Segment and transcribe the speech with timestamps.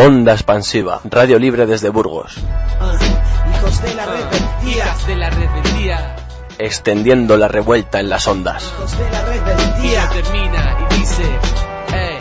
[0.00, 2.36] Onda expansiva, radio libre desde Burgos.
[2.36, 4.84] Hijos de la rebeldía.
[4.84, 6.16] Hijas de la rebeldía.
[6.56, 8.62] Extendiendo la revuelta en las ondas.
[8.62, 10.08] Hijos de la rebeldía.
[10.10, 11.24] termina y dice,
[11.92, 12.18] "Ey,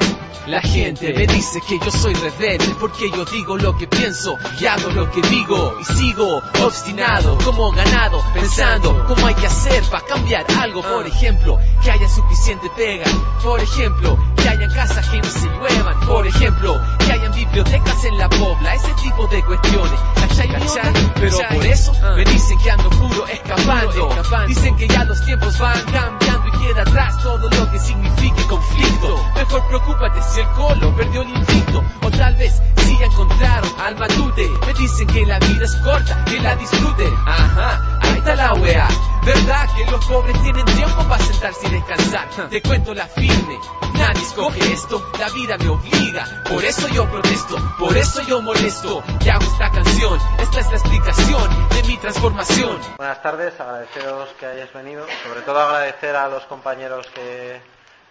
[0.47, 4.65] la gente me dice que yo soy rebelde porque yo digo lo que pienso y
[4.65, 10.03] hago lo que digo y sigo obstinado como ganado pensando cómo hay que hacer para
[10.03, 13.05] cambiar algo por ejemplo que haya suficiente pega
[13.43, 18.17] por ejemplo que hayan casas que no se lluevan por ejemplo que hayan bibliotecas en
[18.17, 18.73] la pobla.
[18.73, 19.99] Ese tipo de cuestiones.
[20.15, 21.11] ¿Cachai, ¿Cachai?
[21.15, 24.09] pero por eso me dicen que ando puro escapando.
[24.47, 29.25] Dicen que ya los tiempos van cambiando y queda atrás todo lo que signifique conflicto.
[29.35, 33.97] Mejor preocúpate si el colo perdió el invicto o tal vez si ya encontraron al
[33.97, 34.49] matute.
[34.65, 38.87] Me dicen que la vida es corta que la disfruten ajá ahí está la wea
[39.23, 43.59] verdad que los pobres tienen tiempo para sentarse y descansar te cuento la firme.
[43.93, 45.11] Nadie escoge esto.
[45.19, 46.43] La vida me obliga.
[46.47, 47.57] Por eso yo protesto.
[47.77, 49.03] Por eso yo molesto.
[49.19, 50.19] Y hago esta canción.
[50.39, 52.79] Esta es la explicación de mi transformación.
[52.97, 57.59] Buenas tardes, agradeceros que hayáis venido, sobre todo agradecer a los compañeros que,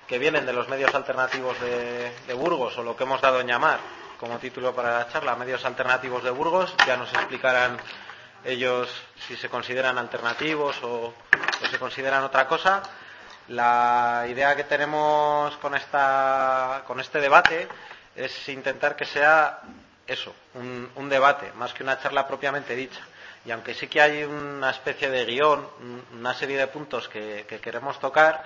[0.06, 3.46] que vienen de los medios alternativos de, de Burgos, o lo que hemos dado en
[3.46, 3.78] llamar
[4.18, 7.78] como título para la charla, medios alternativos de Burgos, ya nos explicarán
[8.46, 8.88] ellos
[9.26, 11.12] si se consideran alternativos o,
[11.70, 12.82] se consideran otra cosa.
[13.48, 17.68] La idea que tenemos con, esta, con este debate
[18.14, 19.60] es intentar que sea
[20.06, 23.00] eso, un, debate, más que una charla propiamente dicha.
[23.44, 27.44] Y aunque sí que hay una especie de guion, un- una serie de puntos que,
[27.48, 28.42] que queremos tocar,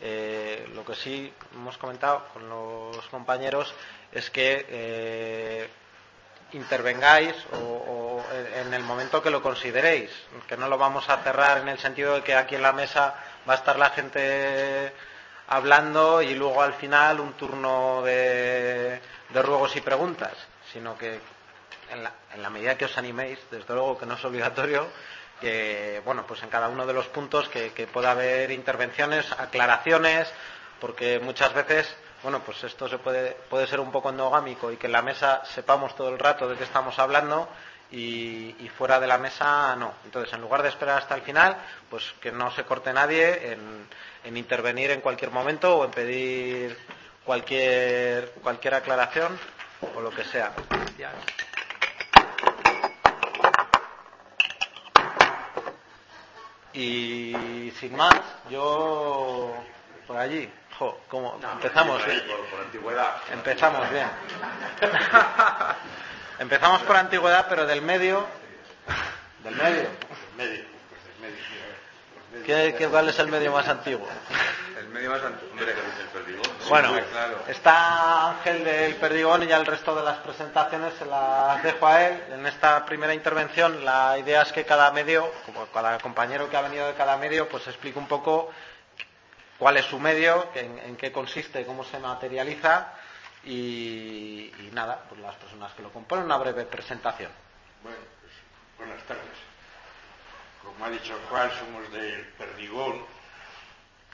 [0.00, 3.72] eh, lo que sí hemos comentado con los compañeros
[4.12, 5.68] es que eh,
[6.54, 10.10] intervengáis o, o en el momento que lo consideréis,
[10.48, 13.14] que no lo vamos a cerrar en el sentido de que aquí en la mesa
[13.48, 14.92] va a estar la gente
[15.48, 19.00] hablando y luego al final un turno de,
[19.34, 20.32] ruegos y preguntas,
[20.72, 21.20] sino que
[21.90, 24.88] en la, en la medida que os animéis, desde luego que no es obligatorio,
[25.40, 30.32] que bueno, pues en cada uno de los puntos que pueda haber intervenciones, aclaraciones,
[30.80, 34.86] porque muchas veces, bueno, pues esto se puede, puede ser un poco endogámico y que
[34.86, 37.46] en la mesa sepamos todo el rato de qué estamos hablando
[37.90, 39.92] y, fuera de la mesa no.
[40.06, 41.54] Entonces, en lugar de esperar hasta el final,
[41.90, 43.86] pues que no se corte nadie en,
[44.24, 46.78] en intervenir en cualquier momento o en pedir
[47.24, 49.38] cualquier, cualquier aclaración
[49.94, 50.52] o lo que sea.
[56.72, 58.18] Y sin más,
[58.48, 59.54] yo
[60.06, 61.00] por allí, jo,
[61.52, 62.22] empezamos bien.
[63.32, 64.06] Empezamos bien.
[66.38, 68.26] Empezamos por antigüedad, pero del medio.
[69.42, 69.88] Del medio.
[72.44, 74.06] ¿Qué, qué, cuál es el medio más antiguo?
[74.78, 76.42] El medio más antiguo, hombre, el perdigón.
[76.68, 77.38] Bueno, claro.
[77.48, 82.02] está Ángel del Perdigón y ya el resto de las presentaciones se las dejo a
[82.02, 82.22] él.
[82.32, 86.62] En esta primera intervención la idea es que cada medio, como cada compañero que ha
[86.62, 88.50] venido de cada medio, pues explique un poco
[89.64, 92.92] cuál es su medio, en, en qué consiste, cómo se materializa
[93.44, 97.32] y, nada, pues las personas que lo componen, una breve presentación.
[97.82, 98.32] Bueno, pues
[98.76, 99.38] buenas tardes.
[100.62, 103.06] Como ha dicho Juan, somos del Perdigón,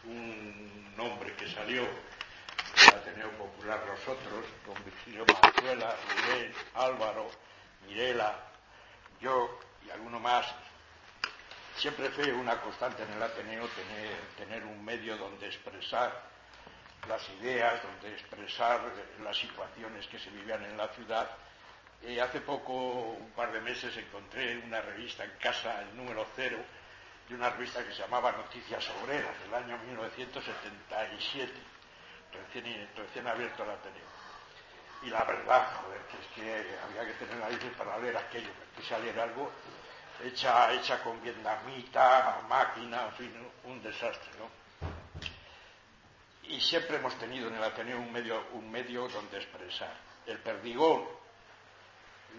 [0.04, 7.28] un nombre que salió del Ateneo Popular Nosotros, con Virgilio Manzuela, Rubén, Álvaro,
[7.88, 8.38] Mirela,
[9.20, 10.46] yo y alguno más.
[11.80, 13.66] Siempre fue una constante en el Ateneo
[14.36, 16.12] tener, un medio donde expresar
[17.08, 18.82] las ideas, donde expresar
[19.24, 21.30] las situaciones que se vivían en la ciudad
[22.02, 26.58] eh, hace poco, un par de meses, encontré una revista en casa, el número cero,
[27.26, 31.50] de una revista que se llamaba Noticias Obreras, del año 1977,
[32.52, 34.10] recién, recién abierto el Ateneo.
[35.04, 38.82] Y la verdad, joder, que es que había que tener narices para leer aquello, que
[38.82, 39.50] saliera algo
[40.24, 43.10] hecha, hecha con vietnamita, máquina,
[43.64, 44.60] un desastre, ¿no?
[46.48, 49.94] Y siempre hemos tenido en el Ateneo un medio, un medio donde expresar.
[50.26, 51.04] El perdigón,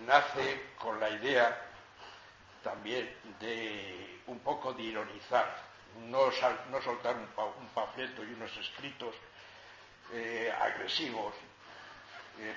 [0.06, 1.70] nace con la idea
[2.64, 5.72] también de un poco de ironizar,
[6.10, 6.30] no,
[6.70, 9.16] no soltar un, pa, un, panfleto y unos escritos
[10.14, 11.34] eh, agresivos,
[12.40, 12.56] eh,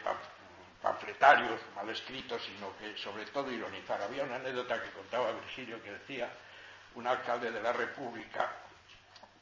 [0.84, 4.02] panfletarios, mal escritos, sino que sobre todo ironizar.
[4.02, 6.28] Había una anécdota que contaba Virgilio que decía
[6.94, 8.52] un alcalde de la República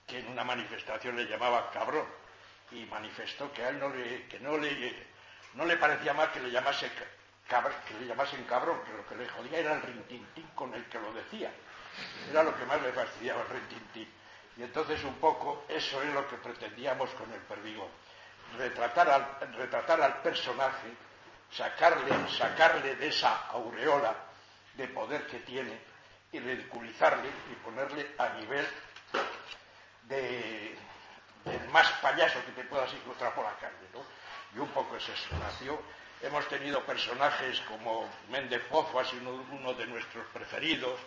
[0.06, 2.06] que en una manifestación le llamaba cabrón
[2.70, 5.06] y manifestó que a él no le, que no le,
[5.54, 6.88] no le parecía mal que le llamase
[7.88, 11.00] que le llamasen cabrón, que lo que le jodía era el rintintín con el que
[11.00, 11.50] lo decía.
[12.30, 14.08] Era lo que más le fastidiaba el rintintín.
[14.56, 17.90] Y entonces un poco eso es lo que pretendíamos con el perdigón.
[18.56, 21.11] Retratar retratar al personaje
[21.56, 24.14] sacarle, sacarle de esa aureola
[24.74, 25.78] de poder que tiene
[26.32, 28.66] y ridiculizarle y ponerle a nivel
[30.04, 30.76] de,
[31.44, 34.00] del más payaso que te puedas encontrar por la calle, ¿no?
[34.54, 35.80] Y un poco es eso, nació.
[36.22, 39.04] Hemos tenido personajes como Méndez Pozo, ha
[39.50, 40.98] uno de nuestros preferidos,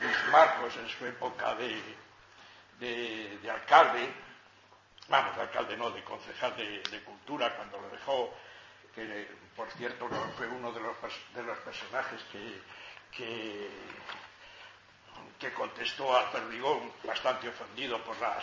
[0.00, 1.80] Luis Marcos en su época de,
[2.78, 4.12] de, alcalde,
[5.08, 8.34] vamos, de alcalde no, de concejal de, cultura, cuando lo dejó,
[8.96, 10.08] que por cierto
[10.38, 10.96] fue uno de los,
[11.34, 12.62] de los personajes que,
[15.38, 18.42] que, contestó al Perdigón bastante ofendido por las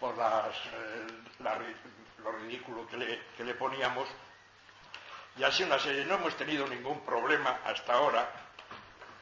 [0.00, 1.06] por las, eh,
[2.22, 4.08] lo ridículo que le, que le poníamos.
[5.38, 8.28] Y así una serie, no hemos tenido ningún problema hasta ahora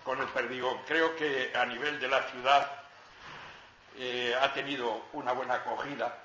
[0.04, 0.78] con el Perdigón.
[0.86, 2.82] Creo que a nivel de la ciudad
[3.96, 6.24] eh, ha tenido una buena acogida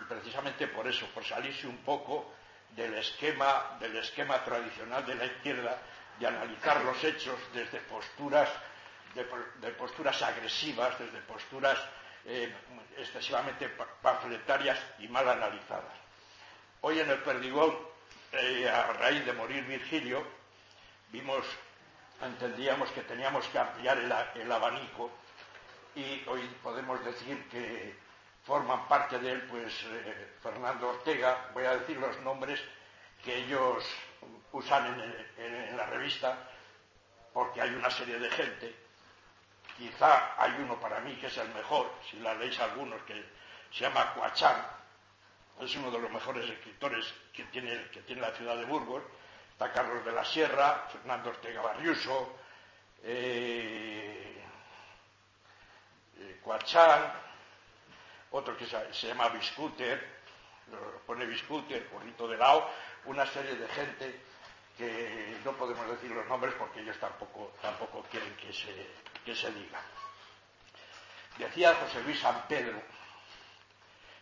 [0.00, 2.32] y precisamente por eso, por salirse un poco
[2.76, 5.78] del esquema, del esquema tradicional de la izquierda
[6.18, 8.48] de analizar los hechos desde posturas,
[9.14, 11.78] de, posturas agresivas, desde posturas
[12.24, 12.52] eh,
[12.98, 13.68] excesivamente
[14.02, 15.92] pamfletarias y mal analizadas.
[16.80, 17.76] Hoy en el Perdigón,
[18.32, 20.24] eh, a raíz de morir Virgilio,
[21.10, 21.44] vimos,
[22.22, 23.98] entendíamos que teníamos que ampliar
[24.34, 25.10] el, abanico
[25.94, 27.96] y hoy podemos decir que
[28.44, 32.60] forman parte de él, pues eh, Fernando Ortega, voy a decir los nombres
[33.24, 33.84] que ellos
[34.52, 35.00] usan
[35.38, 36.36] en, la revista,
[37.32, 38.74] porque hay una serie de gente.
[39.76, 43.24] Quizá hay uno para mí que es el mejor, si la leéis algunos, que
[43.72, 44.56] se llama Cuachán.
[45.60, 49.02] Es uno de los mejores escritores que tiene, que tiene la ciudad de Burgos.
[49.52, 52.36] Está Carlos de la Sierra, Fernando Ortega Barriuso,
[53.02, 54.44] eh,
[56.18, 56.40] eh
[58.36, 60.22] otro que se, llama Biscuter,
[61.06, 62.68] pone Biscuter, Bonito de Lao,
[63.04, 64.20] una serie de gente
[64.76, 68.90] que no podemos decir los nombres porque ellos tampoco, tampoco quieren que se,
[69.24, 69.80] que se diga.
[71.38, 72.82] Decía José Luis San Pedro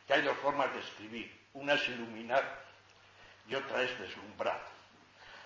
[0.06, 1.40] que hay dos formas de escribir.
[1.54, 2.66] Una es iluminar
[3.48, 4.60] y otra es deslumbrar.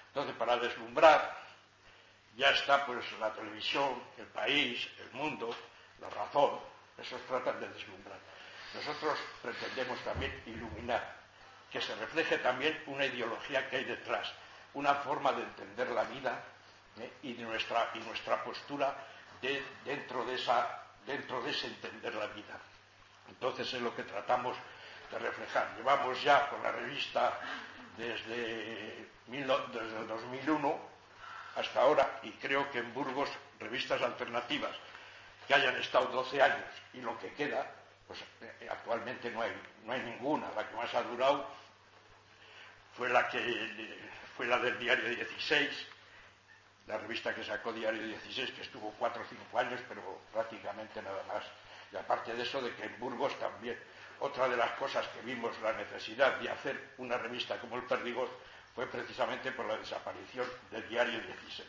[0.09, 1.37] Entonces, para deslumbrar
[2.37, 5.55] ya está pues la televisión, el país, el mundo,
[6.01, 6.59] la razón.
[6.99, 8.19] Esos tratan de deslumbrar.
[8.77, 11.17] Nosotros pretendemos también iluminar,
[11.71, 14.31] que se refleje también una ideología que hay detrás,
[14.75, 16.45] una forma de entender la vida
[17.01, 17.11] ¿eh?
[17.23, 17.91] y, nuestra,
[18.45, 18.95] postura
[19.85, 22.59] dentro, de ese entender la vida.
[23.29, 24.57] Entonces es lo que tratamos
[25.11, 25.75] de reflejar.
[25.77, 27.41] Llevamos ya con la revista
[27.97, 30.79] desde, el 2001
[31.57, 34.73] hasta ahora y creo que en Burgos revistas alternativas
[35.49, 37.67] que hayan estado 12 años y lo que queda,
[38.07, 39.53] pues eh, actualmente no hay,
[39.85, 40.51] no hay ninguna.
[40.53, 41.47] La que más ha durado
[42.97, 43.99] fue la, que,
[44.37, 45.87] fue la del diario 16,
[46.87, 51.23] la revista que sacó Diario 16, que estuvo cuatro o cinco años, pero prácticamente nada
[51.25, 51.45] más.
[51.93, 53.79] Y aparte de eso, de que en Burgos también,
[54.21, 58.29] otra de las cosas que vimos la necesidad de hacer una revista como el Perdigón
[58.75, 61.69] fue precisamente por la desaparición del Diario 16.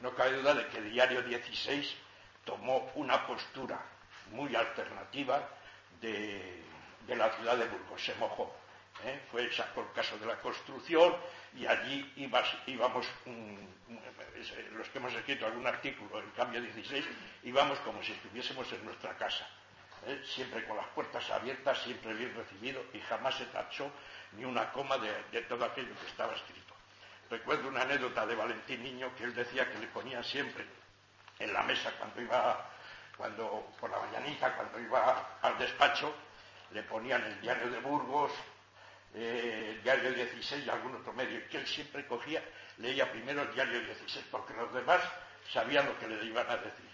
[0.00, 1.96] No cabe duda de que Diario 16
[2.44, 3.80] tomó una postura
[4.32, 5.48] muy alternativa
[6.00, 6.62] de,
[7.06, 8.54] de la ciudad de Burgos, se mojó.
[9.04, 9.20] ¿eh?
[9.30, 11.16] fue por el caso de la construcción
[11.54, 13.06] y allí íbamos,
[14.72, 17.04] los que hemos escrito algún artículo en Cambio 16,
[17.44, 19.48] íbamos como si estuviésemos en nuestra casa,
[20.06, 20.22] ¿eh?
[20.24, 23.90] siempre con las puertas abiertas, siempre bien recibido y jamás se tachó
[24.32, 26.74] ni una coma de, todo aquello que estaba escrito.
[27.28, 30.64] Recuerdo una anécdota de Valentín Niño que él decía que le ponía siempre
[31.38, 32.68] en la mesa cuando iba,
[33.20, 36.10] cuando por la mañanita, cuando iba al despacho,
[36.70, 38.32] le ponían el diario de Burgos,
[39.14, 42.42] eh, el diario 16 y algún otro medio, que él siempre cogía,
[42.78, 45.02] leía primero el diario 16, porque los demás
[45.52, 46.88] sabían lo que le iban a decir.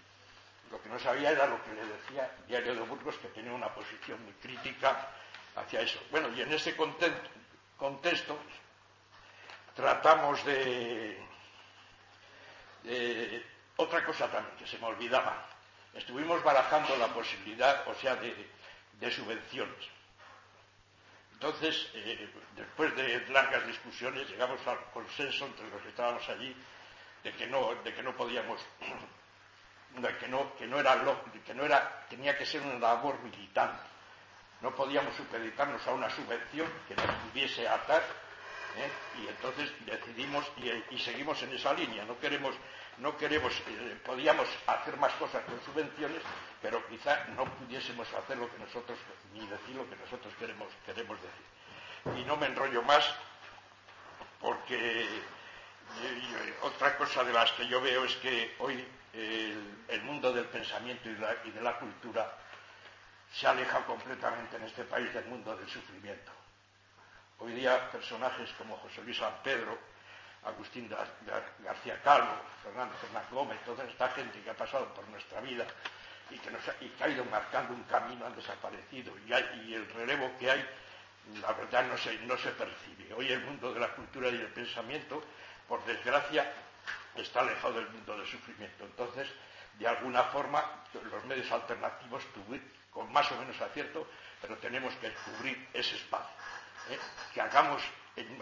[0.69, 3.53] Lo que no sabía era lo que le decía el diario de Burgos, que tenía
[3.53, 5.07] una posición muy crítica
[5.55, 5.97] hacia eso.
[6.11, 8.37] Bueno, y en ese contexto
[9.73, 11.25] tratamos de,
[13.77, 15.56] otra cosa también que se me olvidaba.
[15.93, 19.97] Estuvimos barajando la posibilidad, o sea, de subvenciones.
[21.37, 26.55] Entonces, eh, después de largas discusiones, llegamos al consenso entre los que estábamos allí
[27.23, 28.59] de que no, de que no podíamos,
[29.97, 30.99] de que no, que no era,
[31.45, 33.83] que no era, tenía que ser una labor militante.
[34.61, 38.01] No podíamos supeditarnos a una subvención que nos pudiese atar,
[38.77, 38.89] ¿eh?
[39.21, 40.43] y entonces decidimos
[40.89, 42.03] y, seguimos en esa línea.
[42.05, 42.55] No queremos,
[42.99, 46.21] no queremos, eh, podíamos hacer más cosas con subvenciones,
[46.61, 48.97] pero quizá no pudiésemos hacer lo que nosotros,
[49.33, 52.19] ni decir lo que nosotros queremos, queremos decir.
[52.19, 53.05] Y no me enrollo más,
[54.39, 55.05] porque
[55.87, 61.09] Y, otra cosa de las que yo veo es que hoy el, mundo del pensamiento
[61.09, 62.37] y, y de la cultura
[63.33, 66.31] se aleja completamente en este país del mundo del sufrimiento.
[67.39, 69.77] Hoy día personajes como José Luis San Pedro,
[70.43, 75.65] Agustín García Calvo, Fernando Fernández Gómez, toda esta gente que ha pasado por nuestra vida
[76.29, 76.49] y que,
[77.03, 80.65] ha, ido marcando un camino han desaparecido y, el relevo que hay,
[81.41, 83.13] la verdad no se, percibe.
[83.15, 85.23] Hoy el mundo de la cultura y el pensamiento,
[85.67, 86.51] por desgracia,
[87.15, 88.85] está alejado del mundo del sufrimiento.
[88.85, 89.27] Entonces,
[89.79, 92.23] de alguna forma, los medios alternativos,
[92.91, 94.07] con más o menos acierto,
[94.41, 96.35] pero tenemos que cubrir ese espacio.
[96.89, 96.99] ¿eh?
[97.33, 97.81] Que hagamos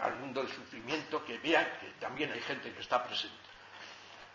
[0.00, 3.36] al mundo del sufrimiento, que vean que también hay gente que está presente.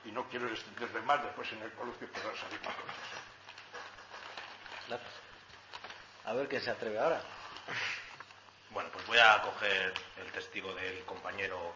[0.06, 2.96] Y no quiero extenderle más, después en el coloquio podrán salir más cosas.
[6.26, 7.22] A ver quién se atreve ahora.
[8.72, 11.74] Bueno, pues voy a coger el testigo del compañero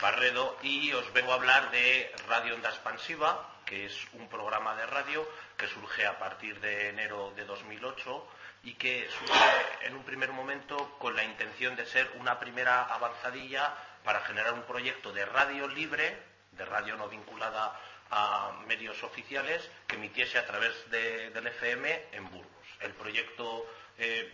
[0.00, 4.86] Barredo y os vengo a hablar de Radio Onda Expansiva, que es un programa de
[4.86, 8.26] radio que surge a partir de enero de 2008
[8.64, 13.74] y que surge en un primer momento con la intención de ser una primera avanzadilla
[14.02, 16.16] para generar un proyecto de radio libre,
[16.52, 17.78] de radio no vinculada
[18.10, 22.66] a medios oficiales, que emitiese a través del FM en Burgos.
[22.80, 23.66] El proyecto
[23.98, 24.32] eh,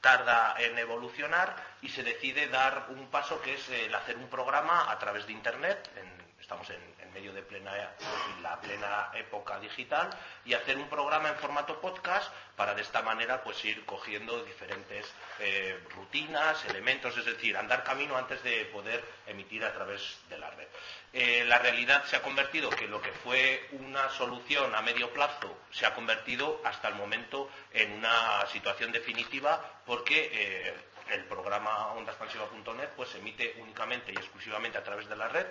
[0.00, 4.90] tarda en evolucionar y se decide dar un paso que es el hacer un programa
[4.90, 5.90] a través de Internet,
[6.48, 7.72] estamos en, medio de plena,
[8.42, 10.08] la plena época digital,
[10.46, 15.04] y hacer un programa en formato podcast para de esta manera pues ir cogiendo diferentes
[15.40, 20.48] eh, rutinas, elementos, es decir, andar camino antes de poder emitir a través de la
[20.50, 20.68] red.
[21.12, 25.54] Eh, la realidad se ha convertido que lo que fue una solución a medio plazo
[25.70, 30.74] se ha convertido hasta el momento en una situación definitiva porque eh,
[31.10, 35.46] el programa ondaspansiva.net pues se emite únicamente y exclusivamente a través de la red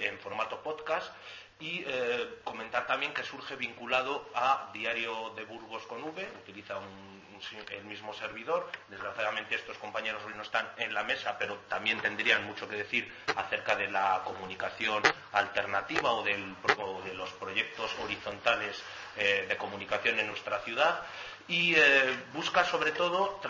[0.00, 1.12] en formato podcast
[1.60, 6.74] y eh, comentar también que surge vinculado a Diario de Burgos con V, utiliza
[7.70, 8.70] el mismo servidor.
[8.88, 13.12] Desgraciadamente estos compañeros hoy no están en la mesa, pero también tendrían mucho que decir
[13.36, 15.02] acerca de la comunicación
[15.32, 18.82] alternativa o, de los proyectos horizontales
[19.16, 21.02] eh, de comunicación en nuestra ciudad
[21.48, 23.40] y eh, busca sobre todo,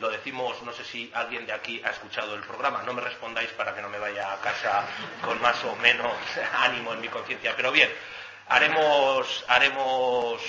[0.00, 3.50] lo decimos, no sé si alguien de aquí ha escuchado el programa, no me respondáis
[3.50, 4.84] para que no me vaya a casa
[5.22, 6.12] con más o menos
[6.58, 7.90] ánimo en mi conciencia, pero bien,
[8.48, 10.40] haremos, haremos,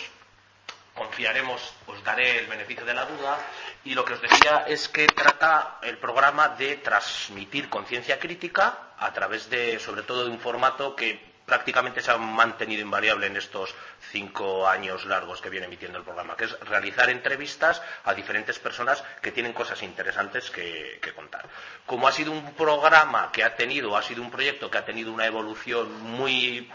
[0.94, 3.38] confiaremos, os daré el beneficio de la duda
[3.84, 9.12] y lo que os decía es que trata el programa de transmitir conciencia crítica a
[9.14, 13.74] través de, sobre todo, de un formato que prácticamente se ha mantenido invariable en estos
[14.12, 19.04] cinco años largos que viene emitiendo el programa, que es realizar entrevistas a diferentes personas
[19.22, 21.48] que tienen cosas interesantes que, contar.
[21.86, 25.14] Como ha sido un programa que ha tenido, ha sido un proyecto que ha tenido
[25.14, 26.70] una evolución muy,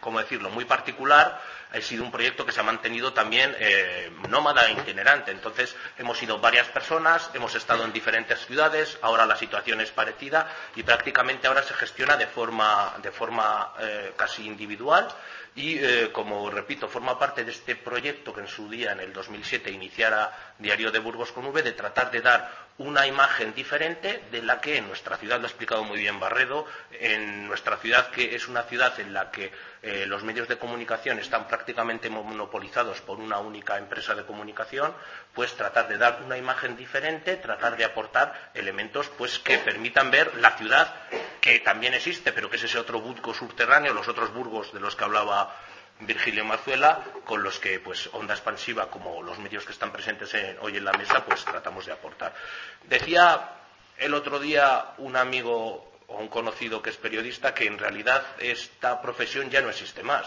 [0.00, 1.40] ¿cómo decirlo?, muy particular,
[1.72, 5.30] ha sido un proyecto que se ha mantenido también eh, nómada e itinerante.
[5.30, 10.50] Entonces, hemos sido varias personas, hemos estado en diferentes ciudades, ahora la situación es parecida
[10.74, 15.08] y prácticamente ahora se gestiona de forma, de forma eh, casi individual
[15.56, 19.12] y, eh, como repito, forma parte de este proyecto que en su día, en el
[19.12, 24.42] 2007, iniciara Diario de Burgos con V, de tratar de dar una imagen diferente de
[24.42, 28.34] la que en nuestra ciudad, lo ha explicado muy bien Barredo, en nuestra ciudad que
[28.34, 29.50] es una ciudad en la que
[29.86, 34.92] eh, los medios de comunicación están prácticamente monopolizados por una única empresa de comunicación,
[35.32, 40.34] pues tratar de dar una imagen diferente, tratar de aportar elementos pues que permitan ver
[40.38, 40.92] la ciudad
[41.40, 44.96] que también existe, pero que es ese otro burgo subterráneo, los otros burgos de los
[44.96, 45.54] que hablaba
[46.00, 50.78] Virgilio Mazuela, con los que pues Onda Expansiva, como los medios que están presentes hoy
[50.78, 52.34] en la mesa, pues tratamos de aportar.
[52.82, 53.50] Decía
[53.98, 59.00] el otro día un amigo o un conocido que es periodista que en realidad esta
[59.02, 60.26] profesión ya no existe más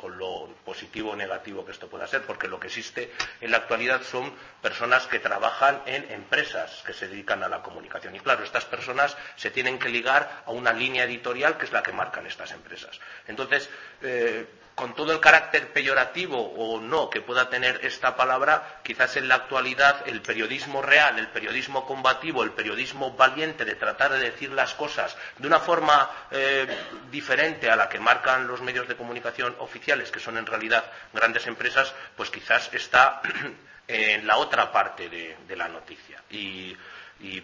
[0.00, 3.58] con lo positivo o negativo que esto pueda ser, porque lo que existe en la
[3.58, 8.16] actualidad son personas que trabajan en empresas que se dedican a la comunicación.
[8.16, 11.82] Y claro, estas personas se tienen que ligar a una línea editorial que es la
[11.82, 12.98] que marcan estas empresas.
[13.28, 13.68] Entonces,
[14.00, 19.28] eh, con todo el carácter peyorativo o no que pueda tener esta palabra, quizás en
[19.28, 24.52] la actualidad el periodismo real, el periodismo combativo, el periodismo valiente de tratar de decir
[24.52, 26.66] las cosas de una forma eh,
[27.10, 31.46] diferente a la que marcan los medios de comunicación oficiales, que son en realidad grandes
[31.46, 33.20] empresas, pues quizás está
[33.88, 36.22] en la otra parte de, la noticia.
[36.30, 36.76] Y,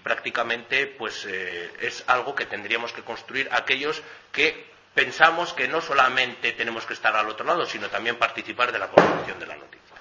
[0.03, 4.03] prácticamente pues eh, es algo que tendríamos que construir aquellos
[4.33, 8.79] que pensamos que no solamente tenemos que estar al otro lado, sino también participar de
[8.79, 9.95] la construcción de la noticia.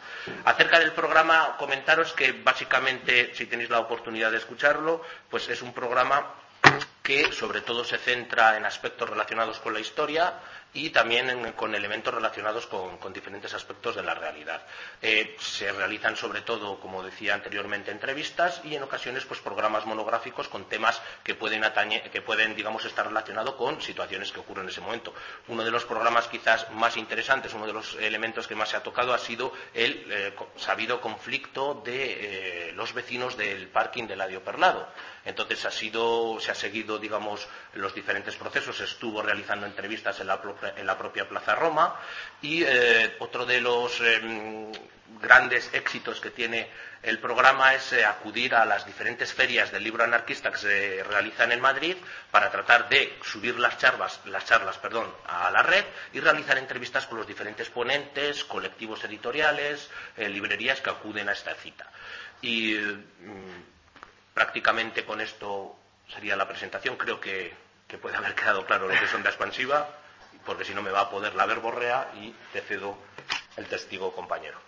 [0.46, 5.74] Acerca del programa, comentaros que básicamente, si tenéis la oportunidad de escucharlo, pues es un
[5.74, 6.34] programa
[7.04, 10.34] que sobre todo se centra en aspectos relacionados con la historia
[10.76, 14.62] y también con elementos relacionados con, diferentes aspectos de la realidad.
[15.02, 20.50] Eh, se realizan sobre todo, como decía anteriormente, entrevistas y en ocasiones pues programas monográficos
[20.50, 24.70] con temas que pueden atañe- que pueden digamos estar relacionados con situaciones que ocurren en
[24.70, 25.14] ese momento.
[25.48, 28.84] Uno de los programas quizás más interesantes, uno de los elementos que más se ha
[28.84, 34.44] tocado ha sido el eh, sabido conflicto de eh, los vecinos del parking de Ladio
[34.44, 34.88] Perlado.
[35.26, 40.40] Entonces ha sido, se ha seguido, digamos, los diferentes procesos, estuvo realizando entrevistas en la,
[40.42, 42.00] propia- Plaza Roma
[42.42, 44.72] y eh, otro de los em,
[45.22, 46.70] grandes éxitos que tiene
[47.02, 51.52] el programa es eh, acudir a las diferentes ferias del libro anarquista que se realizan
[51.52, 51.96] en Madrid
[52.32, 54.20] para tratar de subir las charlas,
[55.28, 60.90] a la red y realizar entrevistas con los diferentes ponentes, colectivos editoriales, eh, librerías que
[60.92, 61.88] acuden a esta cita.
[62.42, 63.75] Mm,
[64.36, 65.76] prácticamente con esto
[66.14, 66.98] sería la presentación.
[66.98, 67.56] Creo que,
[67.88, 69.90] que puede haber quedado claro lo que es onda expansiva,
[70.46, 72.98] porque si no me va a poder la verborrea y te cedo
[73.58, 74.60] el testigo compañero.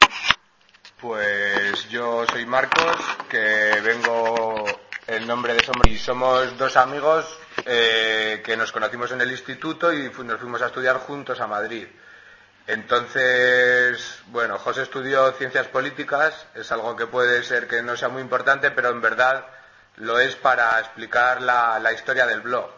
[0.99, 2.95] Pues yo soy Marcos,
[3.29, 4.65] que vengo
[5.05, 9.93] en nombre de Somos y somos dos amigos eh, que nos conocimos en el instituto
[9.93, 11.87] y nos fuimos a estudiar juntos a Madrid.
[12.65, 18.21] Entonces, bueno, José estudió ciencias políticas, es algo que puede ser que no sea muy
[18.21, 19.45] importante, pero en verdad
[19.97, 22.69] lo es para explicar la, historia del blog,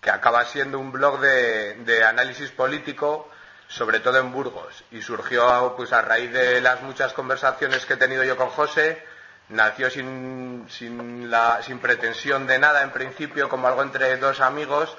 [0.00, 3.30] que acaba siendo un blog de, de análisis político,
[3.68, 7.98] sobre todo en Burgos, y surgió pues a raíz de las muchas conversaciones que he
[7.98, 9.02] tenido yo con José,
[9.48, 14.96] nació sin, sin, la, sin pretensión de nada en principio, como algo entre dos amigos,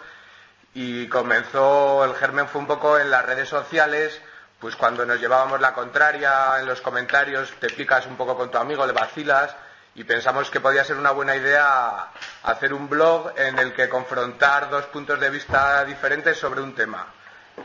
[0.73, 4.19] y comenzó, el germen fue un poco en las redes sociales,
[4.59, 8.57] pues cuando nos llevábamos la contraria en los comentarios, te picas un poco con tu
[8.57, 9.55] amigo, le vacilas,
[9.97, 12.11] y pensamos que podía ser una buena idea
[12.43, 17.07] hacer un blog en el que confrontar dos puntos de vista diferentes sobre un tema,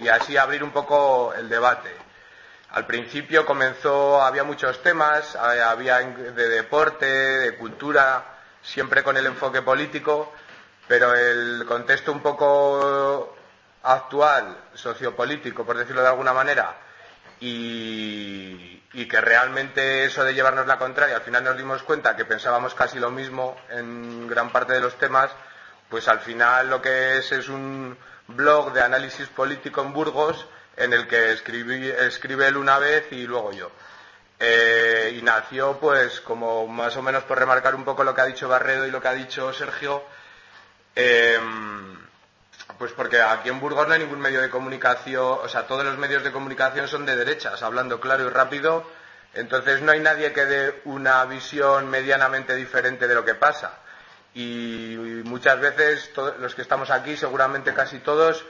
[0.00, 1.94] y así abrir un poco el debate.
[2.70, 8.24] Al principio comenzó, había muchos temas, eh, había de deporte, de cultura,
[8.62, 10.32] siempre con el enfoque político,
[10.88, 13.36] pero el contexto un poco
[13.82, 16.76] actual, sociopolítico, por decirlo de alguna manera,
[17.40, 22.24] y, y que realmente eso de llevarnos la contraria, al final nos dimos cuenta que
[22.24, 25.30] pensábamos casi lo mismo en gran parte de los temas,
[25.88, 27.96] pues al final lo que es es un
[28.28, 33.26] blog de análisis político en Burgos en el que escribí- escribe él una vez y
[33.26, 33.70] luego yo.
[34.38, 38.26] Eh, y nació pues como más o menos por remarcar un poco lo que ha
[38.26, 40.02] dicho Barredo y lo que ha dicho Sergio,
[40.94, 41.91] em,
[42.82, 45.96] pues porque aquí en Burgos no hay ningún medio de comunicación, o sea, todos los
[45.98, 48.84] medios de comunicación son de derechas, hablando claro y rápido,
[49.34, 53.78] entonces no hay nadie que dé una visión medianamente diferente de lo que pasa.
[54.34, 58.44] Y muchas veces los que estamos aquí, seguramente casi todos,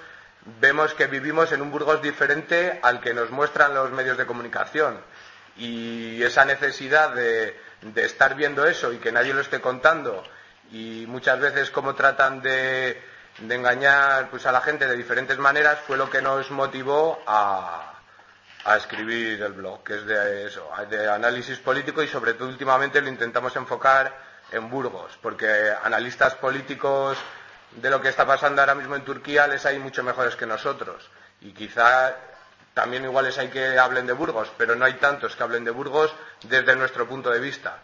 [0.63, 4.99] vemos que vivimos en un Burgos diferente al que nos muestran los medios de comunicación.
[5.59, 10.25] Y esa necesidad de, de estar viendo eso y que nadie lo esté contando
[10.71, 15.79] y muchas veces cómo tratan de, de engañar pues, a la gente de diferentes maneras
[15.87, 17.95] fue lo que nos motivó a,
[18.65, 23.01] a escribir el blog, que es de eso, de análisis político y sobre todo últimamente
[23.01, 24.15] lo intentamos enfocar
[24.53, 27.19] en Burgos, porque analistas políticos
[27.73, 31.11] de lo que está pasando ahora mismo en Turquía les hay mucho mejores que nosotros
[31.41, 32.15] y quizá
[32.75, 36.15] también iguales hay que hablen de Burgos, pero no hay tantos que hablen de Burgos
[36.43, 37.79] desde nuestro punto de vista.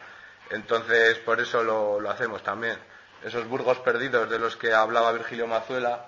[0.51, 2.79] Entonces, por eso lo, lo hacemos también.
[3.25, 6.07] Esos Burgos perdidos de los que hablaba Virgilio Mazuela,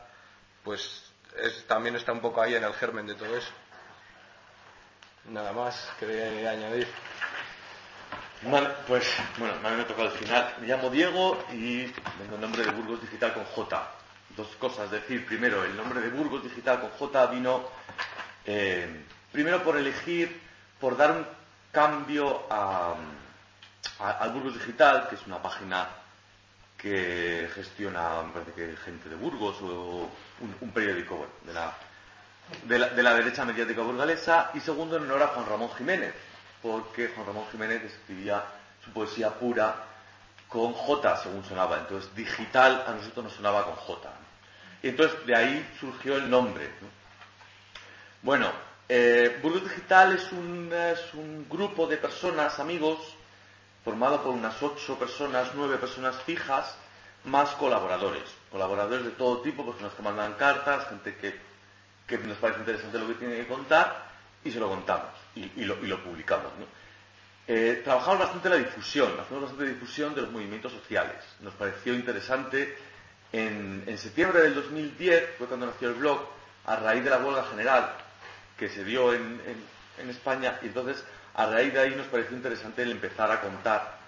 [0.62, 1.03] pues
[1.37, 3.51] es- también está un poco ahí en el germen de todo eso.
[5.27, 6.88] Nada más que añadir.
[8.42, 9.07] Vale, pues
[9.38, 10.55] bueno, a mí me tocó al final.
[10.61, 11.83] Me llamo Diego y
[12.18, 13.88] vengo en nombre de Burgos Digital con J.
[14.37, 15.27] Dos cosas decir.
[15.27, 17.68] Primero, el nombre de Burgos Digital con J vino
[18.46, 20.40] eh, primero por elegir,
[20.81, 21.27] por dar un
[21.70, 22.94] cambio a,
[23.99, 25.87] a- al Burgos Digital, que es una página
[26.81, 30.09] que gestiona, me parece que gente de Burgos o
[30.61, 31.77] un, periódico bueno, de, la,
[32.64, 34.51] de, la, de la derecha mediática burgalesa.
[34.55, 36.14] Y segundo, en honor a Juan Ramón Jiménez,
[36.62, 38.45] porque Juan Ramón Jiménez escribía
[38.85, 39.85] su poesía pura
[40.49, 41.79] con J, según sonaba.
[41.79, 44.11] Entonces, digital a nosotros nos sonaba con J.
[44.83, 46.64] Y entonces de ahí surgió el nombre.
[46.81, 46.88] ¿no?
[48.23, 48.51] Bueno,
[48.88, 52.99] eh, Burgos Digital es un, es un grupo de personas, amigos,
[53.85, 56.75] formado por unas ocho personas, nueve personas fijas,
[57.25, 58.23] más colaboradores.
[58.51, 63.14] Colaboradores de todo tipo, personas que mandan cartas, gente que, nos parece interesante lo que
[63.14, 64.09] tiene que contar,
[64.45, 66.51] y se lo contamos, y, lo, y lo publicamos.
[66.59, 66.66] ¿no?
[67.47, 71.16] Eh, trabajamos bastante la difusión, hacemos bastante difusión de los movimientos sociales.
[71.40, 72.77] Nos pareció interesante
[73.33, 76.19] En, en septiembre del 2010 fue cuando nació el blog,
[76.66, 77.95] a raíz de la huelga general
[78.59, 79.40] que se dio en-
[79.99, 81.05] en España, y entonces
[81.40, 83.98] a raíz de ahí nos pareció interesante el empezar a contar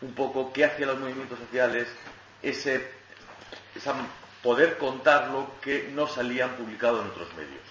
[0.00, 1.86] un poco qué hacían los movimientos sociales,
[2.42, 2.90] ese
[4.42, 7.62] poder contar lo que no salían publicado en otros medios.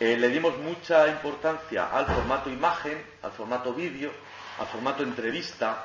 [0.00, 4.10] Eh, le dimos mucha importancia al formato imagen, al formato vídeo,
[4.58, 5.84] al formato entrevista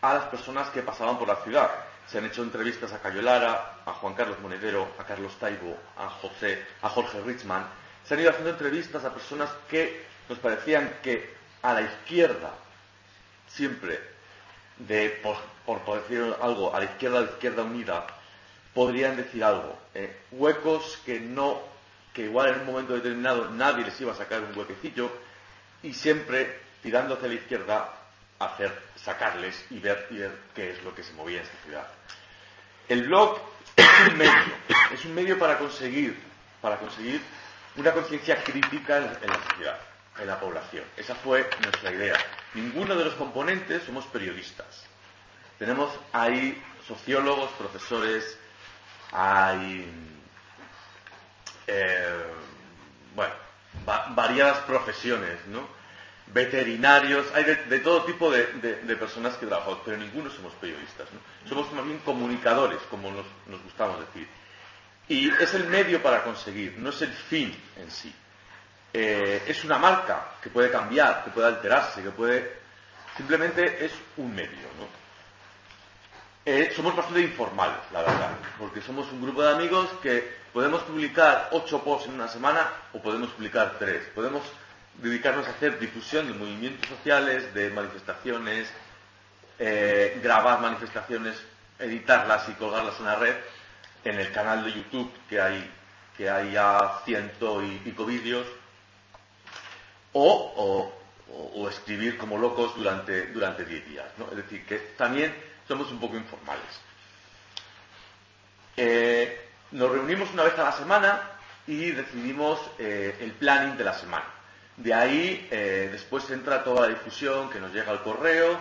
[0.00, 1.70] a las personas que pasaban por la ciudad.
[2.06, 6.08] Se han hecho entrevistas a Cayo Lara, a Juan Carlos Monedero, a Carlos Taibo, a
[6.08, 7.66] José, a Jorge Richman.
[8.04, 12.54] Se han ido haciendo entrevistas a personas que nos parecían que a la izquierda,
[13.48, 14.00] siempre,
[14.78, 18.06] de, por, por, decir algo, a la izquierda, a la izquierda unida,
[18.74, 19.78] podrían decir algo.
[19.94, 21.60] Eh, huecos que no,
[22.12, 25.10] que igual en un momento determinado nadie les iba a sacar un huequecillo
[25.82, 27.94] y siempre tirando hacia la izquierda
[28.38, 31.88] hacer, sacarles y ver, y ver qué es lo que se movía en esta ciudad.
[32.88, 33.40] El blog
[33.76, 34.54] es un medio,
[34.92, 36.16] es un medio para conseguir,
[36.60, 37.20] para conseguir
[37.76, 39.78] una conciencia crítica en la sociedad,
[40.20, 40.84] en la población.
[40.96, 42.16] Esa fue nuestra idea.
[42.54, 44.84] Ninguno de los componentes somos periodistas.
[45.58, 48.38] Tenemos ahí sociólogos, profesores,
[49.12, 49.86] hay
[51.66, 52.24] eh,
[53.14, 53.34] bueno,
[53.88, 55.66] va- variadas profesiones, ¿no?
[56.28, 61.48] Veterinarios, hay de, todo tipo de personas que trabajamos, pero ninguno somos periodistas, ¿no?
[61.48, 64.28] Somos más bien comunicadores, como nos, nos gustamos decir.
[65.08, 68.14] Y es el medio para conseguir, no es el fin en sí.
[68.92, 72.58] Eh, es una marca que puede cambiar, que puede alterarse, que puede...
[73.16, 74.86] Simplemente es un medio, ¿no?
[76.44, 81.48] Eh, somos bastante informales, la verdad, porque somos un grupo de amigos que podemos publicar
[81.52, 84.06] ocho posts en una semana o podemos publicar tres.
[84.14, 84.42] Podemos
[84.94, 88.72] dedicarnos a hacer difusión de movimientos sociales, de manifestaciones,
[89.58, 91.36] eh, grabar manifestaciones,
[91.78, 93.36] editarlas y colgarlas en la red,
[94.04, 95.70] en el canal de YouTube que hay,
[96.16, 98.46] que hay ya ciento y pico vídeos,
[100.12, 100.92] o,
[101.28, 104.06] o- escribir como locos durante, durante 10 días.
[104.16, 104.26] ¿no?
[104.30, 105.34] Es decir, que también
[105.66, 106.80] somos un poco informales.
[108.76, 111.20] Eh, nos reunimos una vez a la semana
[111.66, 114.24] y decidimos eh, el planning de la semana.
[114.76, 118.58] De ahí eh, después entra toda la difusión que nos llega al correo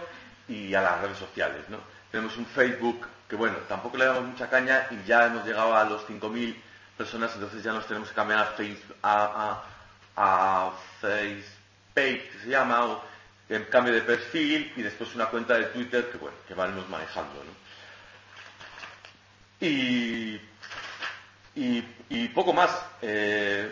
[0.49, 1.63] y a las redes sociales.
[1.69, 1.77] ¿no?
[2.11, 5.83] Tenemos un Facebook que, bueno, tampoco le damos mucha caña y ya hemos llegado a
[5.85, 6.55] los 5.000
[6.97, 9.63] personas, entonces ya nos tenemos que cambiar a, face, a, a,
[10.17, 13.03] a FacePage, que se llama, o
[13.49, 17.43] en cambio de perfil y después una cuenta de Twitter que, bueno, que vamos manejando.
[19.59, 20.39] Y,
[22.33, 22.69] poco más.
[23.01, 23.71] Eh,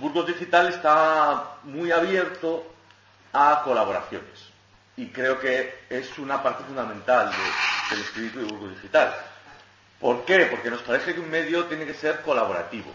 [0.00, 2.72] Burgos Digital está muy abierto
[3.32, 4.46] a colaboraciones
[4.96, 9.14] y creo que es una parte fundamental de- del espíritu de Burgos Digital.
[10.00, 10.46] ¿Por qué?
[10.46, 12.90] Porque nos parece que un medio tiene que ser colaborativo,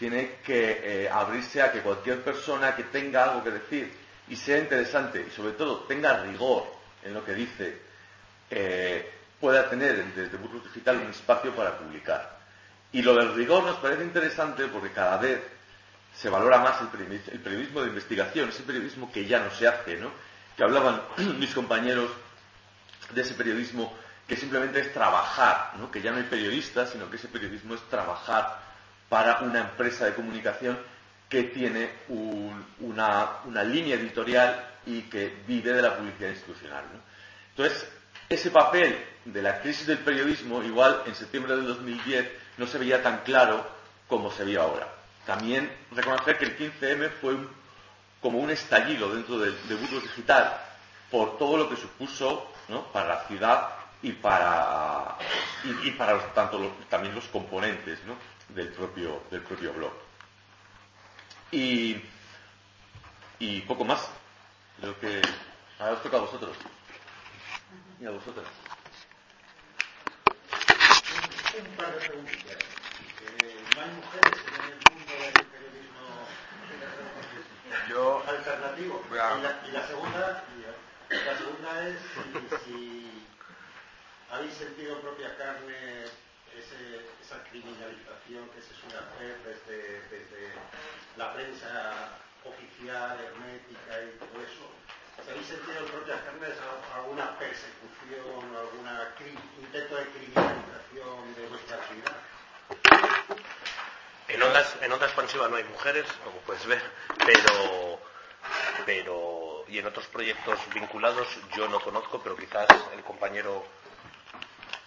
[0.00, 3.92] tiene que eh, abrirse a que cualquier persona que tenga algo que decir
[4.28, 6.64] y sea interesante y sobre todo tenga rigor
[7.04, 7.82] en lo que dice,
[8.48, 12.38] eh, pueda tener desde Burgos Digital un espacio para publicar.
[12.92, 15.38] Y lo del rigor nos parece interesante porque cada vez
[16.16, 19.68] se valora más el periodismo, el periodismo de investigación, ese periodismo que ya no se
[19.68, 20.10] hace, ¿no?
[20.56, 21.02] Que hablaban
[21.38, 22.10] mis compañeros
[23.12, 23.94] de ese periodismo
[24.26, 25.90] que simplemente es trabajar, ¿no?
[25.90, 28.69] Que ya no hay periodistas, sino que ese periodismo es trabajar
[29.10, 30.78] para una empresa de comunicación
[31.28, 36.84] que tiene un- una, línea editorial y que vive de la publicidad institucional.
[37.50, 37.86] Entonces,
[38.28, 43.02] ese papel de la crisis del periodismo, igual en septiembre del 2010, no se veía
[43.02, 43.66] tan claro
[44.08, 44.88] como se ve ahora.
[45.26, 47.36] También reconocer que el 15M fue
[48.22, 50.56] como un estallido dentro de, de Burgos Digital
[51.10, 52.46] por todo lo que supuso
[52.92, 53.68] para la ciudad
[54.02, 55.16] y para,
[55.84, 58.14] y, para tanto también los componentes ¿no?
[58.54, 59.92] Del, propio, del propio blog.
[61.52, 62.02] Y,
[63.38, 64.08] y poco más.
[64.80, 65.22] Creo que
[65.78, 66.56] ahora os toca a vosotros.
[68.00, 68.46] Y a vosotras.
[71.58, 72.34] Un par de preguntas.
[73.42, 76.06] Eh, ¿No hay mujeres en el mundo del periodismo
[77.88, 79.04] Yo alternativo?
[79.10, 80.44] Y, la, y la segunda,
[81.10, 83.26] la segunda es si, si
[84.30, 86.06] habéis sentido en propia carne
[86.56, 90.52] ese- esa criminalización que se suele hacer desde, desde
[91.16, 94.66] la prensa oficial, hermética y todo eso.
[95.24, 96.54] Si habéis sentido en propias carnes
[96.96, 98.40] alguna persecución,
[99.18, 102.16] cri- intento de criminalización de vuestra actividad.
[104.28, 106.82] En ondas, en onda expansiva no hay mujeres, como puedes ver,
[107.26, 108.00] pero,
[108.86, 113.64] pero y en otros proyectos vinculados yo no conozco, pero quizás el compañero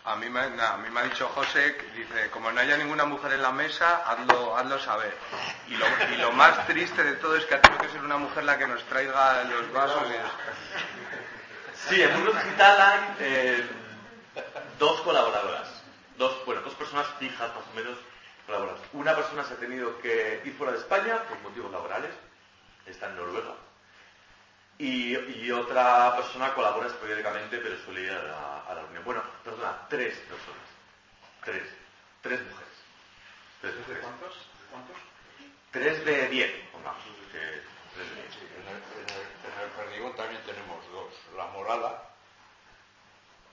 [0.05, 3.41] A mí, me, a me ha dicho José, dice, como no haya ninguna mujer en
[3.41, 5.17] la mesa, hazlo, hazlo saber.
[5.69, 8.57] Y lo, más triste de todo es que ha tenido que ser una mujer la
[8.57, 10.03] que nos traiga los vasos.
[10.09, 11.89] Y...
[11.89, 13.69] Sí, en Mundo Digital hay eh,
[14.77, 15.69] dos colaboradoras.
[16.17, 17.97] Dos, bueno, dos personas fijas más o menos
[18.45, 18.83] colaboradoras.
[18.91, 22.11] Una persona se ha tenido que ir fuera de España por motivos laborales,
[22.85, 23.53] está en Noruega.
[24.79, 29.03] Y, y otra persona colabora periódicamente, pero suele ir a la, a la reunión.
[29.05, 30.67] Bueno, perdona, tres personas.
[31.45, 31.63] Tres.
[32.21, 32.73] Tres mujeres.
[33.61, 34.01] Tres mujeres.
[34.03, 34.35] ¿Cuántos?
[34.71, 34.97] ¿Cuántos?
[35.71, 37.03] Tres de diez, pongamos.
[37.31, 37.39] que
[37.93, 38.33] tres de diez.
[38.33, 42.09] Sí, en el, en el- en el Perdigón también tenemos dos, la Morada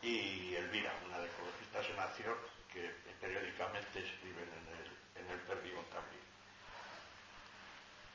[0.02, 2.36] y Elvira, una de Ecologistas en Acción,
[2.72, 6.22] que periódicamente escriben en el, en el Perdigón también.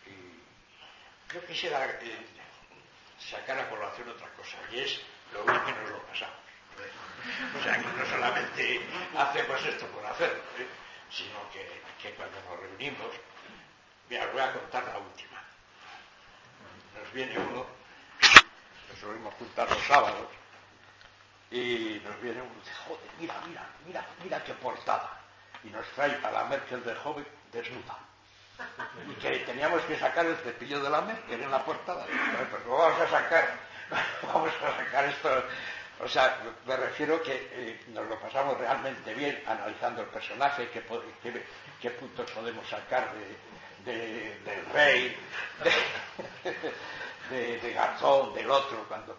[0.08, 2.26] Y yo quisiera eh,
[3.30, 5.02] sacar a colación otra cosa, y es
[5.34, 6.36] lo bien que nos lo pasamos.
[7.58, 8.82] O sea, que no solamente
[9.18, 10.68] hacemos esto por hacerlo, ¿eh?
[11.10, 13.12] sino que, cuando nos reunimos,
[14.10, 15.36] mira, voy a contar la última
[16.96, 17.66] nos viene uno,
[18.90, 20.28] nos solemos juntar los sábados,
[21.52, 25.22] y nos viene uno y dice, joder, mira, mira, mira, mira qué portada.
[25.64, 27.98] Y nos trae a la Merkel de joven desnuda.
[29.10, 32.06] Y que teníamos que sacar el cepillo de la Merkel en la portada.
[32.06, 33.58] "Bueno, pues vamos a sacar,
[34.24, 35.44] vamos a sacar esto.
[36.04, 40.84] O sea, me refiero que eh, nos lo pasamos realmente bien analizando el personaje, qué,
[41.24, 41.46] qué-
[41.82, 45.16] qué puntos podemos sacar de, de- del rey,
[47.30, 49.18] de, de- Garzón, del otro, cuando...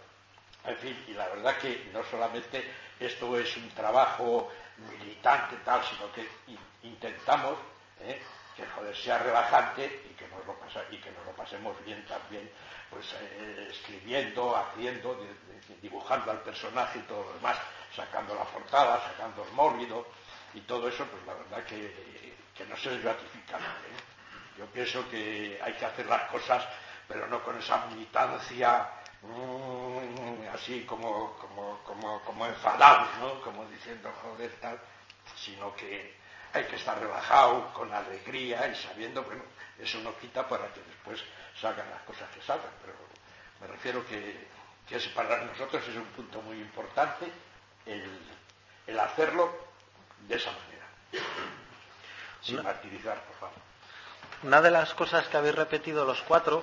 [0.64, 2.62] En fin, y la verdad que no solamente
[2.99, 7.57] esto es un trabajo militante tal, sino que in- intentamos
[8.01, 8.20] ¿eh?
[8.56, 12.04] Que joder sea relajante y que nos lo pasa- y que nos lo pasemos bien
[12.06, 12.50] también,
[12.90, 15.26] pues eh, escribiendo, haciendo, di-
[15.68, 17.58] di- dibujando al personaje y todo lo demás,
[17.94, 20.06] sacando la portada, sacando el mórbido
[20.54, 23.66] y todo eso, pues la verdad que, que nos es gratificante.
[23.66, 24.58] ¿eh?
[24.58, 26.66] Yo pienso que hay que hacer las cosas,
[27.06, 28.88] pero no con esa militancia
[29.22, 33.40] mm, así como, como, como, como enfadados, ¿no?
[33.42, 34.80] Como diciendo, joder, tal,
[35.36, 36.16] sino que
[36.52, 39.42] hay que estar relajado, con alegría y sabiendo, bueno,
[39.78, 41.22] eso no quita para que después
[41.61, 42.94] salgan las cosas que salgan, pero
[43.61, 44.46] me refiero que,
[44.88, 47.30] que es para nosotros es un punto muy importante
[47.85, 48.11] el,
[48.87, 49.52] el hacerlo
[50.28, 50.87] de esa manera,
[52.42, 53.56] sin martirizar, por favor.
[54.42, 56.62] Una de las cosas que habéis repetido los cuatro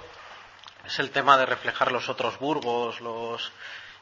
[0.85, 3.51] es el tema de reflejar los otros burgos, los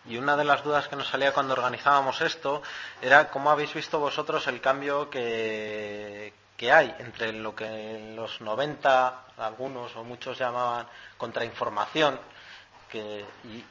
[0.05, 2.61] y una de las dudas que nos salía cuando organizábamos esto
[3.01, 9.25] era cómo habéis visto vosotros el cambio que, hay entre lo que en los 90
[9.37, 10.87] algunos o muchos llamaban
[11.17, 12.19] contrainformación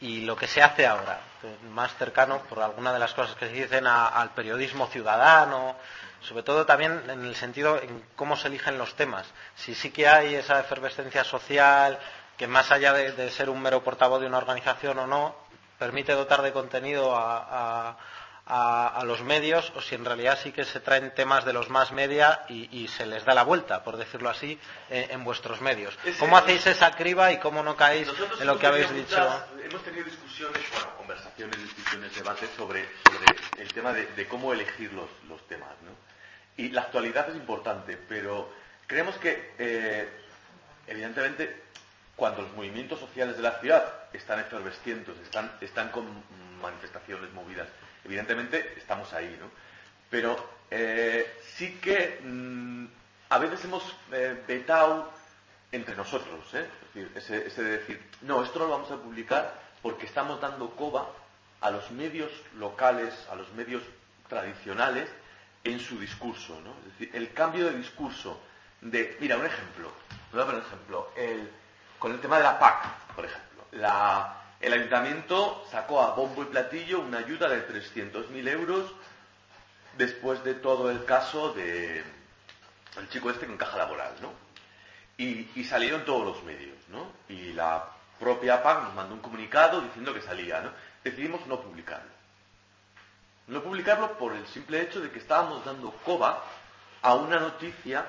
[0.01, 1.21] y, lo que se hace ahora,
[1.73, 5.77] más cercano por alguna de las cosas que se dicen al periodismo ciudadano,
[6.23, 9.27] sobre todo también en el sentido en cómo se eligen los temas.
[9.57, 11.99] Si sí que hay esa efervescencia social,
[12.39, 15.50] que más allá de ser un mero portavoz de una organización o no,
[15.81, 17.39] permite dotar de contenido a,
[17.89, 17.97] a-
[18.53, 21.69] a- a los medios, o si en realidad sí que se traen temas de los
[21.71, 24.59] más media y, y se les da la vuelta, por decirlo así,
[24.91, 25.97] en vuestros medios.
[26.19, 29.19] ¿Cómo hacéis esa criba y cómo no caéis Nosotros en lo que habéis dicho?
[29.21, 34.53] muchas- hemos tenido discusiones, bueno, conversaciones, discusiones, debates sobre, sobre el tema de, de cómo
[34.53, 35.93] elegir los, los temas, ¿no?
[36.63, 38.53] Y la actualidad es importante, pero
[38.89, 40.09] creemos que, eh,
[40.89, 41.63] evidentemente,
[42.21, 45.15] cuando los movimientos sociales de la ciudad están efervescientes,
[45.63, 46.05] están, con
[46.61, 47.67] manifestaciones movidas,
[48.05, 49.47] evidentemente estamos ahí, ¿no?
[50.11, 50.37] Pero
[50.71, 52.85] eh, sí que mm,
[53.31, 55.11] a veces hemos eh, vetado
[55.73, 56.67] entre nosotros, ¿eh?
[56.69, 60.43] Es decir, ese, ese de decir, no, esto no lo vamos a publicar porque estamos
[60.43, 61.09] dando coba
[61.63, 63.83] a los medios locales, a los medios
[64.29, 65.09] tradicionales
[65.65, 66.75] en su discurso, ¿no?
[66.81, 68.39] Es decir, el cambio de discurso
[68.83, 69.91] de, mira, un ejemplo,
[70.33, 71.60] voy a poner un ejemplo, el,
[72.01, 73.67] con el tema de la PAC, por ejemplo,
[74.61, 78.91] el ayuntamiento sacó a bombo y platillo una ayuda de 300.000 euros
[79.99, 82.03] después de todo el caso de
[83.11, 84.33] chico este con caja laboral, ¿no?
[85.19, 87.13] Y, y salieron todos los medios, ¿no?
[87.29, 87.87] Y la
[88.19, 90.73] propia PAC nos mandó un comunicado diciendo que salía, ¿no?
[91.05, 92.11] Decidimos no publicarlo.
[93.47, 96.43] No publicarlo por el simple hecho de que estábamos dando coba
[97.03, 98.07] a una noticia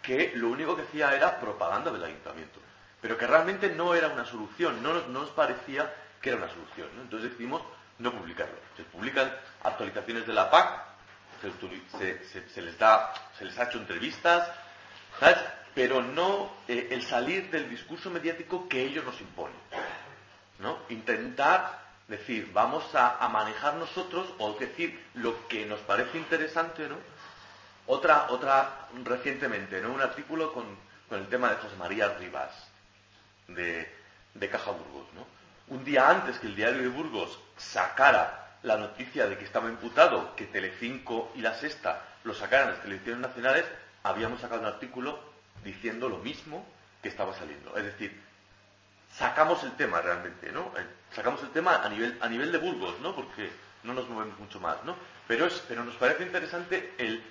[0.00, 2.60] que lo único que hacía era propaganda del ayuntamiento,
[3.02, 6.48] pero que realmente no era una solución, no nos, no nos parecía que era una
[6.48, 6.88] solución.
[7.02, 7.62] Entonces decidimos
[7.98, 8.56] no publicarlo.
[8.76, 9.30] Se publican
[9.62, 10.92] actualizaciones de la PAC,
[11.98, 14.48] se, les da, se les ha hecho entrevistas,
[15.18, 15.38] ¿sabes?
[15.74, 19.56] Pero no eh, el salir del discurso mediático que ellos nos imponen.
[20.90, 26.96] Intentar decir, vamos a, manejar nosotros, o decir, lo que nos parece interesante, ¿no?
[27.86, 29.92] Otra, otra recientemente, ¿no?
[29.92, 30.76] Un artículo con,
[31.10, 32.50] el tema de José María Rivas,
[33.48, 33.88] de,
[34.34, 35.26] de Caja Burgos, ¿no?
[35.68, 40.34] Un día antes que el diario de Burgos sacara la noticia de que estaba imputado,
[40.36, 43.64] que Telecinco y La Sexta lo sacaran las televisiones nacionales,
[44.02, 45.18] habíamos sacado un artículo
[45.64, 46.66] diciendo lo mismo
[47.02, 47.76] que estaba saliendo.
[47.76, 48.20] Es decir,
[49.16, 50.72] sacamos el tema realmente, ¿no?
[50.76, 53.14] Eh, sacamos el tema a nivel, a nivel de Burgos, ¿no?
[53.14, 53.50] Porque
[53.82, 54.96] no nos movemos mucho más, ¿no?
[55.26, 57.22] Pero, es, pero nos parece interesante el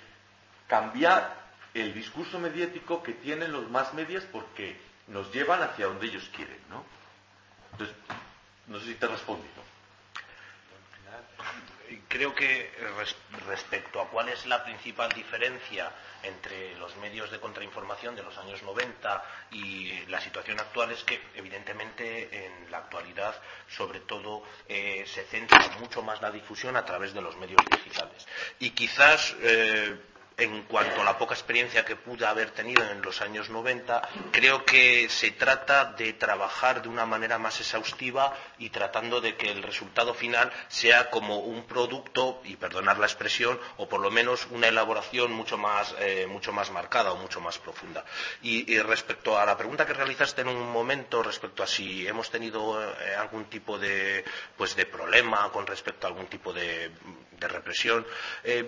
[0.66, 1.42] cambiar
[1.74, 6.60] el discurso mediático que tienen los más medios porque nos llevan hacia donde ellos quieren,
[6.68, 6.84] ¿no?
[7.72, 7.96] Entonces,
[8.66, 9.72] no sé si te respondo, ¿no?
[12.12, 12.70] creo que
[13.46, 15.90] respecto a cuál es la principal diferencia
[16.22, 21.20] entre los medios de contrainformación de los años 90 y la situación actual es que,
[21.34, 23.34] evidentemente, en la actualidad,
[23.68, 28.26] sobre todo, eh, se centra mucho más la difusión a través de los medios digitales.
[28.60, 29.98] Y quizás eh,
[30.36, 34.64] en cuanto a la poca experiencia que pude haber tenido en los años 90, creo
[34.64, 39.62] que se trata de trabajar de una manera más exhaustiva y tratando de que el
[39.62, 44.68] resultado final sea como un producto, y perdonar la expresión, o por lo menos una
[44.68, 48.04] elaboración mucho más, eh, mucho más marcada o mucho más profunda.
[48.42, 52.82] Y, respecto a la pregunta que realizaste en un momento, respecto a si hemos tenido
[52.82, 54.24] eh, algún tipo de,
[54.56, 56.90] pues, de problema con respecto a algún tipo de,
[57.40, 58.06] represión,
[58.44, 58.64] eh,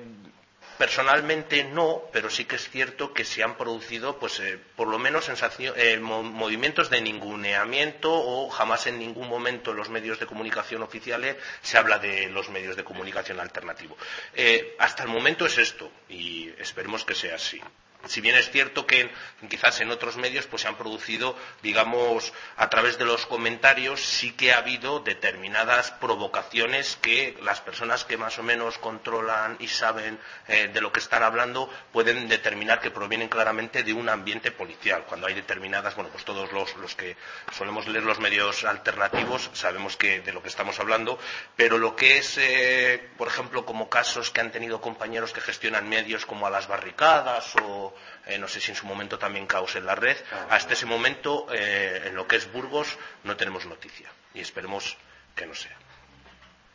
[0.79, 4.99] Personalmente no, pero sí que es cierto que se han producido, pues, eh, por lo
[4.99, 10.83] menos eh, movimientos de ninguneamiento o jamás en ningún momento en los medios de comunicación
[10.83, 13.99] oficiales se habla de los medios de comunicación alternativos.
[14.35, 17.61] Eh, hasta el momento es esto y esperemos que sea así
[18.07, 19.11] si bien es cierto que
[19.49, 24.33] quizás en otros medios pues se han producido, digamos, a través de los comentarios sí
[24.33, 30.19] que ha habido determinadas provocaciones que las personas que más o menos controlan y saben
[30.49, 35.05] eh, de lo que están hablando pueden determinar que provienen claramente de un ambiente policial.
[35.07, 37.17] Cuando hay determinadas, bueno, pues todos los, que
[37.53, 41.19] solemos leer los medios alternativos sabemos que de lo que estamos hablando,
[41.57, 45.88] pero lo que es, eh, por ejemplo, como casos que han tenido compañeros que gestionan
[45.88, 47.94] medios como a las barricadas o
[48.27, 50.17] eh, no sé si en su momento también caos en la red.
[50.51, 54.97] Hasta ese momento, eh, en lo que es Burgos, no tenemos noticia y esperemos
[55.35, 55.77] que no sea.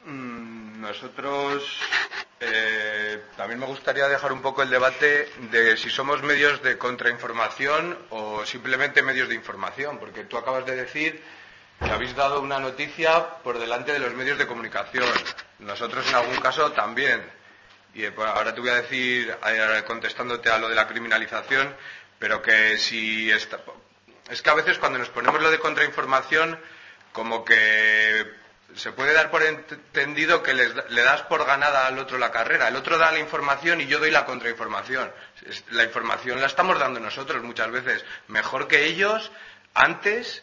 [0.05, 1.63] Mm, nosotros
[2.39, 7.97] eh, también me gustaría dejar un poco el debate de si somos medios de contrainformación
[8.09, 11.21] o simplemente medios de información, porque tú acabas de decir
[11.79, 15.07] que habéis dado una noticia por delante de los medios de comunicación.
[15.59, 17.38] Nosotros en algún caso también.
[17.99, 21.75] Y eh, pues, ahora te voy a decir, eh, contestándote a lo de la criminalización,
[22.17, 23.45] pero que si es
[24.41, 26.57] que a veces cuando nos ponemos lo de contrainformación,
[27.11, 28.25] como que
[28.73, 32.69] se puede dar por entendido que le das por ganada al otro la carrera.
[32.69, 35.11] El otro da la información y yo doy la contrainformación.
[35.71, 39.29] La información la estamos dando nosotros muchas veces mejor que ellos,
[39.73, 40.41] antes,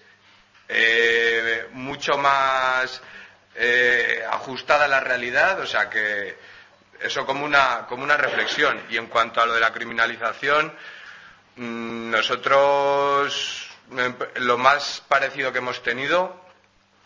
[0.68, 3.00] eh, mucho más
[4.28, 6.36] ajustada a la realidad, o sea que
[7.00, 8.80] eso como una, como una reflexión.
[8.90, 10.72] Y en cuanto a lo de la criminalización,
[11.56, 13.70] mm, nosotros
[14.36, 16.44] lo más parecido que hemos tenido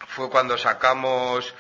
[0.09, 1.55] fue cuando sacamos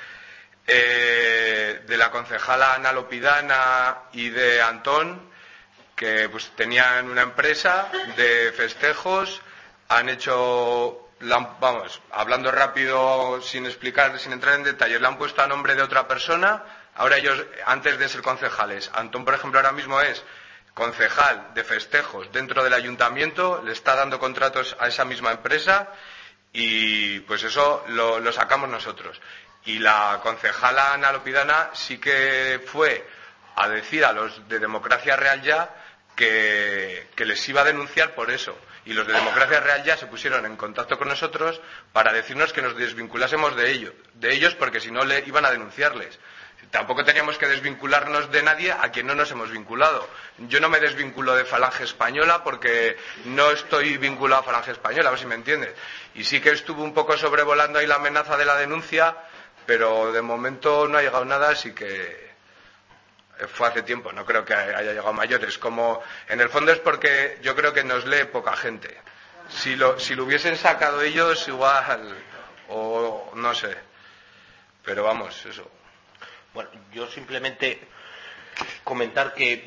[0.67, 5.31] eh, de la concejala Ana Lopidana y de Antón,
[5.95, 9.41] que pues tenían una empresa de festejos,
[9.89, 15.47] han hecho, vamos, hablando rápido, sin explicar, sin entrar en detalles, le han puesto a
[15.47, 16.63] nombre de otra persona,
[17.01, 20.23] Ahora ellos, antes de ser concejales, Antón, por ejemplo, ahora mismo es
[20.75, 25.89] concejal de festejos dentro del ayuntamiento, le está dando contratos a esa misma empresa
[26.53, 29.19] y pues eso lo, sacamos nosotros.
[29.65, 33.09] Y la concejala Ana Lopidana sí que fue
[33.57, 35.75] a decir a los de Democracia Real Ya
[36.15, 38.55] que, les iba a denunciar por eso.
[38.85, 41.63] Y los de Democracia Real Ya se pusieron en contacto con nosotros
[41.95, 45.51] para decirnos que nos desvinculásemos de ellos, de ellos porque si no le iban a
[45.51, 46.19] denunciarles
[46.71, 50.09] tampoco teníamos que desvincularnos de nadie a quien no nos hemos vinculado.
[50.39, 55.11] Yo no me desvinculo de Falange Española porque no estoy vinculado a Falange Española, a
[55.13, 55.75] ver si me entiendes.
[56.15, 59.17] Y sí que estuvo un poco sobrevolando ahí la amenaza de la denuncia,
[59.67, 62.31] pero de momento no ha llegado nada, así que
[63.55, 65.59] fue hace tiempo, no creo que haya llegado mayores.
[65.59, 68.97] Como en el fondo es porque yo creo que nos lee poca gente.
[69.49, 72.17] Si lo, si lo hubiesen sacado ellos, igual,
[72.69, 73.77] o no sé.
[74.85, 75.69] Pero vamos, eso.
[76.53, 77.81] Bueno, yo simplemente
[78.83, 79.65] comentar que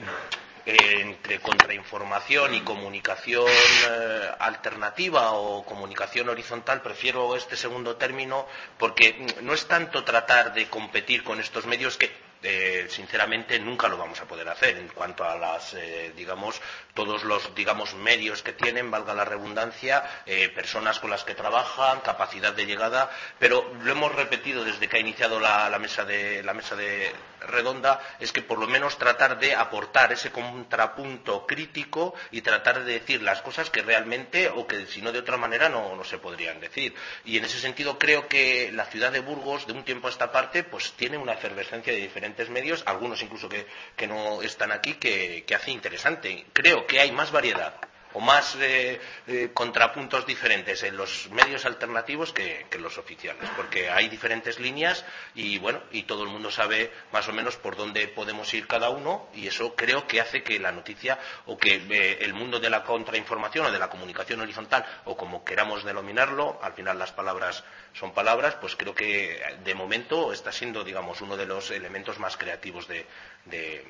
[0.66, 9.26] eh, entre contrainformación y comunicación eh, alternativa o comunicación horizontal, prefiero este segundo término porque
[9.42, 12.12] no es tanto tratar de competir con estos medios que
[12.44, 16.62] eh, sinceramente nunca lo vamos a poder hacer en cuanto a las eh, digamos
[16.94, 22.02] todos los digamos medios que tienen valga la redundancia eh, personas con las que trabajan
[22.02, 26.54] capacidad de llegada pero lo hemos repetido desde que ha iniciado la, mesa de la
[26.54, 27.12] mesa de
[27.48, 32.94] redonda es que por lo menos tratar de aportar ese contrapunto crítico y tratar de
[32.94, 36.18] decir las cosas que realmente o que si no de otra manera no, no se
[36.18, 36.94] podrían decir.
[37.26, 40.32] Y en ese sentido creo que la ciudad de Burgos de un tiempo a esta
[40.32, 43.66] parte pues tiene una efervescencia de diferentes medios, algunos incluso que,
[43.96, 46.46] que no están aquí, que, que, hace interesante.
[46.54, 47.76] Creo que hay más variedad
[48.14, 53.90] o más eh, eh, contrapuntos diferentes en los medios alternativos que, que, los oficiales, porque
[53.90, 55.06] hay diferentes líneas
[55.36, 58.90] y bueno, y todo el mundo sabe más o menos por dónde podemos ir cada
[58.90, 62.70] uno y eso creo que hace que la noticia o que eh, el mundo de
[62.70, 67.64] la contrainformación o de la comunicación horizontal o como queramos denominarlo, al final las palabras
[67.94, 72.38] son palabras, pues creo que de momento está siendo, digamos, uno de los elementos más
[72.38, 73.06] creativos de,
[73.46, 73.86] de,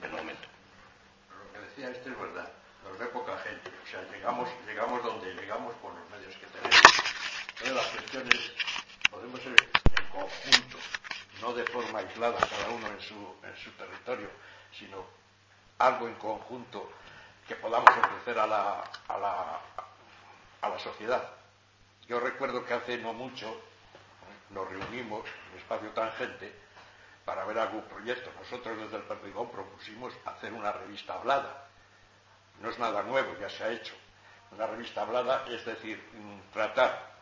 [0.00, 0.48] del momento.
[1.76, 2.10] Este
[2.84, 3.70] nos ve poca gente.
[3.82, 6.80] O sea, llegamos, llegamos donde llegamos por los medios que tenemos.
[7.58, 8.52] Pero las cuestiones
[9.10, 10.78] podemos ser en conjunto,
[11.40, 14.30] no de forma aislada, cada uno en su, en su territorio,
[14.78, 15.04] sino
[15.78, 16.90] algo en conjunto
[17.46, 19.60] que podamos ofrecer a la, a la,
[20.60, 21.30] a la sociedad.
[22.08, 23.60] Yo recuerdo que hace no mucho
[24.50, 26.52] nos reunimos en espacio tangente
[27.24, 28.30] para ver algún proyecto.
[28.38, 31.68] Nosotros desde el Perdigón propusimos hacer una revista hablada
[32.62, 33.94] no es nada nuevo, ya se ha hecho.
[34.52, 36.02] Una revista hablada, es decir,
[36.52, 37.12] tratar,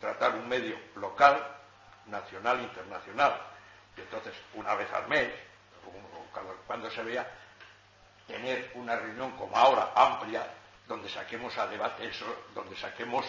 [0.00, 1.46] tratar un medio local,
[2.06, 3.38] nacional, internacional.
[3.96, 5.30] Y entonces, una vez al mes,
[6.66, 7.28] cuando se vea,
[8.26, 10.46] tener una reunión como ahora, amplia,
[10.88, 12.24] donde saquemos a debate eso,
[12.54, 13.26] donde saquemos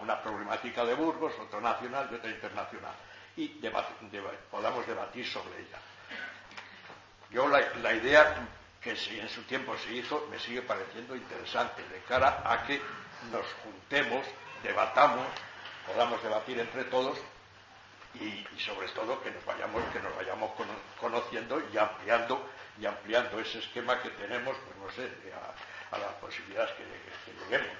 [0.00, 2.94] una problemática de Burgos, otra nacional y otra internacional,
[3.36, 3.92] y debate,
[4.50, 5.78] podamos debatir sobre ella.
[7.30, 8.46] Yo la idea
[8.82, 12.80] que si en su tiempo se hizo, me sigue pareciendo interesante, de cara a que
[13.30, 14.26] nos juntemos,
[14.62, 15.26] debatamos,
[15.86, 17.18] podamos debatir entre todos
[18.14, 20.50] y, sobre todo que nos vayamos, que nos vayamos
[21.00, 22.48] conociendo y ampliando
[22.80, 25.10] y ampliando ese esquema que tenemos, pues no sé,
[25.92, 27.76] a, las posibilidades que, que, lleguemos.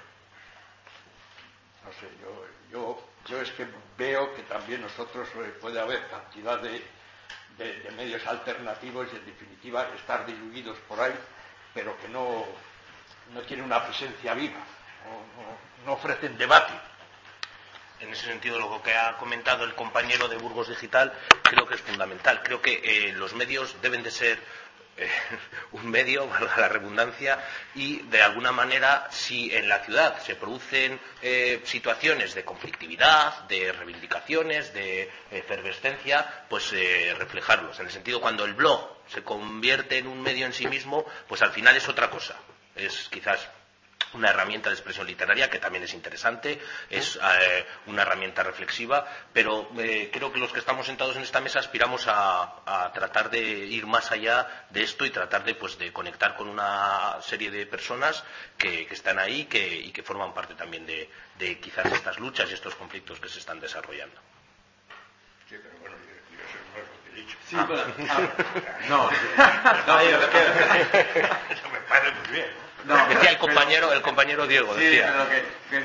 [1.83, 6.59] No sé, yo, yo, yo es que veo que también nosotros eh, puede haber cantidad
[6.59, 6.81] de,
[7.57, 11.13] de, medios alternativos y en definitiva estar diluidos por ahí,
[11.73, 12.45] pero que no,
[13.33, 14.59] no tienen una presencia viva,
[15.05, 16.73] no, no, no, ofrecen debate.
[17.99, 21.81] En ese sentido, lo que ha comentado el compañero de Burgos Digital creo que es
[21.81, 22.41] fundamental.
[22.43, 24.39] Creo que eh, los medios deben de ser
[24.97, 25.09] eh,
[25.71, 27.39] un medio, valga la redundancia,
[27.75, 33.71] y de alguna manera, si en la ciudad se producen eh, situaciones de conflictividad, de
[33.71, 37.79] reivindicaciones, de efervescencia, pues eh, reflejarlos.
[37.79, 41.41] En el sentido, cuando el blog se convierte en un medio en sí mismo, pues
[41.41, 42.35] al final es otra cosa.
[42.75, 43.47] Es quizás
[44.13, 46.59] una herramienta de expresión literaria que también es interesante,
[46.89, 51.41] es eh, una herramienta reflexiva, pero eh, creo que los que estamos sentados en esta
[51.41, 55.77] mesa aspiramos a, a, tratar de ir más allá de esto y tratar de, pues,
[55.77, 58.23] de conectar con una serie de personas
[58.57, 62.49] que, que están ahí que, y que forman parte también de, de, quizás estas luchas
[62.49, 64.19] y estos conflictos que se están desarrollando.
[65.49, 67.37] Sí, pero bueno, yo, yo soy nuevo, te he dicho.
[67.47, 67.65] Sí, ah.
[67.67, 67.83] pero,
[68.89, 69.09] no,
[69.87, 70.17] no, yo,
[71.49, 72.62] eso me parece muy bien.
[72.85, 75.27] No, decía el compañero, el compañero Diego, sí, decía.
[75.69, 75.83] pero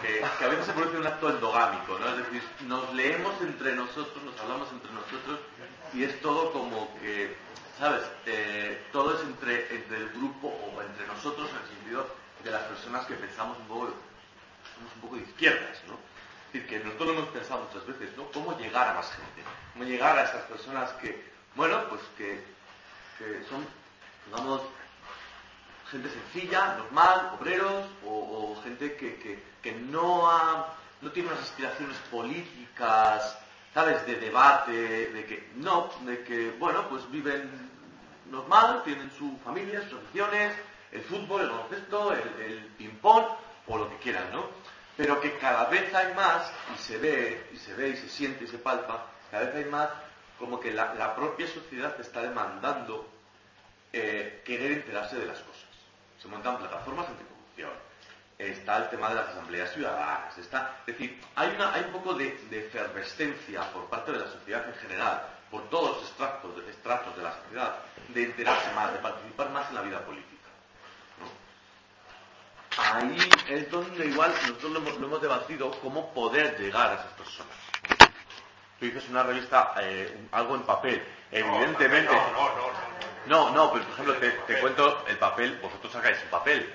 [0.00, 2.08] que, a veces se produce un acto endogámico, ¿no?
[2.08, 5.40] Es decir, nos leemos entre nosotros, nos hablamos entre nosotros
[5.92, 7.36] y es todo como que,
[7.78, 8.02] ¿sabes?
[8.26, 12.06] Eh, todo es entre, entre el grupo o entre nosotros en el sentido
[12.44, 13.94] de las personas que pensamos un poco,
[14.74, 15.94] somos un poco de izquierdas, ¿no?
[16.46, 18.30] Es decir, que nosotros lo hemos pensado muchas veces, ¿no?
[18.30, 19.42] ¿Cómo llegar a más gente?
[19.72, 21.24] ¿Cómo llegar a esas personas que,
[21.54, 22.42] bueno, pues que,
[23.18, 23.66] que son,
[24.26, 24.62] digamos,
[25.90, 30.66] gente sencilla, normal, obreros, o, gente que, no,
[31.12, 33.38] tiene unas aspiraciones políticas,
[33.72, 37.48] ¿sabes?, de debate, de que no, de que, bueno, pues viven
[38.30, 40.54] normal, tienen su familia, sus aficiones,
[40.92, 43.24] el fútbol, el baloncesto, el, ping-pong,
[43.68, 44.46] o lo que quieran, ¿no?
[44.96, 48.44] Pero que cada vez hay más, y se ve, y se ve, y se siente,
[48.44, 49.88] y se palpa, cada vez hay más
[50.38, 53.08] como que la, la propia sociedad está demandando
[53.92, 55.65] eh, querer enterarse de las cosas
[56.20, 57.70] se montan plataformas anticorrupción,
[58.38, 62.14] está el tema de las asambleas ciudadanas, está, es decir, hay, una, hay un poco
[62.14, 67.16] de, de, efervescencia por parte de la sociedad en general, por todos los extractos, estratos
[67.16, 67.76] de la sociedad
[68.08, 70.48] de enterarse más, de participar más en la vida política.
[71.20, 71.26] ¿no?
[72.82, 73.16] Ahí
[73.48, 77.56] es donde igual nosotros lo hemos, lo hemos, debatido cómo poder llegar a esas personas.
[78.78, 82.12] Tú dices una revista, eh, algo en papel, evidentemente...
[82.12, 82.56] No, no, no.
[82.56, 82.95] No, no,
[83.26, 86.74] pero por ejemplo te, te cuento el papel, vosotros sacáis el papel.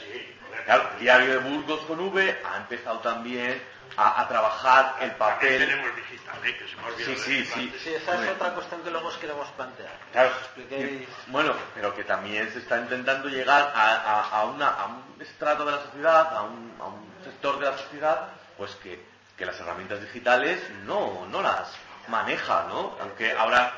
[0.00, 0.32] Sí,
[0.64, 3.62] Claro, diario de Burgos con V ha empezado también
[3.96, 5.58] a, a trabajar el papel.
[5.58, 6.56] tenemos digital, ¿eh?
[6.58, 7.78] que se me Sí, sí, sí.
[7.84, 9.92] Sí, esa es otra cuestión que luego os queremos plantear.
[10.12, 11.08] Claro, Expliquéis.
[11.28, 15.64] bueno, pero que también se está intentando llegar a, a- a una- a un estrato
[15.64, 19.04] de la sociedad, a un, a un sector de la sociedad, pues que,
[19.36, 21.70] que las herramientas digitales no, no las
[22.08, 22.96] maneja, ¿no?
[23.00, 23.76] Aunque ahora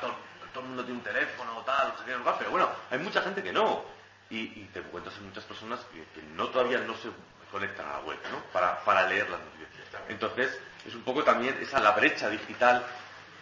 [0.52, 2.98] todo, el mundo tiene un teléfono o tal, no sé qué, no pero bueno, hay
[2.98, 3.84] mucha gente que no.
[4.30, 7.08] Y, y te encuentras en muchas personas que, que no todavía no se
[7.50, 8.42] conectan a la web, ¿no?
[8.52, 9.68] Para, para leer las noticias.
[10.08, 12.84] Entonces, es un poco también esa la brecha digital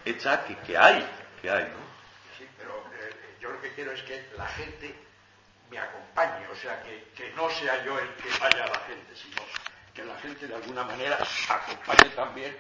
[0.05, 1.05] hecha que, que hay,
[1.43, 1.87] que hay, ¿no?
[2.39, 4.95] Sí, pero eh, yo lo que quiero es que la gente
[5.71, 9.17] me acompañe, o sea, que, que no sea yo el que vaya a la gente,
[9.17, 9.43] sino
[9.95, 12.57] que la gente de alguna manera acompañe también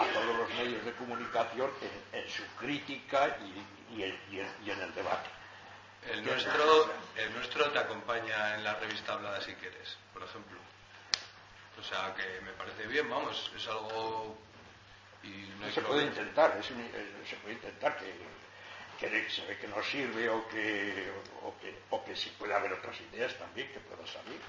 [0.00, 1.70] a todos los medios de comunicación
[2.12, 5.28] en, en su crítica y, y en- y en- y en el debate.
[6.10, 10.58] El nuestro, el nuestro te acompaña en la revista Hablada si quieres, por ejemplo.
[11.78, 14.38] O sea que me parece bien, vamos, es algo
[15.22, 15.28] y
[15.60, 18.14] no se puede intentar, es un- eh, se puede intentar que,
[18.98, 22.72] que se ve que no sirve o que, o que, o que sí puede haber
[22.72, 24.40] otras ideas también que puedan salir.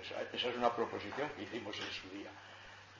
[0.00, 2.30] Esa, esa es una proposición que hicimos en su día.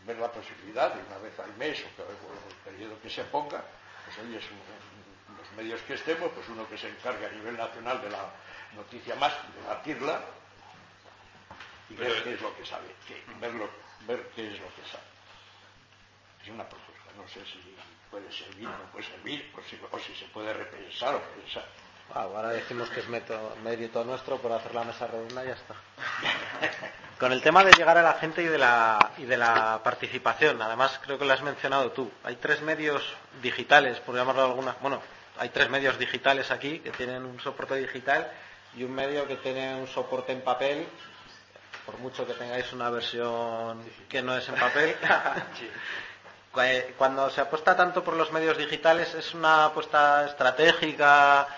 [0.07, 3.63] Ver la posibilidad de una vez al mes o, o el periodo que se ponga,
[4.05, 7.57] pues oye, es un- los medios que estemos, pues uno que se encargue a nivel
[7.57, 8.31] nacional de la
[8.75, 10.21] noticia más, debatirla
[11.91, 13.69] y ver Pero- qué es lo que sabe, que- verlo,
[14.01, 15.05] ver qué es lo que sabe.
[16.43, 17.77] Es una propuesta, no sé si
[18.11, 21.67] puede servir o no puede servir, o si, o si se puede repensar o pensar.
[22.15, 25.55] Ah, ahora decimos que es método- mérito nuestro por hacer la mesa redonda y ya
[25.55, 25.75] está.
[27.19, 30.63] Con el tema de llegar a la gente y de la, y de la participación,
[30.63, 32.11] además creo que lo has mencionado tú.
[32.25, 33.03] Hay tres medios
[33.43, 34.77] digitales, por llamarlo alguna.
[34.81, 35.03] Bueno,
[35.39, 38.31] hay tres medios digitales aquí que tienen un soporte digital
[38.77, 40.87] y un medio que tiene un soporte en papel.
[41.85, 44.95] Por mucho que tengáis una versión que no es en papel.
[46.53, 46.61] Cu-
[46.97, 51.49] Cuando se apuesta tanto por los medios digitales, ¿es una apuesta estratégica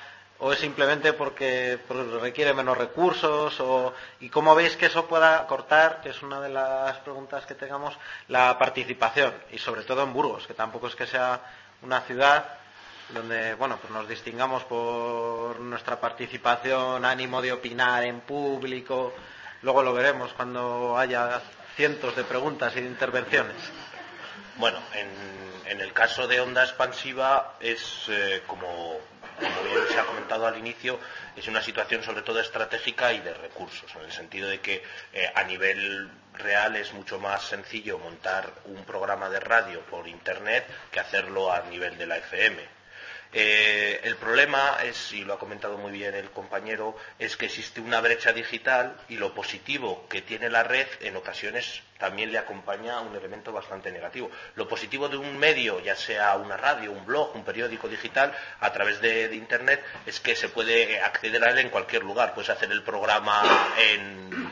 [0.40, 1.78] o es simplemente porque
[2.20, 3.58] requiere menos recursos?
[3.60, 7.54] O, ¿Y cómo veis que eso pueda cortar, que es una de las preguntas que
[7.54, 7.96] tengamos,
[8.28, 9.32] la participación?
[9.52, 11.40] Y sobre todo en Burgos, que tampoco es que sea
[11.82, 12.56] una ciudad
[13.10, 19.12] donde bueno pues nos distingamos por nuestra participación, ánimo de opinar en público.
[19.62, 21.40] Luego lo veremos cuando haya
[21.76, 23.56] cientos de preguntas y de intervenciones.
[24.60, 25.08] Bueno, en,
[25.70, 28.98] en el caso de onda expansiva es eh, como,
[29.40, 31.00] bien se ha comentado al inicio,
[31.34, 34.82] es una situación sobre todo estratégica y de recursos, en el sentido de que
[35.14, 40.66] eh, a nivel real es mucho más sencillo montar un programa de radio por internet
[40.92, 42.79] que hacerlo a nivel de la FM.
[43.32, 47.80] Eh, el problema es, y lo ha comentado muy bien el compañero, es que existe
[47.80, 52.98] una brecha digital y lo positivo que tiene la red en ocasiones también le acompaña
[53.00, 54.30] un elemento bastante negativo.
[54.56, 58.72] Lo positivo de un medio, ya sea una radio, un blog, un periódico digital, a
[58.72, 62.34] través de, de Internet, es que se puede acceder a él en cualquier lugar.
[62.34, 63.42] Puedes hacer el programa
[63.92, 64.50] en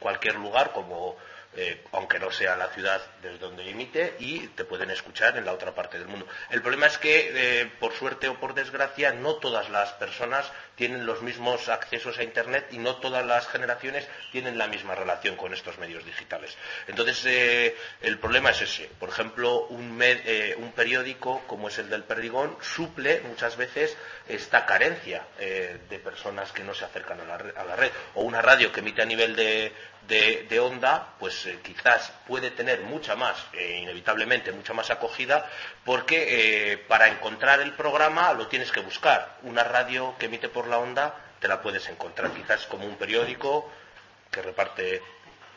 [0.00, 1.16] cualquier lugar, como
[1.56, 5.52] eh, aunque no sea la ciudad desde donde emite, y te pueden escuchar en la
[5.52, 6.26] otra parte del mundo.
[6.50, 7.30] El problema es que,
[7.62, 12.22] eh, por suerte o por desgracia, no todas las personas tienen los mismos accesos a
[12.22, 16.56] Internet y no todas las generaciones tienen la misma relación con estos medios digitales.
[16.86, 18.88] Entonces, eh, el problema es ese.
[18.98, 23.96] Por ejemplo, un, me- eh, un periódico como es el del Perdigón suple muchas veces
[24.34, 27.90] esta carencia eh, de personas que no se acercan a la, re- a la red.
[28.14, 29.72] O una radio que emite a nivel de,
[30.08, 35.48] de- onda, pues eh, quizás puede tener mucha más, eh, inevitablemente, mucha más acogida,
[35.84, 39.36] porque eh, para encontrar el programa lo tienes que buscar.
[39.42, 43.70] Una radio que emite por la onda te la puedes encontrar, quizás como un periódico
[44.30, 45.02] que reparte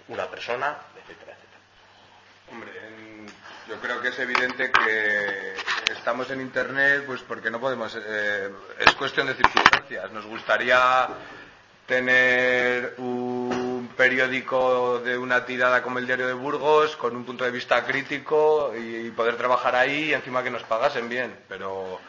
[0.08, 1.60] una persona, etcétera, etcétera.
[2.52, 2.72] Hombre,
[3.68, 5.54] yo creo que es evidente que
[5.92, 7.96] estamos en Internet, pues porque no podemos.
[7.96, 10.12] eh, es cuestión de circunstancias.
[10.12, 11.08] Nos gustaría
[11.86, 17.52] tener un periódico de una tirada como el Diario de Burgos, con un punto de
[17.52, 21.36] vista crítico y poder trabajar ahí y encima que nos pagasen bien.
[21.50, 22.00] Pero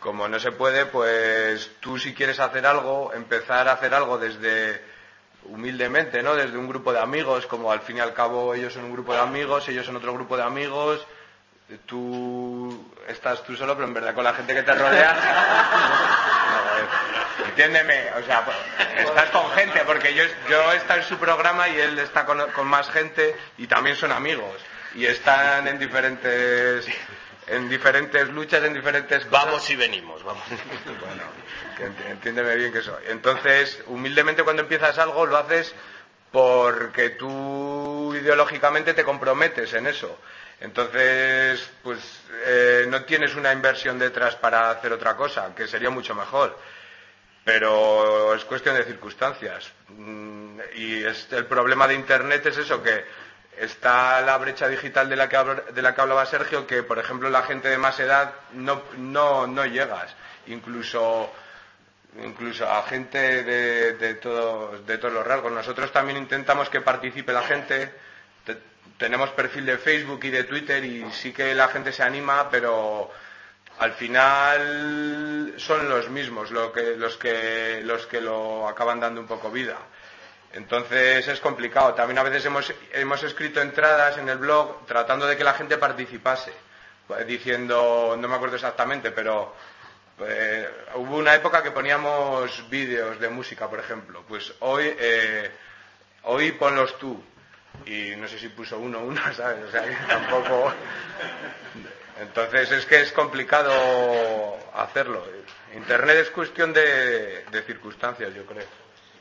[0.00, 4.80] como no se puede, pues tú si quieres hacer algo, empezar a hacer algo desde
[5.44, 6.34] humildemente, ¿no?
[6.34, 9.12] Desde un grupo de amigos, como al fin y al cabo ellos son un grupo
[9.12, 11.06] de amigos, ellos son otro grupo de amigos,
[11.86, 15.16] tú estás tú solo, pero en verdad con la gente que te rodea.
[17.48, 18.56] entiéndeme, o sea, pues,
[18.96, 22.66] estás con gente, porque yo, yo está en su programa y él está con, con
[22.66, 24.54] más gente y también son amigos.
[24.94, 26.86] Y están en diferentes
[27.46, 29.44] en diferentes luchas, en diferentes cosas.
[29.44, 30.42] Vamos y venimos, vamos.
[30.86, 31.22] bueno,
[31.76, 32.98] que entiéndeme bien que eso.
[33.08, 35.74] Entonces, humildemente cuando empiezas algo lo haces
[36.30, 40.18] porque tú ideológicamente te comprometes en eso.
[40.62, 41.98] Entonces, pues
[42.46, 46.56] eh, no tienes una inversión detrás para hacer otra cosa, que sería mucho mejor.
[47.44, 49.68] Pero es cuestión de circunstancias.
[49.88, 53.04] Mm, y el problema de Internet es eso, que
[53.58, 55.36] está la brecha digital de la que,
[55.72, 59.48] de la que hablaba Sergio, que por ejemplo la gente de más edad no, no,
[59.48, 60.14] no llegas.
[60.46, 61.32] Incluso
[62.22, 65.50] incluso a gente de, de, todos los rasgos.
[65.50, 67.92] Nosotros también intentamos que participe la gente.
[68.98, 73.10] Tenemos perfil de Facebook y de Twitter y sí que la gente se anima, pero
[73.78, 79.26] al final son los mismos los que, los que, los que lo acaban dando un
[79.26, 79.76] poco vida.
[80.52, 81.94] Entonces es complicado.
[81.94, 85.78] También a veces hemos, hemos escrito entradas en el blog tratando de que la gente
[85.78, 86.52] participase,
[87.26, 89.54] diciendo, no me acuerdo exactamente, pero
[90.20, 94.22] eh, hubo una época que poníamos vídeos de música, por ejemplo.
[94.28, 95.50] Pues hoy, eh,
[96.24, 97.22] hoy ponlos tú.
[97.86, 99.64] Y no sé si puso uno uno, ¿sabes?
[99.64, 100.72] O sea, tampoco.
[102.20, 103.72] Entonces es que es complicado
[104.74, 105.24] hacerlo.
[105.74, 108.66] Internet es cuestión de, circunstancias, yo creo.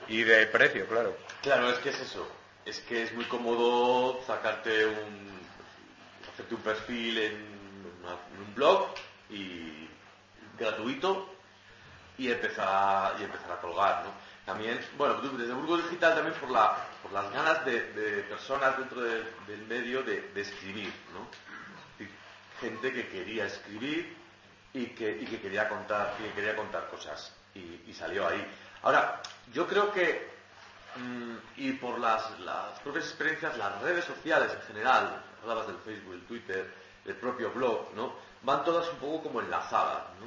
[0.07, 1.17] Y de precio, claro.
[1.41, 2.27] Claro, es que es eso.
[2.65, 5.41] Es que es muy cómodo sacarte un.
[6.31, 8.93] hacerte un perfil en, en un blog
[9.29, 9.87] y
[10.59, 11.33] gratuito
[12.17, 14.11] y empezar, y empezar a colgar, ¿no?
[14.51, 17.79] También, bueno, desde Burgos Digital también por, la, por las ganas de,
[18.27, 21.25] personas dentro del medio de, escribir, ¿no?
[22.59, 24.13] gente que quería escribir
[24.73, 28.45] y que, y que quería contar, que quería contar cosas y, salió ahí.
[28.83, 29.21] Ahora,
[29.53, 30.29] yo creo que,
[30.97, 36.15] mm, y por las, las propias experiencias, las redes sociales en general, hablabas del Facebook,
[36.15, 36.73] el Twitter,
[37.05, 38.15] el propio blog, ¿no?
[38.41, 40.25] Van todas un poco como enlazadas, ¿no?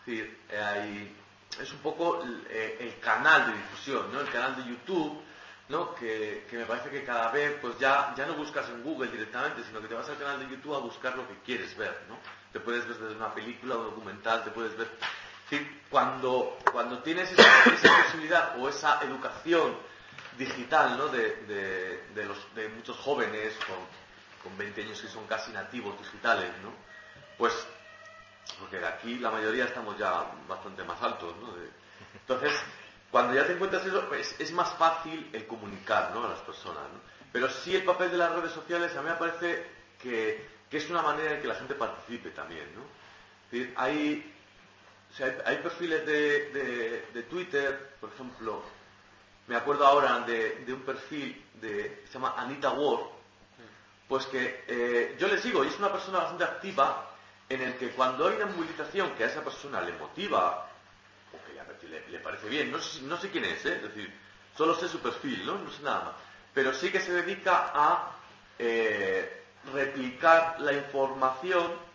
[0.00, 1.16] Es decir, eh,
[1.60, 4.20] es un poco eh, el, canal de difusión, ¿no?
[4.20, 5.20] El canal de YouTube,
[5.68, 5.94] ¿no?
[5.94, 9.80] Que, me parece que cada vez, pues ya, ya no buscas en Google directamente, sino
[9.80, 12.18] que te vas al canal de YouTube a buscar lo que quieres ver, ¿no?
[12.52, 14.88] Te puedes ver desde una película, un documental, te puedes ver...
[15.90, 17.64] cuando, cuando tienes esa,
[18.04, 19.76] posibilidad o esa educación
[20.38, 21.08] digital, ¿no?
[21.08, 23.76] De, los, de muchos jóvenes con,
[24.42, 26.72] con 20 años que son casi nativos digitales, ¿no?
[27.36, 27.52] Pues
[28.58, 31.48] porque de aquí la mayoría estamos ya bastante más altos, ¿no?
[32.14, 32.52] entonces,
[33.10, 36.24] cuando ya te encuentras eso, pues, es más fácil el comunicar, ¿no?
[36.24, 37.00] A las personas, ¿no?
[37.32, 39.66] Pero sí el papel de las redes sociales a mí me parece
[39.98, 42.82] que, es una manera en que la gente participe también, ¿no?
[43.76, 44.34] hay,
[45.44, 48.62] hay, perfiles de, Twitter, por ejemplo,
[49.46, 53.02] me acuerdo ahora de, un perfil de, se llama Anita Ward,
[54.08, 57.11] pues que eh, yo le sigo y es una persona bastante activa
[57.54, 60.68] en el que cuando hay una movilización que a esa persona le motiva,
[61.32, 63.76] o que le, parece bien, no sé, quién es, ¿eh?
[63.76, 64.12] es decir,
[64.56, 65.58] solo sé su perfil, ¿no?
[65.58, 66.14] No sé nada más.
[66.54, 68.10] Pero sí que se dedica a
[68.58, 71.92] eh, replicar la información.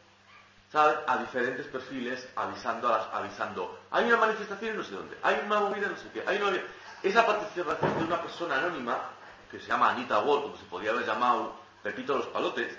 [0.73, 3.79] A diferentes perfiles, avisando, a las, avisando.
[3.89, 6.61] Hay una manifestación no sé dónde, hay una movida no sé qué, hay una...
[7.01, 9.09] Esa participación de una persona anónima,
[9.49, 12.77] que se llama Anita Wall, como se podría haber llamado Pepito los Palotes,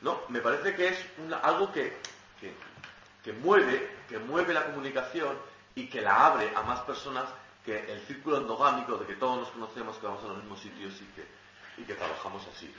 [0.00, 0.22] ¿no?
[0.28, 0.98] Me parece que es
[1.42, 1.96] algo que
[2.40, 5.36] que, mueve, que mueve la comunicación
[5.74, 7.24] y que la abre a más personas
[7.64, 10.94] que el círculo endogámico de que todos nos conocemos, que vamos a los mismos sitios
[11.00, 11.26] y que,
[11.78, 12.72] y que trabajamos así.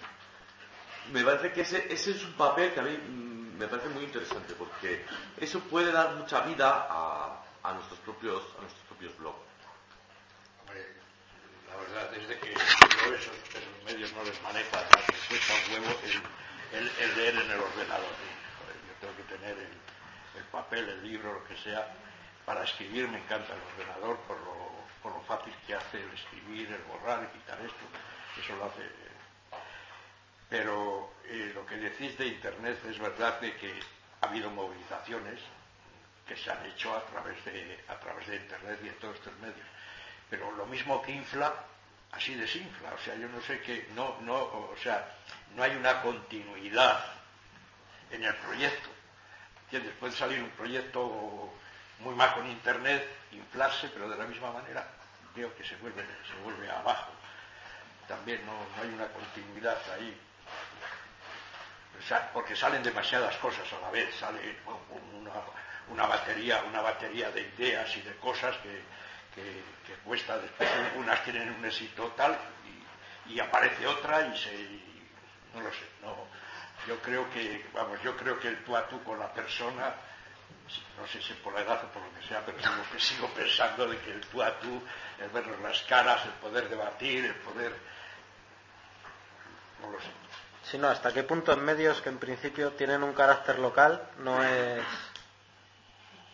[1.12, 4.04] Me parece que ese, ese es un papel que a mí mm, me parece muy
[4.04, 5.06] interesante porque
[5.38, 9.38] eso puede dar mucha vida a, a nuestros propios a nuestros propios blogs.
[11.70, 13.36] La verdad es que esos,
[13.86, 14.88] medios no les maneja,
[15.30, 16.00] cuesta un huevo
[16.74, 18.39] el, el leer en el ordenador
[19.00, 21.88] tengo que tener el, papel, el libro, lo que sea.
[22.46, 27.24] Para escribir me encanta el ordenador por lo, fácil que hace el escribir, el borrar,
[27.24, 27.86] y quitar esto.
[28.40, 28.82] Eso lo hace.
[30.50, 33.80] Pero eh, lo que decís de Internet es verdad de que
[34.22, 35.40] ha habido movilizaciones
[36.28, 39.68] que se han hecho a través de, Internet y de todos estos medios.
[40.30, 41.54] Pero lo mismo que infla,
[42.12, 42.94] así desinfla.
[42.94, 45.16] O sea, yo no sé qué, no, no, o sea,
[45.56, 47.19] no hay una continuidad
[48.12, 48.90] en el proyecto.
[49.66, 49.94] ¿Entiendes?
[50.00, 51.54] Puede salir un proyecto
[52.00, 54.88] muy majo en Internet, inflarse, pero de la misma manera
[55.36, 57.12] veo que se vuelve, se vuelve abajo.
[58.08, 60.18] También no, hay una continuidad ahí.
[62.34, 64.58] porque salen demasiadas cosas a la vez, sale
[65.90, 68.82] una, batería, una batería de ideas y de cosas que,
[70.04, 72.38] cuesta, después unas tienen un éxito tal
[73.28, 74.52] y, aparece otra y se
[75.54, 76.28] no lo sé, no,
[76.88, 79.94] yo creo que, vamos, yo creo que el tú a tú con la persona
[81.00, 83.88] no sé si por la edad o por lo que sea, pero sigo, sigo pensando
[83.88, 84.82] de que el tú a tú,
[85.20, 87.74] el vernos las caras, el poder debatir, el poder...
[89.82, 90.08] No lo sé.
[90.64, 94.44] Sí, no, hasta qué punto en medios que en principio tienen un carácter local no
[94.44, 94.84] es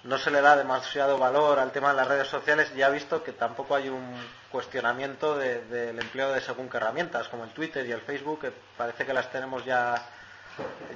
[0.05, 3.23] no se le da demasiado valor al tema de las redes sociales, ya he visto
[3.23, 4.15] que tampoco hay un
[4.51, 9.03] cuestionamiento del empleo de según qué herramientas, como el Twitter y el Facebook, que parece
[9.03, 9.95] que las tenemos ya,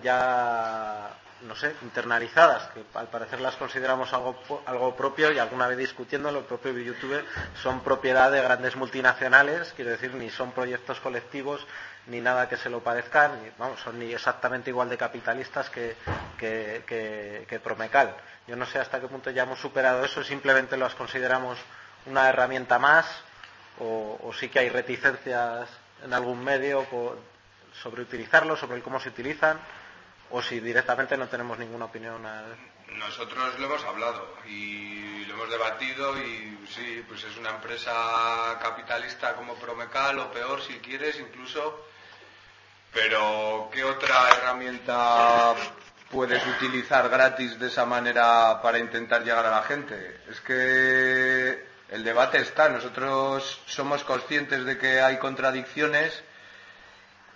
[0.04, 5.78] ya no sé, internalizadas, que al parecer las consideramos algo, algo propio y alguna vez
[5.78, 7.24] discutiendo lo propio de YouTube
[7.62, 11.66] son propiedad de grandes multinacionales, quiero decir, ni son proyectos colectivos
[12.08, 15.96] ni nada que se lo parezcan, ni, vamos, son ni exactamente igual de capitalistas que,
[16.38, 18.16] que, Promecal.
[18.48, 21.58] Yo no sé hasta qué punto ya hemos superado eso, simplemente las consideramos
[22.06, 23.06] una herramienta más
[23.80, 25.70] o sí que hay reticencias
[26.04, 26.86] en algún medio
[27.74, 29.60] sobre utilizarlo, sobre cómo se utilizan
[30.32, 32.22] o si directamente no tenemos ninguna opinión.
[32.96, 39.36] Nosotros lo hemos hablado y lo hemos debatido y sí, pues es una empresa capitalista
[39.36, 41.86] como Promecal o peor si quieres incluso,
[42.94, 45.54] pero ¿qué otra herramienta
[46.12, 50.22] puedes utilizar gratis de esa manera para intentar llegar a la gente?
[50.30, 56.24] Es que el debate está, nosotros somos conscientes de que hay contradicciones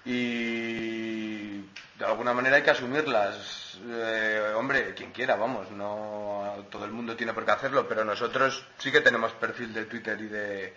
[0.06, 1.60] y
[1.98, 3.80] de alguna manera hay que asumirlas.
[3.86, 8.66] Eh, hombre, quien quiera, vamos, no todo el mundo tiene por qué hacerlo, pero nosotros
[8.78, 10.74] sí que tenemos perfil de Twitter y de,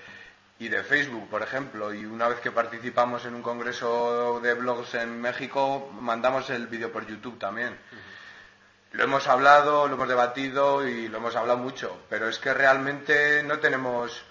[0.58, 4.94] y de Facebook, por ejemplo, y una vez que participamos en un congreso de blogs
[4.94, 7.76] en México, mandamos el vídeo por YouTube también.
[8.92, 13.42] Lo hemos hablado, lo hemos debatido y lo hemos hablado mucho, pero es que realmente
[13.42, 14.24] no tenemos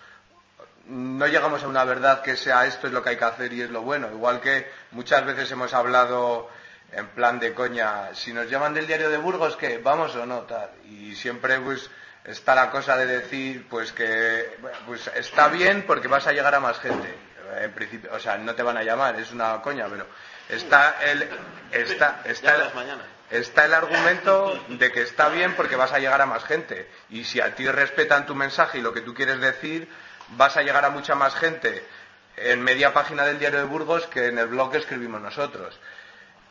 [0.88, 3.62] no llegamos a una verdad que sea esto es lo que hay que hacer y
[3.62, 4.10] es lo bueno.
[4.12, 6.50] Igual que muchas veces hemos hablado
[6.92, 10.42] en plan de coña, si nos llaman del diario de Burgos, que vamos o no,
[10.42, 10.70] tal.
[10.86, 11.90] Y siempre pues
[12.24, 16.60] está la cosa de decir pues que pues está bien porque vas a llegar a
[16.60, 17.14] más gente.
[17.60, 20.08] En principio, o sea, no te van a llamar, es una coña, pero
[20.50, 21.30] está el
[21.72, 22.62] está está el,
[23.30, 26.90] está el argumento de que está bien porque vas a llegar a más gente.
[27.10, 29.88] Y si a ti respetan tu mensaje y lo que tú quieres decir,
[30.30, 31.86] vas a llegar a mucha más gente
[32.38, 35.80] en media página del diario de Burgos que en el blog que escribimos nosotros.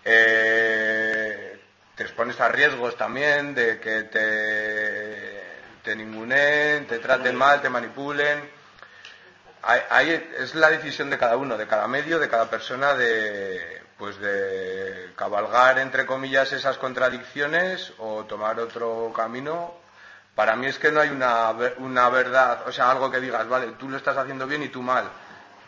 [0.04, 1.60] Eh,
[1.94, 5.42] te expones a riesgos también de que te,
[5.82, 8.50] te ningunen, te traten mal, te manipulen.
[10.38, 15.12] es la decisión de cada uno, de cada medio, de cada persona de pues de
[15.14, 19.83] cabalgar entre comillas esas contradicciones o tomar otro camino.
[20.34, 23.72] Para mí es que no hay una, una verdad, o sea, algo que digas, vale,
[23.72, 25.08] tú lo estás haciendo bien y tú mal.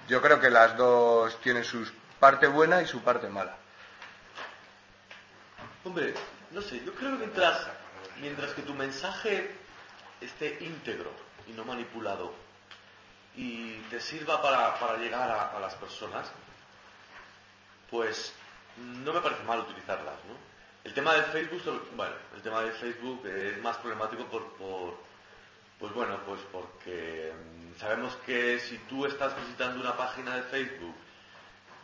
[0.08, 1.86] Yo creo que las dos tienen su
[2.18, 3.56] parte buena y su parte mala.
[5.84, 6.14] Hombre,
[6.50, 7.66] no sé, yo creo que mientras,
[8.20, 9.54] mientras que tu mensaje
[10.20, 11.12] esté íntegro
[11.46, 12.32] y no manipulado
[13.36, 16.26] y te sirva para, llegar a, las personas,
[17.90, 18.32] pues
[19.04, 20.45] no me parece mal utilizarlas, ¿no?
[20.86, 24.94] El tema de Facebook, es más problemático por
[25.80, 30.94] pues bueno, pues porque mm, sabemos que si tú estás visitando una página de Facebook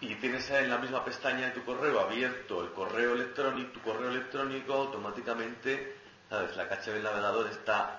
[0.00, 4.08] y tienes en la misma pestaña de tu correo abierto el correo electrónico, tu correo
[4.08, 5.96] electrónico automáticamente,
[6.30, 6.56] ¿sabes?
[6.56, 7.98] La caché del navegador está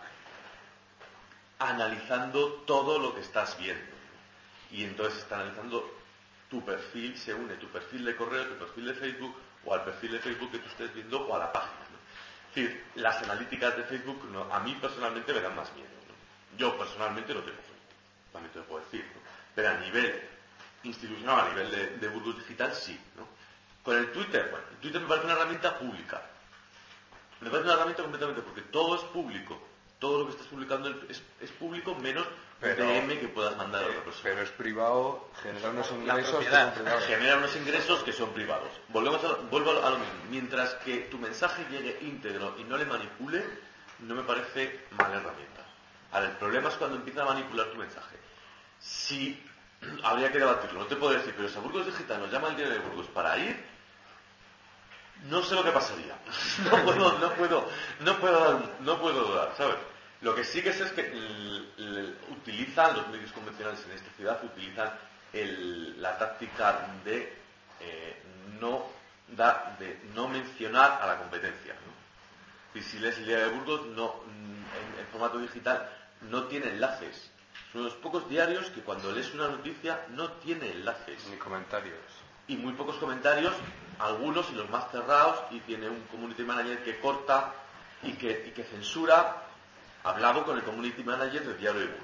[1.59, 3.93] analizando todo lo que estás viendo.
[4.71, 5.99] Y entonces está analizando
[6.49, 9.35] tu perfil, se une tu perfil de correo, tu perfil de Facebook
[9.65, 11.83] o al perfil de Facebook que tú estés viendo o a la página.
[12.49, 15.89] Es decir, las analíticas de Facebook a mí personalmente me dan más miedo.
[16.57, 19.05] Yo personalmente no tengo Facebook, también te lo puedo decir.
[19.55, 20.29] Pero a nivel
[20.83, 22.99] institucional a nivel de, Burgos Digital, sí.
[23.83, 26.21] Con el Twitter, bueno, el Twitter me parece una herramienta pública.
[27.41, 29.61] Me parece una herramienta completamente porque todo es público.
[30.03, 32.27] Todo lo que estás publicando es, público menos
[32.59, 34.23] pero, DM que puedas mandar a otra persona.
[34.23, 38.67] Pero es privado, genera unos ingresos que Genera unos ingresos que son privados.
[38.89, 40.13] Volvemos a, vuelvo a lo mismo.
[40.29, 43.45] Mientras que tu mensaje llegue íntegro y no le manipule,
[43.99, 45.63] no me parece mala herramienta.
[46.11, 48.17] Ahora, el problema es cuando empieza a manipular tu mensaje.
[48.79, 49.41] Si
[50.03, 50.81] habría que debatirlo.
[50.81, 53.07] No te puedo decir, pero si a Burgos Digital nos llama el día de Burgos
[53.07, 53.57] para ir,
[55.29, 56.17] no sé lo que pasaría.
[56.69, 57.69] No puedo, no puedo,
[58.01, 59.77] no puedo, no puedo dudar, ¿sabes?
[60.23, 61.11] Lo que sí que sé es que
[62.31, 64.89] utilizan los medios convencionales en esta ciudad, utilizan
[65.97, 67.37] la táctica de
[67.81, 68.21] eh,
[68.59, 68.87] no
[69.27, 71.75] de no mencionar a la competencia.
[72.73, 75.89] Y si lees el Diario de Burgos, no, en, en formato digital,
[76.21, 77.29] no tiene enlaces.
[77.71, 81.27] Son los pocos diarios que cuando lees una noticia no tiene enlaces.
[81.29, 81.99] Ni comentarios.
[82.47, 83.53] Y muy pocos comentarios,
[83.99, 87.53] algunos y los más cerrados, y tiene un community manager que corta
[88.03, 89.43] y que, y que censura,
[90.03, 92.03] hablado con el community manager del Diario de Burgos.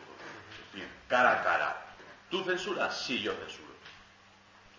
[0.68, 1.86] Es decir, cara a cara.
[2.30, 2.98] ¿Tú censuras?
[3.02, 3.70] Sí, yo censuro.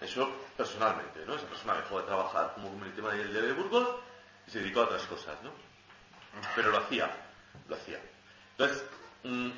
[0.01, 1.35] Eso personalmente, ¿no?
[1.35, 3.89] Esa persona dejó de trabajar como community manager del Diario de Burgos
[4.47, 5.51] y se dedicó a otras cosas, ¿no?
[6.55, 7.11] Pero lo hacía,
[7.69, 8.01] lo hacía.
[8.53, 8.85] Entonces,
[9.25, 9.51] mm,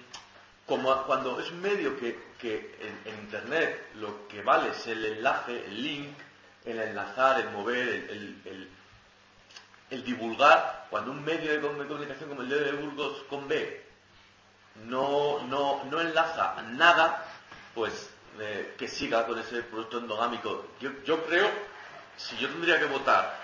[0.67, 5.05] como cuando es un medio que, que en, en Internet lo que vale es el
[5.05, 6.17] enlace, el link,
[6.65, 8.71] el enlazar, el mover, el, el- el-
[9.93, 13.47] el divulgar, cuando un medio de com- de comunicación como el Diario de Burgos con
[13.47, 13.83] B
[14.87, 17.25] no, no, no enlaza nada,
[17.75, 18.09] pues
[18.41, 20.67] eh, que siga con ese producto endogámico.
[20.81, 21.49] Yo, yo creo,
[22.17, 23.39] si yo tendría que votar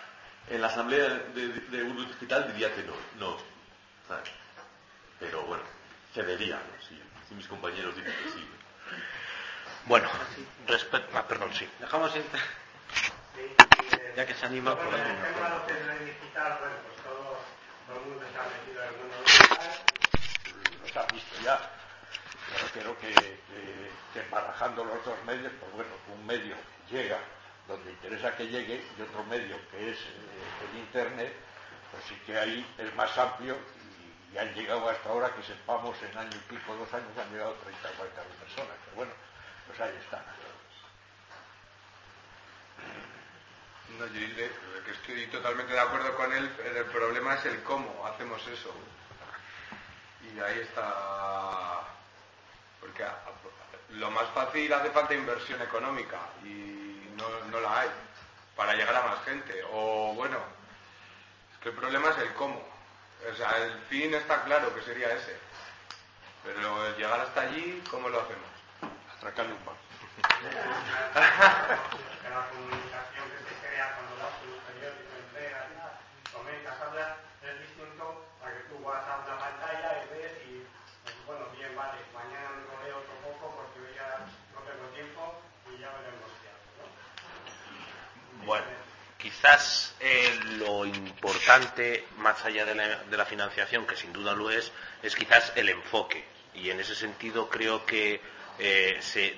[0.49, 3.37] en la asamblea de, de, de Burgos Digital, diría que no, no.
[4.09, 4.31] ¿sabes?
[5.21, 5.63] Pero bueno,
[6.15, 6.83] cedería, ¿no?
[6.89, 8.49] Si, si mis compañeros dicen que sí.
[9.85, 10.09] Bueno,
[10.67, 11.11] respecto...
[11.17, 11.69] Ah, perdón, sí.
[11.79, 12.25] Dejamos ir-
[14.17, 14.75] Ya que se anima,
[18.97, 19.79] mundo digital.
[20.83, 21.61] los han visto ya.
[22.51, 26.57] Me refiero que, que, que barajando los dos medios, pues bueno, un medio
[26.91, 27.19] llega
[27.67, 31.35] donde interesa que llegue y otro medio que es eh, el Internet,
[31.91, 33.57] pues sí que ahí es más amplio
[34.31, 37.31] y, y han llegado hasta ahora que sepamos en año y pico, dos años, han
[37.31, 38.77] llegado 30 o 40 mil personas.
[38.85, 39.13] Pero bueno,
[39.67, 40.23] pues ahí están.
[43.97, 44.51] No, yo diré
[44.85, 48.73] que estoy totalmente de acuerdo con él, pero el problema es el cómo hacemos eso.
[50.23, 51.81] Y ahí está.
[52.81, 57.91] Porque a- a- lo más fácil hace falta inversión económica y no, no la hay
[58.55, 59.63] para llegar a más gente.
[59.73, 60.37] O bueno,
[61.55, 62.63] es que el problema es el cómo.
[63.33, 65.37] O sea, el fin está claro que sería ese.
[66.45, 68.47] Pero el llegar hasta allí, ¿cómo lo hacemos?
[69.17, 69.81] Atracarle un banco.
[70.39, 75.67] que la comunicación que se crea cuando vas a un periódico, entregas,
[76.33, 78.05] comentas, hablas, es distinto
[78.39, 80.63] a que tú vas a una pantalla y ves y,
[81.03, 84.23] pues, bueno, bien, vale, mañana me lo leo otro poco porque hoy ya
[84.55, 85.43] no tengo tiempo
[85.75, 86.87] y ya veremos qué hago, ¿no?
[88.49, 88.65] Bueno,
[89.19, 94.51] quizás eh, lo importante, más allá de la, de la financiación, que sin duda lo
[94.51, 94.73] es,
[95.03, 96.25] es quizás el enfoque.
[96.55, 98.23] Y en ese sentido creo que
[98.59, 99.37] eh, se-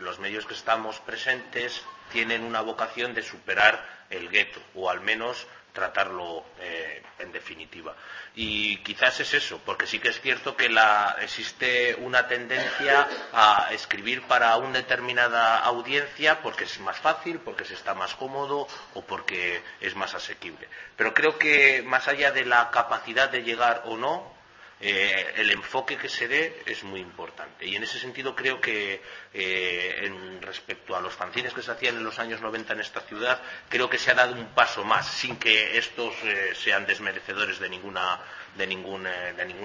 [0.00, 1.82] los medios que estamos presentes
[2.12, 7.94] tienen una vocación de superar el gueto, o al menos tratarlo eh, en definitiva.
[8.34, 13.68] Y quizás es eso, porque sí que es cierto que la, existe una tendencia a
[13.72, 19.02] escribir para una determinada audiencia porque es más fácil, porque se está más cómodo o
[19.02, 20.68] porque es más asequible.
[20.96, 24.39] Pero creo que más allá de la capacidad de llegar o no,
[24.80, 27.66] eh, el enfoque que se dé es muy importante.
[27.66, 29.02] Y en ese sentido creo que
[29.34, 33.00] eh, en respecto a los fanzines que se hacían en los años 90 en esta
[33.02, 37.58] ciudad, creo que se ha dado un paso más, sin que estos eh, sean desmerecedores
[37.58, 39.06] de ningún,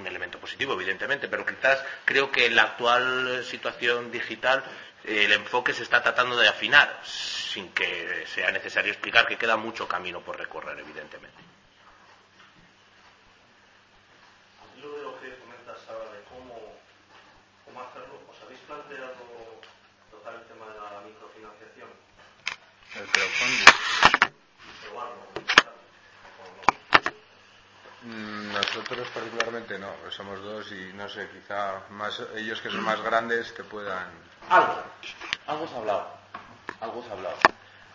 [0.06, 4.64] elemento positivo, evidentemente, pero quizás creo que en la actual situación digital
[5.06, 9.88] el enfoque se está tratando de afinar, sin que sea necesario explicar que queda mucho
[9.88, 11.38] camino por recorrer, evidentemente.
[14.82, 16.80] Yo de lo que comentas ahora de cómo,
[17.66, 19.16] cómo hacerlo, ¿os habéis planteado
[20.12, 21.90] tocar el tema de la microfinanciación?
[22.96, 23.74] El crowdfunding.
[24.82, 25.26] Probarlo,
[28.06, 33.02] Mm, Nosotros particularmente no, somos dos y no sé, quizá más ellos que son más
[33.02, 34.06] grandes te puedan...
[34.50, 34.76] Algo,
[35.48, 36.08] algo se ha hablado,
[36.82, 37.38] algo se ha hablado.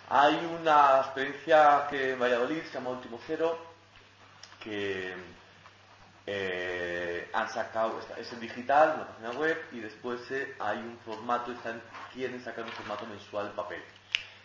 [0.08, 3.58] Hay una experiencia que en Valladolid se llama Último Cero,
[4.58, 5.14] que
[6.26, 11.52] eh, han sacado, es en digital, una página web, y después eh, hay un formato,
[11.52, 11.82] están,
[12.14, 13.84] quieren sacar un formato mensual en papel.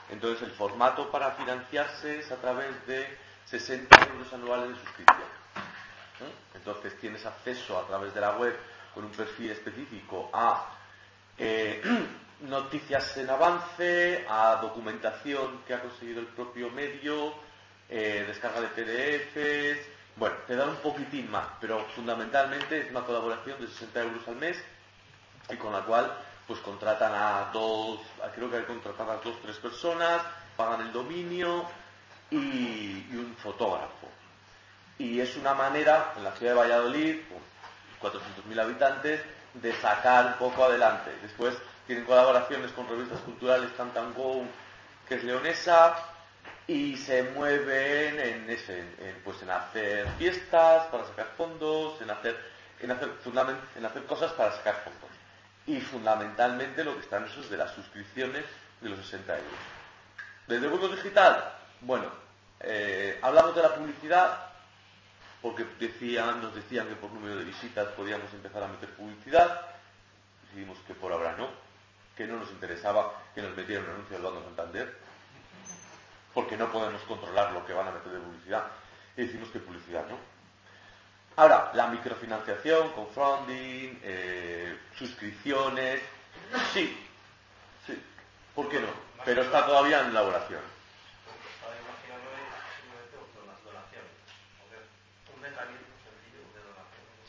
[0.09, 5.34] Entonces el formato para financiarse es a través de 60 euros anuales de suscripción.
[6.65, 8.57] Entonces tienes acceso a través de la web
[8.91, 10.65] con un perfil específico a
[11.37, 11.79] eh,
[12.41, 17.35] noticias en avance, a documentación que ha conseguido el propio medio,
[17.87, 19.87] eh, descarga de PDFs.
[20.15, 24.37] Bueno, te da un poquitín más, pero fundamentalmente es una colaboración de 60 euros al
[24.37, 24.57] mes
[25.51, 27.99] y con la cual pues contratan a dos,
[28.33, 30.23] creo que hay contratadas dos, tres personas,
[30.57, 31.65] pagan el dominio
[32.31, 34.24] y un fotógrafo.
[34.97, 37.19] Y es una manera, en la ciudad de Valladolid,
[37.99, 39.21] con 400.000 habitantes,
[39.53, 41.11] de sacar un poco adelante.
[41.21, 41.55] Después
[41.87, 44.43] tienen colaboraciones con revistas culturales, Tantan Go,
[45.07, 45.95] que es leonesa,
[46.67, 48.83] y se mueven en, ese,
[49.23, 52.37] pues en hacer fiestas para sacar fondos, en hacer,
[52.79, 53.11] en hacer,
[53.75, 55.09] en hacer cosas para sacar fondos.
[55.67, 58.45] Y fundamentalmente lo que están eso es de las suscripciones
[58.81, 59.59] de los 60 euros.
[60.47, 62.05] Desde Burgos Digital, bueno,
[62.59, 64.54] eh, hablamos de la publicidad
[65.41, 69.61] porque decían, nos decían que por número de visitas podíamos empezar a meter publicidad.
[70.43, 71.49] Decidimos que por ahora no,
[72.15, 74.97] que no nos interesaba que nos metieran un anuncio del Banco Santander,
[76.33, 78.65] porque no podemos controlar lo que van a meter de publicidad.
[79.17, 80.17] Y decimos que publicidad no.
[81.37, 86.01] Ahora, la microfinanciación, crowdfunding, eh, suscripciones,
[86.73, 86.97] sí,
[87.85, 88.01] sí,
[88.53, 88.87] ¿por qué no?
[89.25, 90.61] Pero está todavía en elaboración.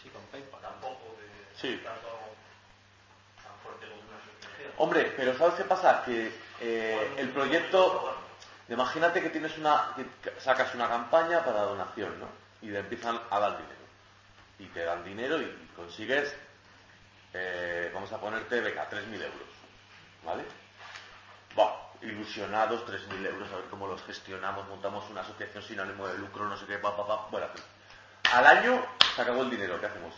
[0.00, 0.60] Sí, con PayPal.
[0.60, 1.55] Tampoco de
[4.78, 6.02] Hombre, pero ¿sabes qué pasa?
[6.04, 8.14] Que eh, el proyecto,
[8.68, 12.28] imagínate que tienes una, que sacas una campaña para donación, ¿no?
[12.60, 13.74] Y te empiezan a dar dinero.
[14.58, 16.34] Y te dan dinero y consigues,
[17.32, 19.48] eh, vamos a ponerte, beca, 3.000 euros,
[20.24, 20.44] ¿vale?
[21.54, 26.18] Buah, ilusionados, 3.000 euros, a ver cómo los gestionamos, montamos una asociación sin ánimo de
[26.18, 27.28] lucro, no sé qué, pa, pa.
[27.30, 27.46] Bueno,
[28.32, 30.14] al año se acabó el dinero, ¿qué hacemos?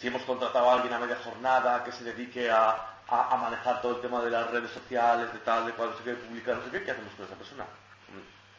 [0.00, 2.70] Si hemos contratado a alguien a media jornada que se dedique a,
[3.06, 5.96] a- a manejar todo el tema de las redes sociales, de tal, de cual, no
[5.98, 7.64] sé qué, publicar, no sé qué, ¿qué hacemos con esa persona?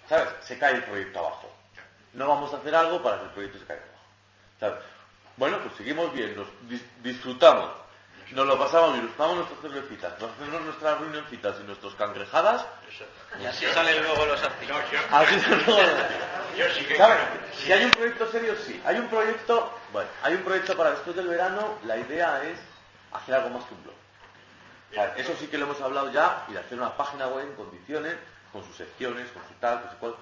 [0.07, 0.29] ¿Sabes?
[0.41, 1.51] Se cae el proyecto abajo.
[2.13, 4.05] No vamos a hacer algo para que el proyecto se caiga abajo.
[4.59, 4.83] ¿Sabes?
[5.37, 7.71] Bueno, pues seguimos bien, nos dis- disfrutamos.
[8.31, 12.65] Nos lo pasamos bien, nos nuestras cervecitas, nos hacemos nuestras reunioncitas y nuestras cangrejadas.
[13.41, 14.81] Y así salen luego los artículos.
[15.11, 17.17] Así son luego los Yo sí que ¿Sabes?
[17.57, 18.81] Si hay un proyecto serio, sí.
[18.85, 22.59] Hay un proyecto, bueno, hay un proyecto para después del verano, la idea es
[23.11, 23.95] hacer algo más que un blog.
[25.17, 28.15] Eso sí que lo hemos hablado ya, y de hacer una página web en condiciones,
[28.51, 30.15] con sus secciones, con su tal, con su cual.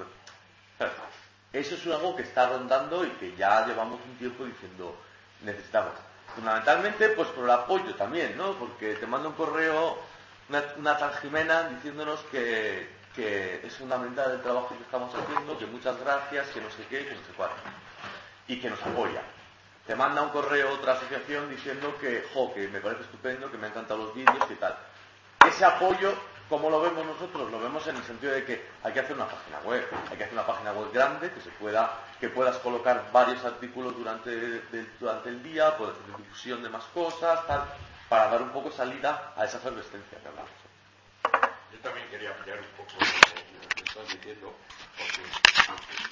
[1.52, 4.96] Eso es algo que está rondando y que ya llevamos un tiempo diciendo
[5.42, 5.94] necesitamos.
[6.36, 8.54] Fundamentalmente, pues por el apoyo también, ¿no?
[8.54, 9.98] Porque te manda un correo
[10.50, 12.88] una, una tal Jimena diciéndonos que,
[13.20, 17.06] que es fundamental el trabajo que estamos haciendo, que muchas gracias, que no sé qué,
[17.06, 17.50] que no sé cuál.
[18.48, 19.22] Y que nos apoya.
[19.86, 23.66] Te manda un correo otra asociación diciendo que, jo, que me parece estupendo, que me
[23.66, 24.78] han encantado los vídeos, que tal.
[25.46, 26.14] Ese apoyo,
[26.48, 27.52] ¿cómo lo vemos nosotros?
[27.52, 30.24] Lo vemos en el sentido de que hay que hacer una página web, hay que
[30.24, 31.92] hacer una página web grande, que se pueda,
[32.22, 34.62] que puedas colocar varios artículos durante,
[34.98, 37.66] durante el día, puedes hacer difusión de más cosas, tal,
[38.08, 40.59] para dar un poco salida a esa efervescencia hablamos.
[41.80, 44.54] Yo también quería ampliar un poco lo que estás diciendo,
[44.98, 45.24] porque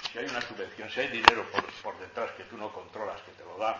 [0.09, 1.45] si hay una subvención, si hay dinero
[1.83, 3.75] por, detrás que tú no controlas, que te lo dan,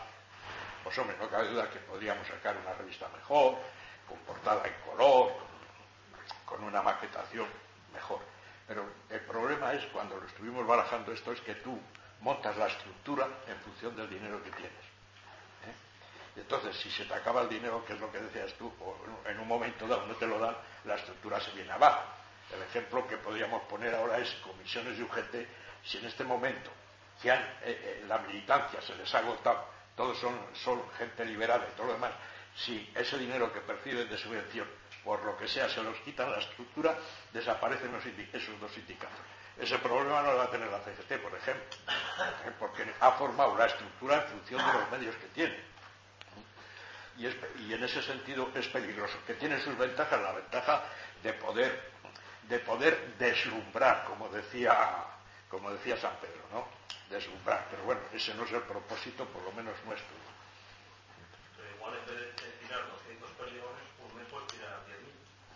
[0.84, 3.56] pues hombre, no cabe duda que podríamos sacar una revista mejor,
[4.06, 5.32] con portada en color,
[6.46, 7.48] con una maquetación
[7.94, 8.20] mejor.
[8.68, 11.80] Pero el problema es cuando lo estuvimos barajando esto, es que tú
[12.20, 14.97] montas la estructura en función del dinero que tienes.
[16.38, 19.40] Entonces, si se te acaba el dinero, que es lo que decías tú, o en
[19.40, 22.04] un momento dado no te lo dan, la estructura se viene abajo.
[22.54, 25.36] El ejemplo que podríamos poner ahora es comisiones de UGT,
[25.84, 26.72] si en este momento
[27.22, 29.66] que eh, eh, la militancia se les ha agotado,
[29.96, 32.12] todos son, son gente liberada y todo lo demás,
[32.56, 34.68] si ese dinero que perciben de subvención,
[35.04, 36.96] por lo que sea, se los quitan la estructura,
[37.34, 39.18] desaparecen los esos dos sindicatos.
[39.58, 41.78] Ese problema no lo va a tener la CGT, por ejemplo,
[42.46, 42.52] ¿eh?
[42.60, 45.77] porque ha formado la estructura en función de los medios que tiene.
[47.18, 50.84] Y, es y en ese sentido es peligroso, que tiene sus ventajas, la ventaja
[51.24, 51.92] de poder,
[52.44, 55.04] de poder deslumbrar, como decía,
[55.50, 56.68] como decía San Pedro, ¿no?
[57.10, 60.16] Deslumbrar, pero bueno, ese no es el propósito, por lo menos nuestro.
[61.56, 64.80] Pero igual en vez de tirar 200 poligones, un mes tirar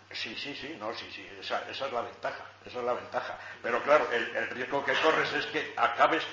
[0.09, 0.15] 10.000.
[0.15, 3.37] Sí, sí, sí, no, sí, sí, esa, esa es la ventaja, esa es la ventaja.
[3.61, 6.23] Pero claro, el, el riesgo que corres es que acabes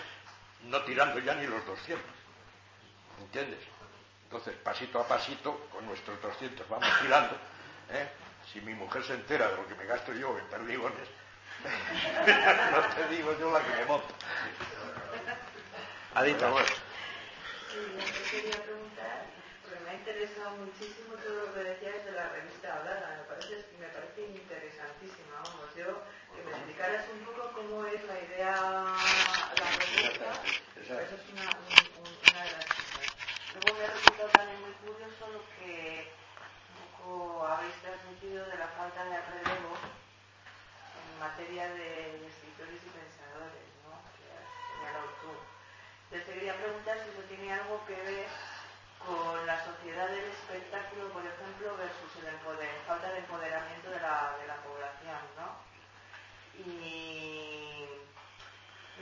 [0.64, 2.02] no tirando ya ni los 200.
[3.20, 3.77] ¿Entiendes?
[4.28, 7.34] Entonces, pasito a pasito, con nuestros 200 vamos tirando.
[7.90, 8.06] ¿eh?
[8.52, 11.08] Si mi mujer se entera de lo que me gasto yo en perdigones,
[11.64, 14.12] no te digo yo la que me monto.
[16.14, 16.68] Adita, bueno.
[17.72, 17.88] Sí,
[18.20, 19.24] yo quería preguntar,
[19.64, 23.64] porque me ha interesado muchísimo todo lo que decías de la revista Hablada, me parece,
[23.80, 26.04] me parece interesantísima, vamos, yo
[26.36, 28.52] que me explicaras un poco cómo es la idea,
[29.56, 30.36] la revista,
[30.76, 31.87] eso es una, un- un- una
[33.64, 38.68] luego me ha resultado también muy curioso lo que un poco habéis transmitido de la
[38.68, 43.98] falta de relevo en materia de, escritores y pensadores, ¿no?
[44.14, 45.34] Que has señalado tú.
[46.10, 48.26] Te quería preguntar si eso tiene algo que ver
[49.02, 54.36] con la sociedad del espectáculo, por ejemplo, versus el empoder, falta de empoderamiento de la,
[54.38, 55.66] de la población, ¿no?
[56.58, 57.86] Y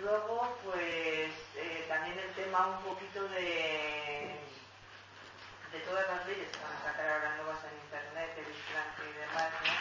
[0.00, 4.45] luego, pues, eh, también el tema un poquito de,
[5.76, 9.12] de todas las leyes que van a sacar ahora nuevas en Internet, de vigilancia y
[9.12, 9.72] demás, ¿no?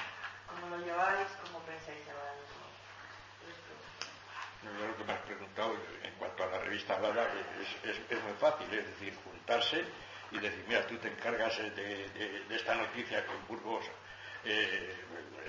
[0.52, 1.28] ¿Cómo lo lleváis?
[1.48, 2.60] ¿Cómo pensáis llevar esto?
[4.66, 7.24] Yo lo que me has preguntado en cuanto a la revista hablada
[7.62, 7.70] es,
[8.12, 9.86] es- muy fácil, es decir, juntarse
[10.32, 13.86] y decir, mira, tú te encargas de, de- de esta noticia que en Burgos
[14.43, 14.96] eh,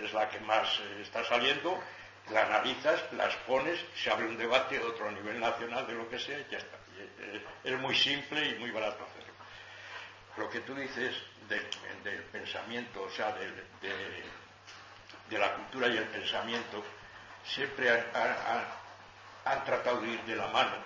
[0.05, 1.83] es la que más eh, está saliendo,
[2.31, 6.19] la analizas, la expones, se abre un debate a otro nivel nacional de lo que
[6.19, 6.77] sea y ya está.
[7.65, 9.26] Es muy simple y muy barato hacerlo.
[10.37, 11.15] Lo que tú dices
[11.49, 11.67] de-
[12.05, 14.29] del pensamiento, o sea, de,
[15.39, 16.85] la cultura y el pensamiento,
[17.45, 20.77] siempre han tratado de ir de la mano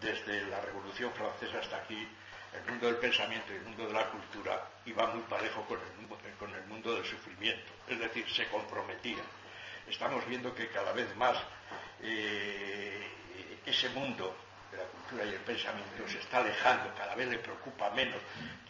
[0.00, 2.06] desde la Revolución Francesa hasta aquí,
[2.52, 5.92] el mundo del pensamiento y el mundo de la cultura iba muy parejo con el,
[5.96, 9.24] mundo- con el mundo del sufrimiento, es decir, se comprometían.
[9.88, 11.36] Estamos viendo que cada vez más
[12.02, 13.08] eh,
[13.66, 14.36] ese mundo
[14.70, 18.20] de la cultura y el pensamiento se está alejando, cada vez le preocupa menos,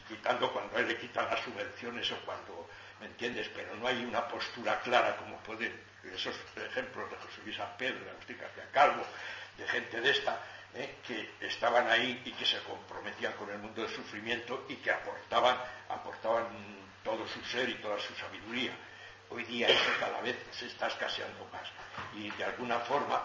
[0.08, 2.68] quitando cuando él le quitan las subvenciones o cuando,
[3.00, 3.50] ¿me entiendes?
[3.54, 5.72] Pero no hay una postura clara como pueden
[6.12, 9.04] esos ejemplos de José Luis San Pedro, de Agustín García Calvo,
[9.56, 10.38] de gente de esta,
[10.74, 10.96] ¿eh?
[11.06, 15.56] que estaban ahí y que se comprometían con el mundo del sufrimiento y que aportaban,
[15.88, 16.46] aportaban
[17.02, 18.72] todo su ser y toda su sabiduría.
[19.30, 21.68] Hoy día eso cada vez se está escaseando más
[22.14, 23.22] y de alguna forma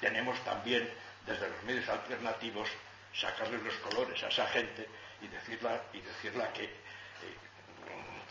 [0.00, 0.88] tenemos también
[1.26, 2.68] desde los medios alternativos
[3.14, 4.86] sacarle los colores a esa gente
[5.24, 6.70] y decirla, y decirla que,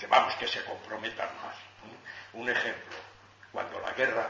[0.07, 1.55] vamos, que se comprometan más.
[2.33, 2.95] Un ejemplo,
[3.51, 4.29] cuando la guerra,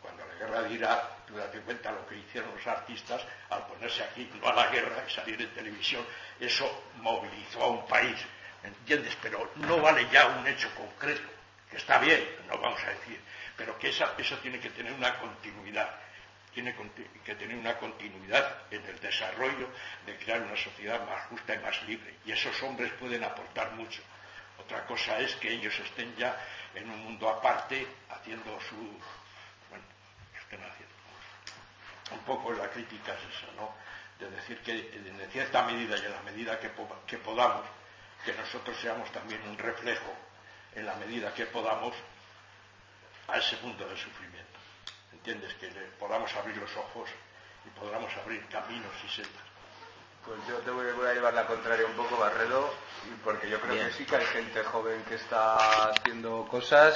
[0.00, 4.02] cuando la guerra de Irak, tú date cuenta lo que hicieron los artistas al ponerse
[4.04, 6.04] aquí, no a la guerra y salir en televisión,
[6.40, 8.16] eso movilizó a un país,
[8.62, 9.16] ¿me entiendes?
[9.22, 11.28] Pero no vale ya un hecho concreto,
[11.70, 13.20] que está bien, no vamos a decir,
[13.56, 15.90] pero que esa- eso tiene que tener una continuidad
[16.56, 16.74] tiene
[17.22, 19.68] que tener una continuidad en el desarrollo
[20.06, 22.16] de crear una sociedad más justa y más libre.
[22.24, 24.00] Y esos hombres pueden aportar mucho.
[24.58, 26.34] Otra cosa es que ellos estén ya
[26.74, 28.74] en un mundo aparte haciendo su...
[29.68, 29.84] Bueno,
[30.40, 30.94] estén haciendo.
[32.12, 33.74] Un poco la crítica es esa, ¿no?
[34.18, 36.70] De decir que en cierta medida y en la medida que,
[37.06, 37.66] que podamos,
[38.24, 40.10] que nosotros seamos también un reflejo,
[40.74, 41.94] en la medida que podamos,
[43.28, 44.45] a ese mundo del sufrimiento.
[45.26, 45.54] ¿Entiendes?
[45.54, 47.10] Que le podamos abrir los ojos
[47.64, 49.42] y podamos abrir caminos y sendas.
[50.24, 52.72] Pues yo te voy, voy a llevar la contraria un poco, Barredo,
[53.24, 53.88] porque yo creo Bien.
[53.88, 56.94] que sí que hay gente joven que está haciendo cosas.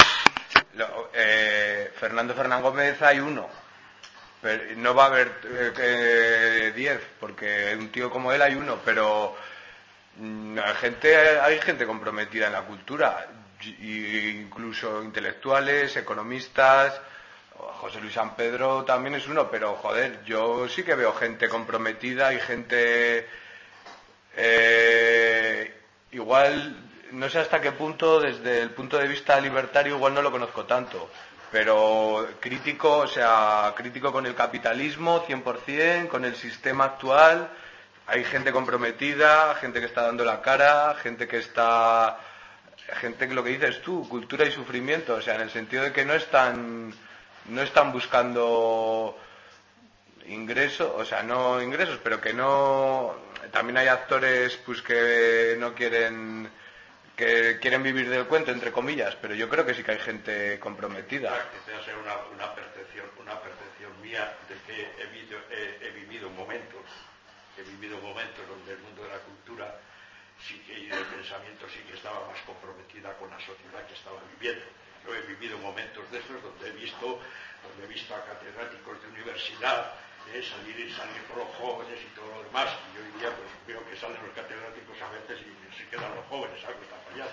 [0.74, 3.48] Lo- eh, Fernando Fernán Gómez hay uno,
[4.40, 8.78] pero no va a haber eh, que diez, porque un tío como él hay uno,
[8.84, 9.36] pero
[10.18, 13.26] mm, hay gente, hay gente comprometida en la cultura,
[13.80, 17.00] incluso intelectuales, economistas.
[17.80, 22.32] José Luis San Pedro también es uno, pero joder, yo sí que veo gente comprometida
[22.32, 23.26] y gente
[24.36, 25.74] eh,
[26.12, 26.76] igual,
[27.12, 30.64] no sé hasta qué punto, desde el punto de vista libertario, igual no lo conozco
[30.64, 31.10] tanto,
[31.50, 37.50] pero crítico, o sea, crítico con el capitalismo, 100%, con el sistema actual.
[38.06, 42.18] Hay gente comprometida, gente que está dando la cara, gente que está.
[43.00, 45.92] gente que lo que dices tú, cultura y sufrimiento, o sea, en el sentido de
[45.92, 46.92] que no están.
[47.46, 49.16] No están buscando
[50.26, 53.14] ingresos, o sea, no ingresos, pero que no.
[53.52, 56.50] También hay actores pues que no quieren
[57.16, 60.58] que quieren vivir del cuento, entre comillas, pero yo creo que sí que hay gente
[60.58, 61.30] comprometida.
[61.52, 66.80] Quizás sea una, una percepción, una percepción mía de que he, vivido- he- vivido momentos,
[67.58, 69.76] he vivido momentos donde el mundo de la cultura
[70.48, 74.16] sí que, y del pensamiento sí que estaba más comprometida con la sociedad que estaba
[74.38, 74.64] viviendo.
[75.06, 77.18] Yo he vivido momentos de esos donde he visto,
[77.62, 79.92] donde he visto a catedráticos de universidad
[80.32, 82.68] eh, salir y salir por los jóvenes y todo lo demás.
[82.94, 86.24] Y hoy día pues veo que salen los catedráticos a veces y se quedan los
[86.26, 87.32] jóvenes, algo está fallando.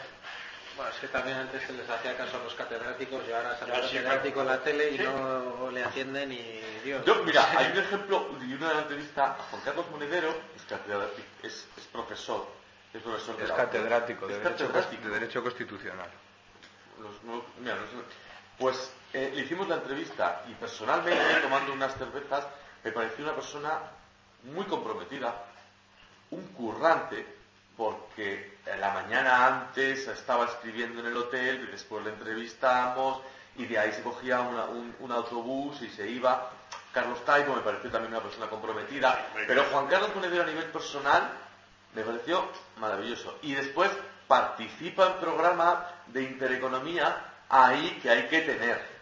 [0.77, 3.71] Bueno, es que también antes se les hacía caso a los catedráticos y ahora sale
[3.71, 5.03] Ya, el catedrático en la tele y Sí.
[5.03, 7.03] no le atienden y Dios.
[7.03, 11.67] Yo, mira, hay un ejemplo y una entrevista a Juan Carlos Monedero, es, catedrático, es,
[11.77, 12.47] es profesor,
[12.93, 15.07] es profesor de Es la- catedrático de es derecho, catedrático.
[15.07, 16.09] de derecho constitucional.
[18.57, 22.45] Pues eh, le hicimos la entrevista y personalmente, tomando unas cervezas,
[22.83, 23.79] me pareció una persona
[24.43, 25.45] muy comprometida,
[26.31, 27.25] un currante,
[27.75, 33.21] porque la mañana antes estaba escribiendo en el hotel, y después le entrevistamos,
[33.55, 36.51] y de ahí se cogía un autobús y se iba.
[36.93, 41.31] Carlos Taibo me pareció también una persona comprometida, pero Juan Carlos Monedero a nivel personal
[41.93, 42.47] me pareció
[42.77, 43.37] maravilloso.
[43.43, 43.91] Y después
[44.27, 45.79] participa en programas
[46.13, 48.97] de intereconomía ahí que hay que tener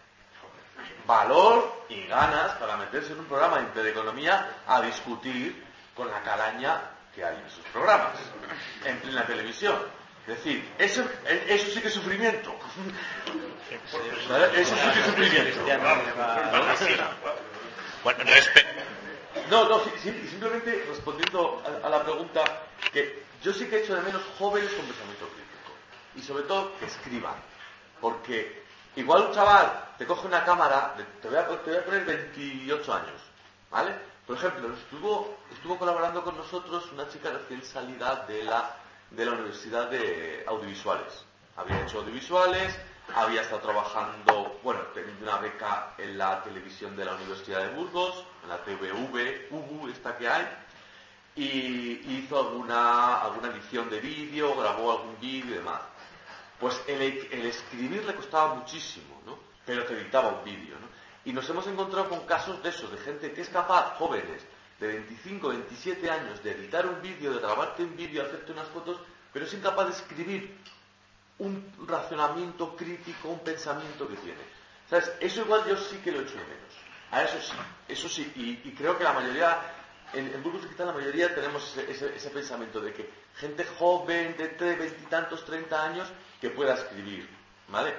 [1.06, 5.64] valor y ganas para meterse en un programa de intereconomía a discutir
[5.94, 6.80] con la calaña
[7.14, 8.18] que hay en sus programas,
[8.84, 9.76] en plena televisión.
[10.26, 11.08] Es decir, eso,
[11.48, 12.52] eso sí que es sufrimiento.
[13.80, 15.60] Eso sí que es sufrimiento.
[18.02, 18.24] Bueno.
[19.50, 22.42] No, no, simplemente respondiendo a, la pregunta,
[22.92, 25.25] que yo sí que he hecho de menos jóvenes con pensamiento.
[26.16, 27.34] Y sobre todo que escriban.
[28.00, 28.64] Porque
[28.96, 32.04] igual un chaval te coge una cámara, de- te voy a, te voy a poner
[32.04, 33.20] 28 años,
[33.70, 33.94] ¿vale?
[34.26, 38.74] Por ejemplo, estuvo, estuvo colaborando con nosotros una chica recién salida de la,
[39.10, 41.24] de la Universidad de Audiovisuales.
[41.56, 42.76] Había hecho audiovisuales,
[43.14, 48.24] había estado trabajando, bueno, teniendo una beca en la televisión de la Universidad de Burgos,
[48.42, 50.46] en la TVV, UBU, esta que hay,
[51.36, 55.80] y hizo alguna, alguna edición de vídeo, grabó algún vídeo y demás.
[56.60, 59.38] Pues el, el escribir le costaba muchísimo, ¿no?
[59.64, 60.86] Pero te editaba un vídeo, ¿no?
[61.24, 64.42] Y nos hemos encontrado con casos de esos, de gente que es capaz, jóvenes,
[64.78, 68.98] de 25, 27 años, de editar un vídeo, de grabarte un vídeo, hacerte unas fotos,
[69.32, 70.56] pero es incapaz de escribir
[71.38, 74.40] un razonamiento crítico, un pensamiento que tiene.
[74.88, 75.12] ¿Sabes?
[75.20, 76.72] Eso igual yo sí que lo echo de menos.
[77.10, 77.56] A eso sí,
[77.88, 78.32] eso sí.
[78.36, 79.60] Y, creo que la mayoría,
[80.14, 84.36] en, en Burgos Digital la mayoría tenemos ese, ese- ese pensamiento de que gente joven
[84.36, 86.08] de veintitantos, treinta años
[86.40, 87.28] que pueda escribir.
[87.68, 87.94] ¿Vale?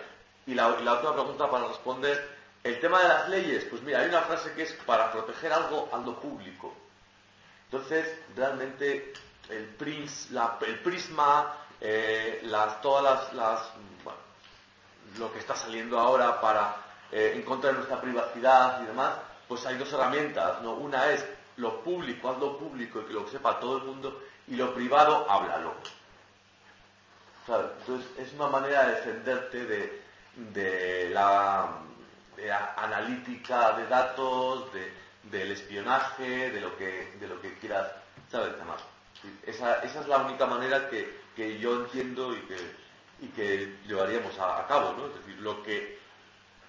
[0.45, 3.99] Y la, y la otra pregunta para responder, el tema de las leyes, pues mira,
[3.99, 6.73] hay una frase que es para proteger algo, algo público.
[7.65, 9.13] Entonces, realmente,
[9.49, 9.75] el,
[10.67, 13.71] el prisma, eh, las, todas las, las-
[14.03, 14.19] bueno,
[15.17, 16.75] lo que está saliendo ahora para
[17.11, 19.15] eh, en contra de nuestra privacidad y demás,
[19.47, 20.73] pues hay dos herramientas, ¿no?
[20.73, 21.25] Una es
[21.57, 25.73] lo público, hazlo público y que lo sepa todo el mundo, y lo privado, háblalo.
[27.47, 27.71] ¿Sabes?
[27.79, 29.65] Entonces, es una manera de defenderte
[30.53, 31.79] de, la,
[32.75, 34.91] analítica de datos, de-
[35.23, 37.89] del espionaje, de lo que, de lo que quieras,
[38.29, 38.53] ¿sabes?
[39.45, 42.57] Esa, es la única manera que, que yo entiendo y que,
[43.21, 45.07] y que llevaríamos a, cabo, ¿no?
[45.07, 45.97] Es decir, lo que,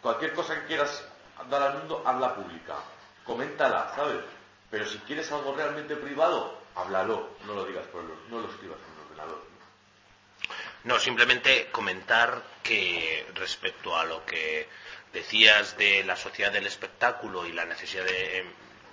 [0.01, 1.05] cualquier cosa que quieras
[1.51, 2.77] dar al mundo, hazla pública,
[3.25, 4.19] coméntala, ¿sabes?
[4.71, 8.79] Pero si quieres algo realmente privado, háblalo, no lo digas por el, no lo escribas
[8.79, 9.48] en un ordenador.
[10.85, 14.69] No, simplemente comentar que respecto a lo que
[15.13, 18.45] decías de la sociedad del espectáculo y la necesidad de,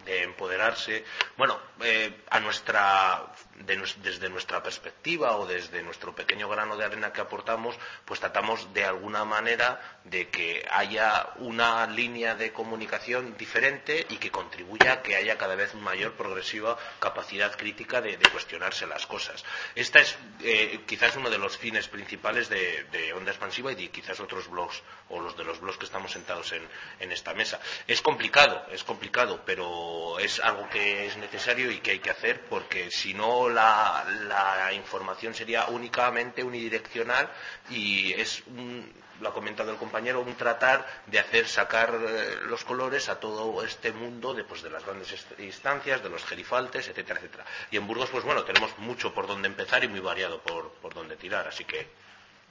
[0.06, 1.04] de empoderarse,
[1.38, 7.12] bueno, eh, a nuestra, de desde nuestra perspectiva o desde nuestro pequeño grano de arena
[7.12, 7.76] que aportamos,
[8.06, 14.32] pues tratamos de alguna manera de que haya una línea de comunicación diferente y que
[14.32, 19.44] contribuya a que haya cada vez mayor progresiva capacidad crítica de, de cuestionarse las cosas.
[19.74, 23.90] Esta es eh, quizás uno de los fines principales de, de Onda Expansiva y de
[23.90, 26.68] quizás otros blogs o los de los blogs que estamos sentados en,
[27.00, 27.60] en esta mesa.
[27.88, 32.42] Es complicado, es complicado, pero es algo que es necesario y que hay que hacer
[32.50, 37.30] porque si no la, la información sería únicamente unidireccional
[37.70, 38.92] y es un-
[39.22, 43.64] lo ha comentado el compañero, un tratar de hacer sacar eh, los colores a todo
[43.64, 47.46] este mundo de, pues, de las grandes instancias, de los gerifaltes, etcétera, etcétera.
[47.72, 50.94] Y en Burgos, pues bueno, tenemos mucho por donde empezar y muy variado por, por
[50.94, 51.88] donde tirar, así que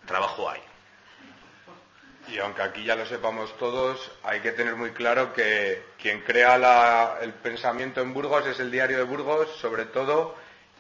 [0.07, 0.63] trabajo hay.
[2.35, 7.17] Y aunque aquí ya lo sepamos todos, hay que tener muy claro que quien crea
[7.23, 10.35] el pensamiento en Burgos es el diario de Burgos, sobre todo,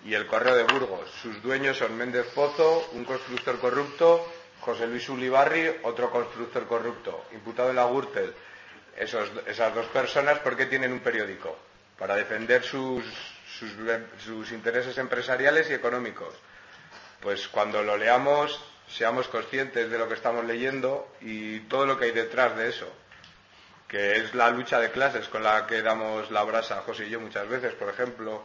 [0.04, 1.08] y el correo de Burgos.
[1.22, 4.28] Sus dueños son Méndez Pozo, un constructor corrupto,
[4.62, 8.34] José Luis Ulibarri, otro constructor corrupto, imputado en la Gürtel.
[8.96, 11.56] Esas dos personas, ¿por qué tienen un periódico?
[11.96, 13.04] Para defender sus,
[14.18, 16.34] sus intereses empresariales y económicos.
[17.20, 18.60] Pues cuando lo leamos,
[18.96, 22.86] seamos conscientes de lo que estamos leyendo y todo lo que hay detrás de eso,
[23.88, 27.20] que es la lucha de clases con la que damos la brasa José y yo
[27.20, 28.42] muchas veces, por ejemplo,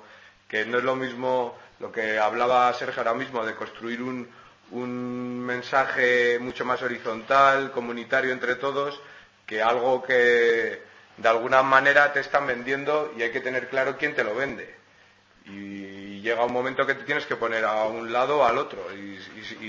[0.48, 4.28] que no es lo mismo lo que hablaba Sergio ahora mismo de construir un,
[4.72, 9.00] un mensaje mucho más horizontal, comunitario entre todos,
[9.46, 10.82] que algo que
[11.18, 14.76] de alguna manera te están vendiendo y hay que tener claro quién te lo vende.
[15.46, 18.94] Y llega un momento que te tienes que poner a un lado o al otro
[18.96, 19.20] y,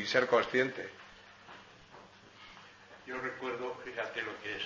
[0.07, 0.91] ser consciente.
[3.07, 4.63] Yo recuerdo, fíjate lo que es,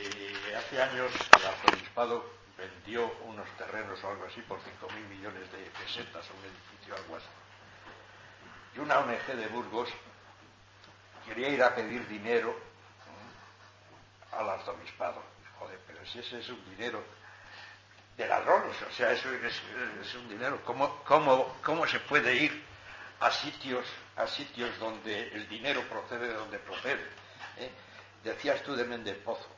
[0.00, 5.50] eh, que hace años el arzobispado vendió unos terrenos o algo así por 5.000 millones
[5.52, 7.26] de pesetas a un edificio, algo así.
[8.76, 9.88] Y una ONG de Burgos
[11.26, 12.56] quería ir a pedir dinero
[14.32, 15.22] al arzobispado.
[15.58, 17.02] Joder, pero si ese es un dinero
[18.16, 20.60] de ladrones, o sea, eso es, un dinero.
[20.64, 22.62] ¿Cómo, cómo, ¿Cómo se puede ir
[23.20, 23.86] a sitios,
[24.16, 27.02] a sitios donde el dinero procede de donde procede?
[27.58, 27.70] eh?
[28.22, 29.48] Decías tú de Méndez Pozo.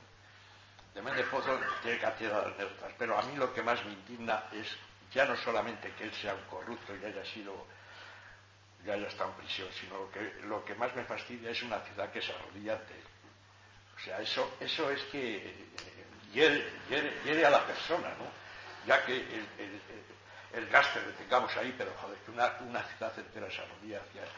[0.94, 4.68] de Méndez Pozo tiene cátedras neutras, pero a mí lo que más me indigna es
[5.12, 7.66] ya no solamente que él sea un corrupto y haya sido,
[8.86, 11.80] ya haya estado en prisión, sino lo que, lo que más me fastidia es una
[11.80, 13.04] ciudad que se arrodilla ante él.
[13.96, 15.54] O sea, eso, eso es que eh,
[16.32, 18.43] hiere, hiere- hiere a la persona, ¿no?
[18.86, 19.80] Ya que el, el,
[20.52, 24.28] el- que tengamos ahí, pero joder, que una, una ciudad entera se arrodilla hacia él.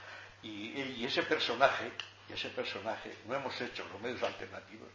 [0.42, 1.90] Y, ese personaje,
[2.28, 4.88] y ese personaje, no hemos hecho los medios alternativos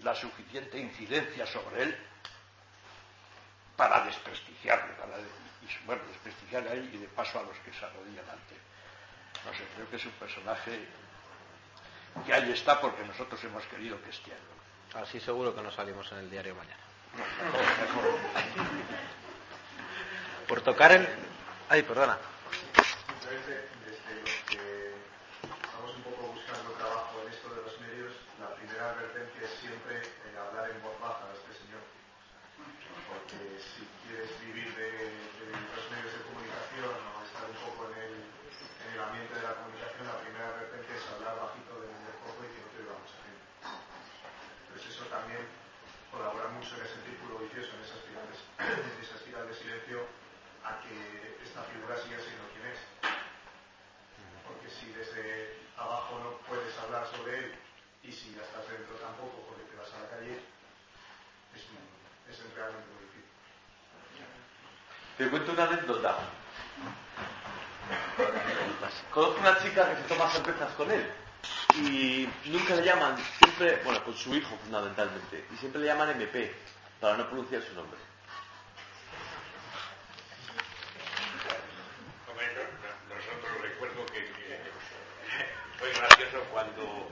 [0.00, 1.96] la suficiente incidencia sobre él
[3.76, 7.84] para desprestigiarle, para, y, bueno, desprestigiarle a él y de paso a los que se
[7.84, 8.60] arrodillan ante él.
[9.44, 10.78] No sé, creo que es un personaje
[12.26, 15.02] que ahí está porque nosotros hemos querido que esté ahí.
[15.02, 16.85] Así seguro que no salimos en el diario mañana.
[20.48, 21.08] Por tocar el...
[21.68, 22.18] Ay, perdona.
[23.18, 24.94] Simplemente, desde los que
[25.42, 29.98] estamos un poco buscando trabajo en esto de los medios, la primera advertencia es siempre
[29.98, 31.82] eh, hablar en voz baja a este señor.
[33.10, 37.98] Porque si quieres vivir de, de los medios de comunicación o estar un poco en
[38.06, 42.14] el, en el ambiente de la comunicación, la primera advertencia es hablar bajito de vender
[42.22, 43.42] poco y que no te oiga mucha gente.
[44.70, 45.42] Entonces eso también
[46.14, 50.06] colabora mucho en ese círculo vicioso, en esa espiral de, en esa espiral de silencio,
[50.64, 52.78] a que esta figura siga siendo quien es.
[54.46, 57.54] Porque si desde abajo no puedes hablar sobre él
[58.02, 60.38] y si ya estás dentro tampoco porque te vas a la calle,
[61.54, 61.62] es,
[62.30, 63.30] es realmente muy difícil.
[65.18, 66.18] Te cuento una anécdota.
[69.12, 71.10] Conozco una chica que se toma cervezas con él
[71.76, 76.54] y nunca le llaman, siempre, bueno, con su hijo fundamentalmente, y siempre le llaman MP
[77.00, 77.98] para no pronunciar su nombre.
[82.30, 84.56] Hombre, no- no- Nosotros recuerdo que, que
[86.44, 87.08] cuando,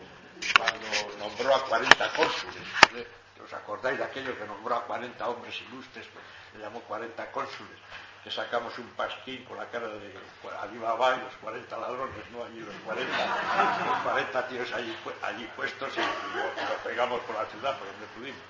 [1.19, 2.63] nombró a 40 cónsules.
[2.97, 3.07] ¿eh?
[3.45, 6.07] ¿Os acordáis de aquello que nombró a 40 hombres ilustres?
[6.07, 6.25] Pues,
[6.55, 7.79] le llamó 40 cónsules.
[8.23, 10.15] Que sacamos un pasquín con la cara de
[10.63, 12.43] Alibaba y los 40 ladrones, ¿no?
[12.45, 17.21] Allí los 40, los 40 tíos allí, allí puestos y, y lo, y lo pegamos
[17.21, 18.41] por la ciudad por donde pudimos.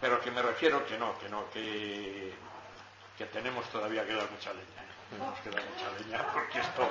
[0.00, 2.34] Pero que me refiero que no, que no, que,
[3.18, 4.64] que tenemos todavía que dar mucha leña.
[4.82, 4.92] ¿eh?
[5.10, 6.88] Tenemos que dar mucha leña porque esto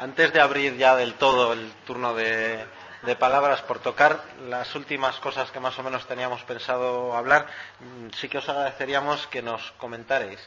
[0.00, 2.64] Antes de abrir ya del todo el turno de,
[3.18, 7.46] palabras por tocar las últimas cosas que más o menos teníamos pensado hablar,
[7.80, 10.40] mm, sí que os agradeceríamos que nos comentarais.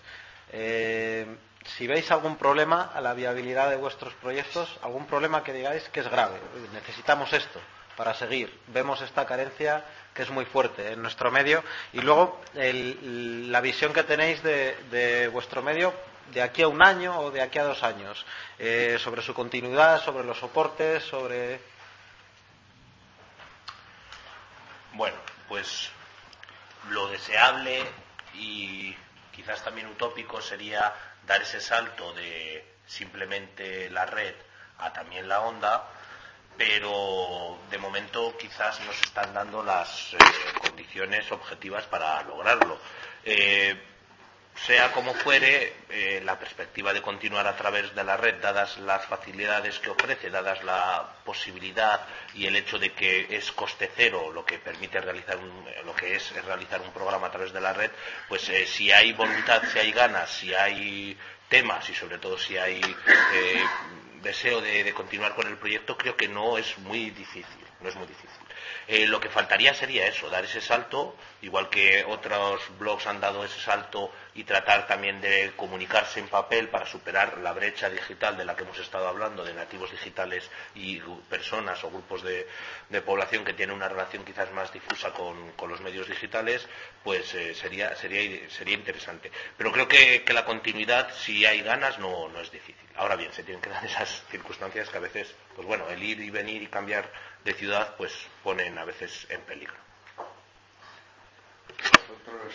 [0.55, 1.25] eh,
[1.65, 6.01] si veis algún problema a la viabilidad de vuestros proyectos, algún problema que digáis que
[6.01, 7.59] es grave, "Uy, necesitamos esto
[7.95, 11.63] para seguir, vemos esta carencia que es muy fuerte en nuestro medio
[11.93, 15.93] y luego la visión que tenéis de vuestro medio
[16.31, 18.25] de aquí a un año o de aquí a dos años,
[18.59, 21.59] eh, sobre su continuidad, sobre los soportes, sobre...
[24.93, 25.17] Bueno,
[25.47, 25.89] pues
[26.89, 27.83] lo deseable
[28.35, 28.95] y
[29.31, 30.93] quizás también utópico sería
[31.25, 34.35] dar ese salto de simplemente la red
[34.79, 35.87] a también la onda,
[36.57, 40.17] pero de momento quizás no se están dando las eh,
[40.61, 42.79] condiciones objetivas para lograrlo.
[43.23, 43.92] Eh,
[44.55, 49.05] sea como fuere, eh, la perspectiva de continuar a través de la red, dadas las
[49.05, 54.45] facilidades que ofrece, dadas la posibilidad y el hecho de que es coste cero lo
[54.45, 57.91] que permite realizar un- lo que es realizar un programa a través de la red,
[58.29, 61.17] pues eh, si hay voluntad, si hay ganas, si hay
[61.49, 62.79] temas y sobre todo si hay
[63.33, 63.63] eh,
[64.21, 67.95] deseo de, de continuar con el proyecto, creo que no es muy difícil, no es
[67.95, 68.42] muy difícil.
[68.87, 73.43] Eh, lo que faltaría sería eso, dar ese salto, igual que otros blogs han dado
[73.43, 78.45] ese salto y tratar también de comunicarse en papel para superar la brecha digital de
[78.45, 82.47] la que hemos estado hablando, de nativos digitales y personas o grupos de,
[82.89, 86.67] de población que tienen una relación quizás más difusa con, con los medios digitales,
[87.03, 89.31] pues eh, sería, sería, sería interesante.
[89.57, 92.75] Pero creo que, que la continuidad, si hay ganas, no, no es difícil.
[92.95, 96.19] Ahora bien, se tienen que dar esas circunstancias que a veces, pues bueno, el ir
[96.19, 97.09] y venir y cambiar
[97.43, 98.13] de ciudad, pues
[98.43, 99.75] ponen a veces en peligro.
[101.83, 102.53] Nosotros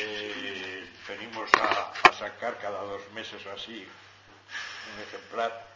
[0.00, 3.86] eh, venimos a, a sacar cada dos meses así
[4.94, 5.66] un ejemplar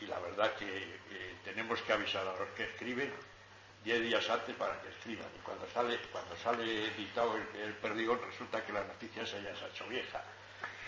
[0.00, 1.00] y la verdad que
[1.44, 3.12] tenemos que avisar a los que escriben
[3.84, 8.64] diez días antes para que escriban y cuando sale cuando sale editado el, perdigón resulta
[8.64, 10.22] que la noticia se ha hecho vieja.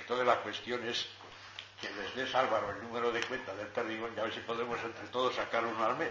[0.01, 1.09] Entonces la cuestión es
[1.87, 4.79] que les des Álvaro el número de cuenta del perdigón y a ver si podemos
[4.83, 6.11] entre todos sacar uno al mes.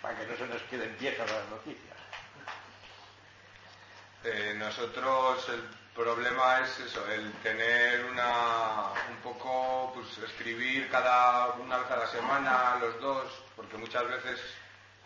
[0.00, 1.98] Para que no se nos queden viejas las noticias.
[4.24, 5.62] Eh, nosotros el
[5.94, 12.06] problema es eso, el tener una un poco, pues escribir cada una vez a la
[12.06, 14.40] semana los dos, porque muchas veces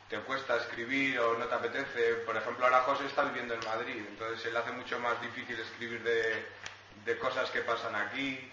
[0.09, 2.15] te cuesta escribir o no te apetece.
[2.25, 6.03] Por ejemplo, ahora José está viviendo en Madrid, entonces le hace mucho más difícil escribir
[6.03, 6.47] de,
[7.05, 8.51] de cosas que pasan aquí.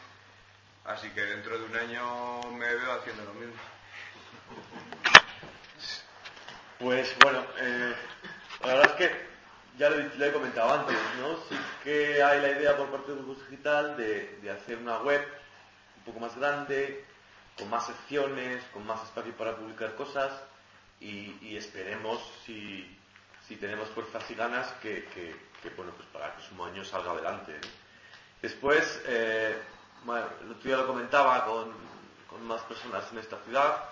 [0.86, 3.54] Así que dentro de un año me veo haciendo lo mismo.
[6.80, 7.96] Pues bueno, eh,
[8.62, 9.26] la verdad es que
[9.78, 11.38] ya lo, he- comentado antes, ¿no?
[11.50, 15.22] Sí que hay la idea por parte de Bus Digital de, de hacer una web
[15.98, 17.06] un poco más grande,
[17.58, 20.32] con más secciones, con más espacio para publicar cosas
[21.00, 22.98] y, esperemos si,
[23.48, 27.12] si tenemos fuerzas y ganas que, que- que, bueno, pues para el próximo año salga
[27.12, 27.60] adelante.
[28.42, 29.56] Después, eh,
[30.06, 31.72] bueno, el otro día lo comentaba con,
[32.30, 33.84] con más personas en esta ciudad,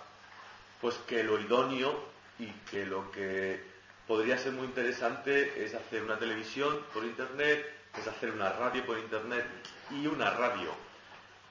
[0.80, 3.64] pues que lo idóneo y que lo que
[4.08, 7.66] podría ser muy interesante es hacer una televisión por internet,
[7.98, 9.46] es hacer una radio por internet
[9.92, 10.72] y una radio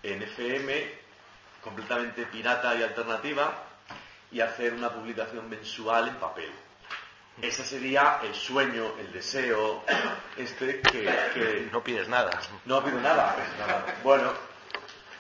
[0.03, 1.03] en FM
[1.63, 3.53] completamente pirata y alternativa
[4.33, 6.51] y hacer una publicación mensual en papel.
[7.41, 9.83] Ese sería el sueño, el deseo,
[10.37, 11.05] este que...
[11.33, 12.39] que- No pides nada.
[12.67, 13.37] no pido nada.
[14.03, 14.33] Bueno,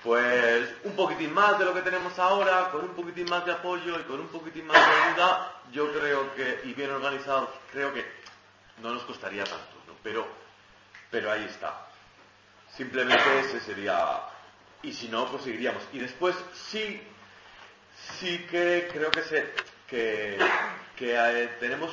[0.03, 3.99] pues un poquitín más de lo que tenemos ahora, con un poquitín más de apoyo
[4.01, 8.05] y con un poquitín más de ayuda, yo creo que, y bien organizado, creo que
[8.79, 9.95] no nos costaría tanto, ¿no?
[10.03, 10.27] Pero,
[11.11, 11.87] pero ahí está.
[12.77, 14.23] Simplemente ese sería,
[14.83, 15.83] y si no, pues seguiríamos.
[15.93, 17.01] Y después sí,
[18.19, 19.53] sí que creo que se,
[19.87, 20.39] que,
[20.99, 21.93] eh, tenemos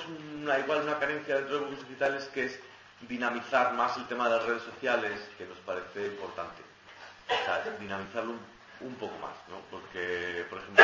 [0.59, 2.59] igual una carencia dentro de grupos digitales que es
[3.01, 6.68] dinamizar más el tema de las redes sociales, que nos parece importante.
[7.29, 8.33] O sea, dinamizarlo
[8.81, 9.57] un, poco más, ¿no?
[9.69, 10.83] Porque, por ejemplo,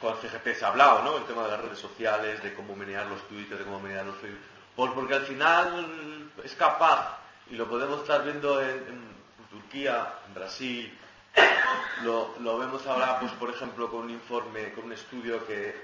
[0.00, 1.16] con CGP se ha hablado, ¿no?
[1.18, 4.16] El tema de las redes sociales, de cómo menear los Twitter, de cómo menear los
[4.16, 4.40] Facebook.
[4.74, 7.18] Por- porque al final es capaz,
[7.50, 9.10] y lo podemos estar viendo en,
[9.50, 10.98] Turquía, en Brasil,
[12.02, 15.74] lo, lo vemos ahora, pues por ejemplo, con un informe, con un estudio que,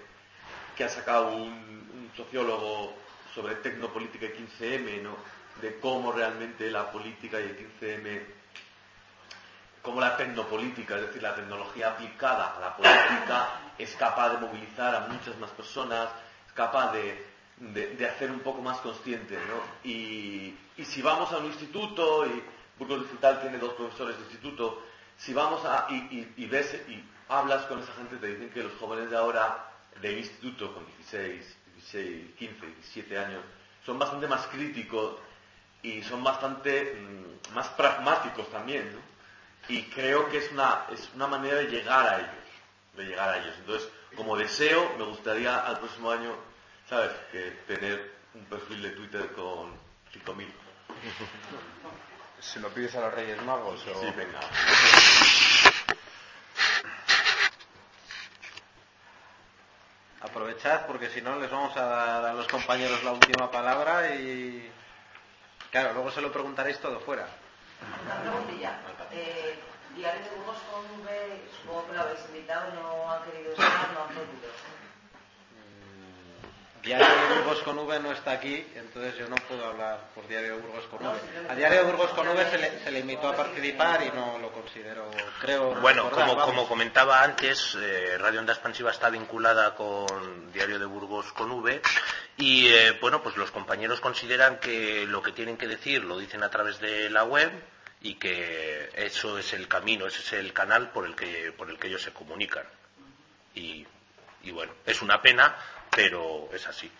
[0.76, 2.94] que ha sacado un, un sociólogo
[3.34, 5.16] sobre tecnopolítica y 15M, ¿no?
[5.60, 8.22] De cómo realmente la política y el 15M,
[9.86, 14.92] cómo la tecnopolítica, es decir, la tecnología aplicada a la política, es capaz de movilizar
[14.96, 16.08] a muchas más personas,
[16.44, 19.88] es capaz de, hacer un poco más consciente, ¿no?
[19.88, 22.42] Y, si vamos a un instituto, y
[22.76, 24.82] Burgos Digital tiene dos profesores de instituto,
[25.16, 29.08] si vamos a, y ves y hablas con esa gente, te dicen que los jóvenes
[29.08, 29.70] de ahora
[30.02, 33.42] del instituto con 16, 16, 15, 17 años
[33.84, 35.14] son bastante más críticos
[35.80, 39.15] y son bastante mm, más pragmáticos también, ¿no?
[39.68, 42.44] Y creo que es una, es una manera de llegar a ellos,
[42.94, 43.54] de llegar a ellos.
[43.58, 46.34] Entonces, como deseo, me gustaría al próximo año,
[46.88, 49.74] ¿sabes?, que tener un perfil de Twitter con
[50.12, 50.46] 5.000.
[52.40, 53.84] ¿Se lo pides a los Reyes Magos?
[53.88, 54.00] O...
[54.00, 54.40] Sí, venga.
[60.20, 64.70] Aprovechad porque si no les vamos a dar a los compañeros la última palabra y
[65.70, 67.26] claro, luego se lo preguntaréis todo fuera.
[68.04, 68.80] Una preguntilla.
[69.12, 69.58] Eh,
[69.94, 74.02] Diario de Burgos con V, supongo que lo habéis invitado, no han querido estar, no
[74.02, 74.50] han podido.
[76.82, 80.54] Diario de Burgos con V no está aquí, entonces yo no puedo hablar por Diario
[80.54, 81.18] de Burgos con V.
[81.48, 84.38] A Diario de Burgos con V se le, se le invitó a participar y no
[84.38, 85.74] lo considero, creo.
[85.80, 90.86] Bueno, recordar, como, como comentaba antes, eh, Radio Onda Expansiva está vinculada con Diario de
[90.86, 91.80] Burgos con V
[92.38, 96.42] y eh, bueno, pues los compañeros consideran que lo que tienen que decir lo dicen
[96.42, 97.50] a través de la web
[98.02, 101.78] y que eso es el camino, ese es el canal por el que, por el
[101.78, 102.64] que ellos se comunican.
[103.54, 103.86] Y,
[104.42, 105.56] y bueno, es una pena,
[105.90, 106.90] pero es así.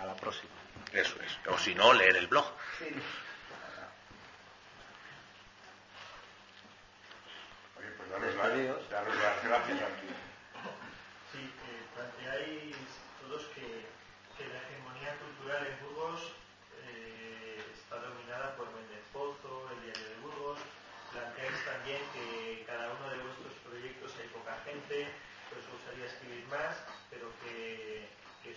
[0.00, 0.50] A la próxima.
[0.92, 1.38] Eso es.
[1.52, 2.46] O si no, leer el blog.
[7.78, 8.90] Oye, pues daros, la- Despedidos.
[8.90, 10.08] daros las gracias aquí.
[11.32, 12.76] Sí, eh, planteáis
[13.22, 13.86] todos que,
[14.38, 16.20] que la hegemonía cultural en Burgos
[16.86, 20.58] eh, está dominada por Méndez Pozo, el diario de Burgos.
[21.12, 25.08] Planteáis también que cada uno de vuestros proyectos hay poca gente,
[26.04, 26.76] os escribir más,
[27.10, 28.04] pero que,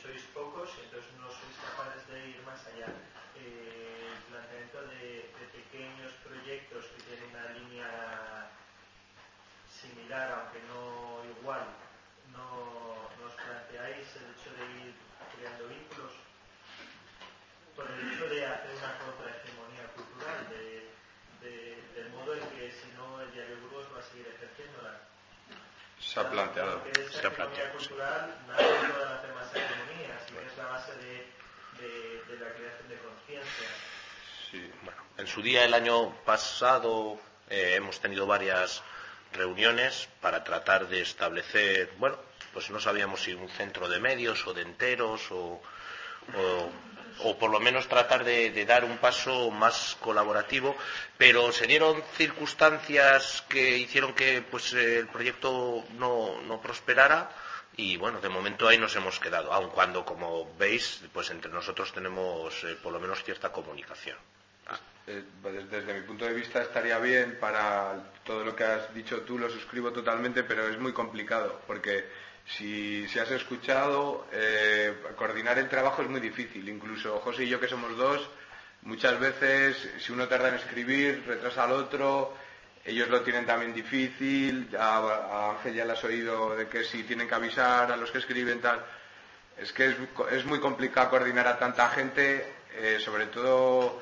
[0.04, 2.92] sois pocos, entonces no sois capaces de ir más allá.
[3.40, 8.52] Eh, el planteamiento de, pequeños proyectos que tienen una línea
[9.68, 11.64] similar, aunque no igual,
[12.36, 14.94] no nos planteáis el hecho de ir
[15.36, 16.14] creando vínculos
[17.76, 20.88] por el hecho de hacer una contrahegemonía cultural, de-
[21.96, 25.17] del modo en que si no el diario Burgos va a seguir ejerciéndola.
[26.00, 26.82] Se ha planteado.
[27.12, 27.72] Se ha planteado.
[27.78, 31.28] cultural nadie puede hacer más hegemonía, así que es la base de,
[31.82, 33.68] de- de la creación de conciencia.
[34.52, 37.20] Sí, bueno, en su día el año pasado
[37.50, 38.82] eh, hemos tenido varias
[39.34, 42.18] reuniones para tratar de establecer, bueno,
[42.54, 45.62] pues no sabíamos si un centro de medios o de enteros o,
[46.36, 46.72] o-
[47.20, 50.76] o por lo menos tratar de, dar un paso más colaborativo,
[51.18, 57.30] pero se dieron circunstancias que hicieron que pues el proyecto no, no prosperara
[57.76, 61.94] y bueno, de momento ahí nos hemos quedado, aun cuando como veis, pues entre nosotros
[61.94, 64.18] tenemos eh, por lo menos cierta comunicación.
[65.06, 69.22] Eh, pues desde mi punto de vista estaría bien para todo lo que has dicho
[69.22, 72.06] tú, lo suscribo totalmente, pero es muy complicado, porque
[72.48, 76.68] si, si has escuchado, eh, coordinar el trabajo es muy difícil.
[76.70, 78.30] Incluso José y yo, que somos dos,
[78.84, 82.34] muchas veces, si uno tarda en escribir, retrasa al otro,
[82.86, 87.28] ellos lo tienen también difícil, a, Ángel ya le has oído de que si tienen
[87.28, 88.82] que avisar a los que escriben tal.
[89.58, 89.96] Es que es,
[90.32, 92.46] es muy complicado coordinar a tanta gente,
[92.76, 94.02] eh, sobre todo,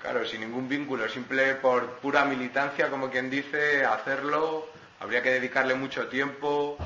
[0.00, 4.68] claro, sin ningún vínculo, simple por pura militancia, como quien dice, hacerlo,
[5.00, 6.78] habría que dedicarle mucho tiempo,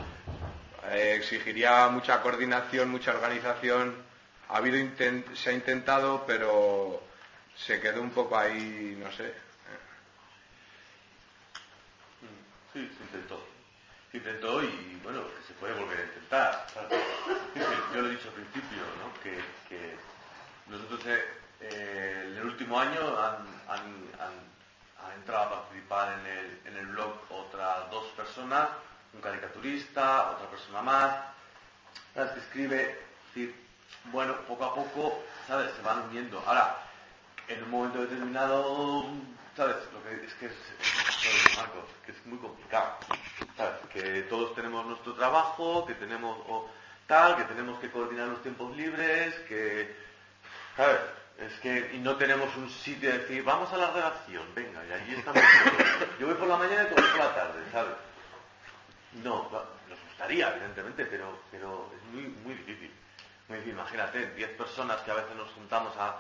[0.97, 3.95] eh, exigiría mucha coordinación, mucha organización.
[4.49, 7.03] Ha habido inten- se ha intentado, pero
[7.57, 9.33] se quedó un poco ahí, no sé.
[12.73, 13.41] Sí, se intentó.
[14.11, 16.67] Se intentó y bueno, que se puede volver a intentar.
[17.95, 19.21] Yo lo he dicho al principio, ¿no?
[19.23, 19.39] que,
[19.69, 19.95] que
[20.69, 21.25] nosotros eh,
[21.61, 24.55] eh, en el último año han, han- han-
[25.07, 28.69] han entrado a participar en el, en el blog otras dos personas,
[29.15, 31.17] un caricaturista, otra persona más,
[32.15, 32.33] ¿sabes?
[32.33, 33.65] que escribe, es decir,
[34.13, 35.71] bueno, poco a poco, ¿sabes?
[35.75, 36.43] Se van uniendo.
[36.47, 36.77] Ahora,
[37.49, 39.07] en un momento determinado,
[39.57, 39.77] ¿sabes?
[39.93, 42.99] Lo que es que es, Marcos, que es muy complicado,
[43.57, 43.81] ¿sabes?
[43.93, 46.39] Que todos tenemos nuestro trabajo, que tenemos
[47.07, 49.95] tal, que tenemos que coordinar los tiempos libres, que,
[50.77, 51.01] ¿sabes?
[51.39, 54.93] Es que y no tenemos un sitio de decir, vamos a la redacción, venga, y
[54.93, 55.43] allí estamos.
[56.21, 57.95] Yo voy por la mañana y tú por la tarde, ¿sabes?
[59.23, 59.49] No,
[59.89, 62.93] nos gustaría, evidentemente, pero, pero es muy, muy difícil.
[63.49, 63.79] Muy difícil.
[63.79, 66.17] Imagínate, 10 personas que a veces nos juntamos a,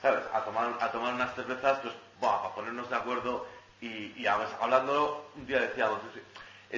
[0.00, 0.24] ¿sabes?
[0.32, 3.46] A tomar, a tomar unas cervezas, pues, buah, para ponernos de acuerdo
[3.80, 6.22] y, y a veces, hablando, un día decíamos, es-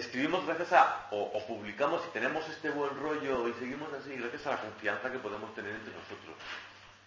[0.05, 4.51] escribimos gracias a, o, publicamos y tenemos este buen rollo y seguimos así gracias a
[4.53, 6.35] la confianza que podemos tener entre nosotros.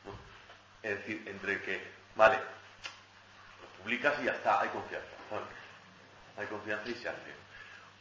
[0.05, 0.11] ¿no?
[0.84, 1.81] Es decir, entre que,
[2.15, 5.07] vale, lo publicas y ya está, hay confianza.
[6.38, 7.44] Hay confianza y se hace.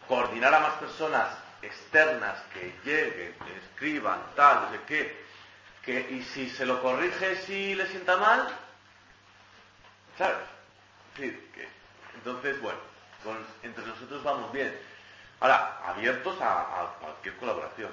[0.08, 1.28] Coordinar a más personas
[1.62, 5.24] externas que lleguen, escriban, tal, no sé qué,
[5.82, 8.48] que, y si se lo corrige si le sienta mal,
[10.18, 10.36] ¿sabes?
[11.14, 11.68] Es decir, que,
[12.16, 12.78] entonces, bueno,
[13.62, 14.78] entre nosotros vamos bien.
[15.40, 17.90] Ahora, abiertos a, cualquier colaboración.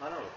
[0.00, 0.28] Manolo.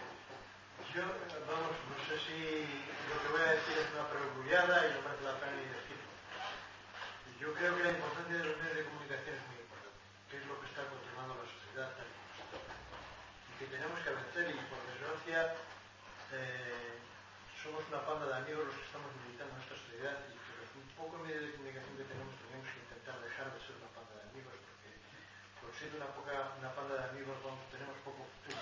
[0.93, 1.06] Yo, eh,
[1.48, 2.65] vamos, no sé si
[3.07, 5.90] lo que voy a decir es una perogrullada y no merece la pena ni decirlo.
[7.41, 9.97] Yo creo que la importancia de los medios de comunicación es muy importante,
[10.30, 12.61] que es lo que está controlando la sociedad tal y como está.
[12.61, 15.57] Y que tenemos que vencer y por desgracia
[16.38, 17.01] eh,
[17.57, 20.69] somos una panda de amigos los que estamos militando en esta sociedad y que los
[20.69, 24.13] un poco medios de comunicación que tenemos tenemos que intentar dejar de ser una panda
[24.22, 24.89] de amigos porque
[25.65, 27.41] por ser una, panda de amigos
[27.73, 28.61] tenemos poco futuro.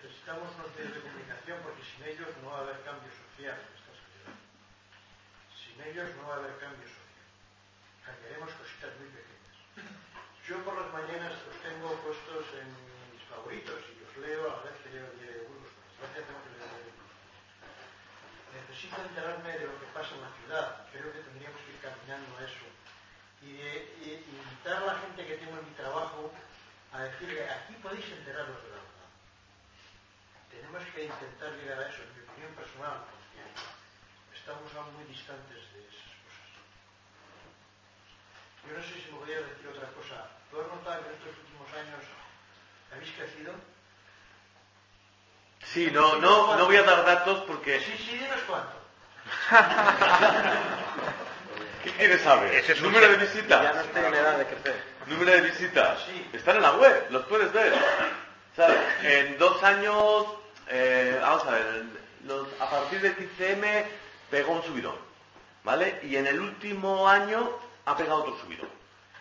[0.00, 3.72] Necesitamos unos medios de comunicación porque sin ellos no va a haber cambio social en
[3.76, 4.32] esta sociedad.
[5.52, 7.09] Sin ellos no va a haber cambio social.
[8.10, 9.54] Cambiaremos cositas muy pequeñas.
[10.46, 12.66] Yo por las mañanas los tengo puestos en
[13.14, 15.70] mis favoritos y los leo a la vez que leo el diario de Burgos.
[15.94, 17.06] Desgracia tengo que leer el diario.
[18.50, 20.66] Necesito enterarme de lo que pasa en la ciudad.
[20.90, 22.66] Creo que tendríamos que ir caminando a eso.
[23.46, 26.34] Y, de- invitar a la gente que tengo en mi trabajo
[26.92, 29.10] a decirle, aquí podéis enteraros de la verdad.
[30.50, 33.38] Tenemos que intentar llegar a eso, en mi opinión personal, porque
[34.36, 36.09] estamos aún muy distantes de cosas.
[38.68, 40.26] Yo no sé si me voy a decir otra cosa.
[40.50, 42.00] ¿Tú has notado que en estos últimos años
[42.94, 43.52] habéis crecido?
[45.72, 47.80] Sí, no, no, no voy a dar datos porque...
[47.80, 48.80] Sí, sí, dinos cuánto.
[51.84, 52.54] ¿Qué quieres saber?
[52.54, 53.62] Ese es un ¿Número de visitas?
[53.62, 54.82] Ya no estoy en edad de crecer.
[55.06, 55.98] ¿Número de visitas?
[56.32, 57.72] Están en la web, los puedes ver.
[58.56, 58.78] ¿Sabes?
[59.02, 60.26] En dos años,
[60.68, 61.84] eh, vamos a ver,
[62.26, 63.84] los- a partir del 15M
[64.30, 64.96] pegó un subidón,
[65.64, 66.00] ¿vale?
[66.02, 67.48] Y en el último año
[67.90, 68.68] ha pegado otro subidón.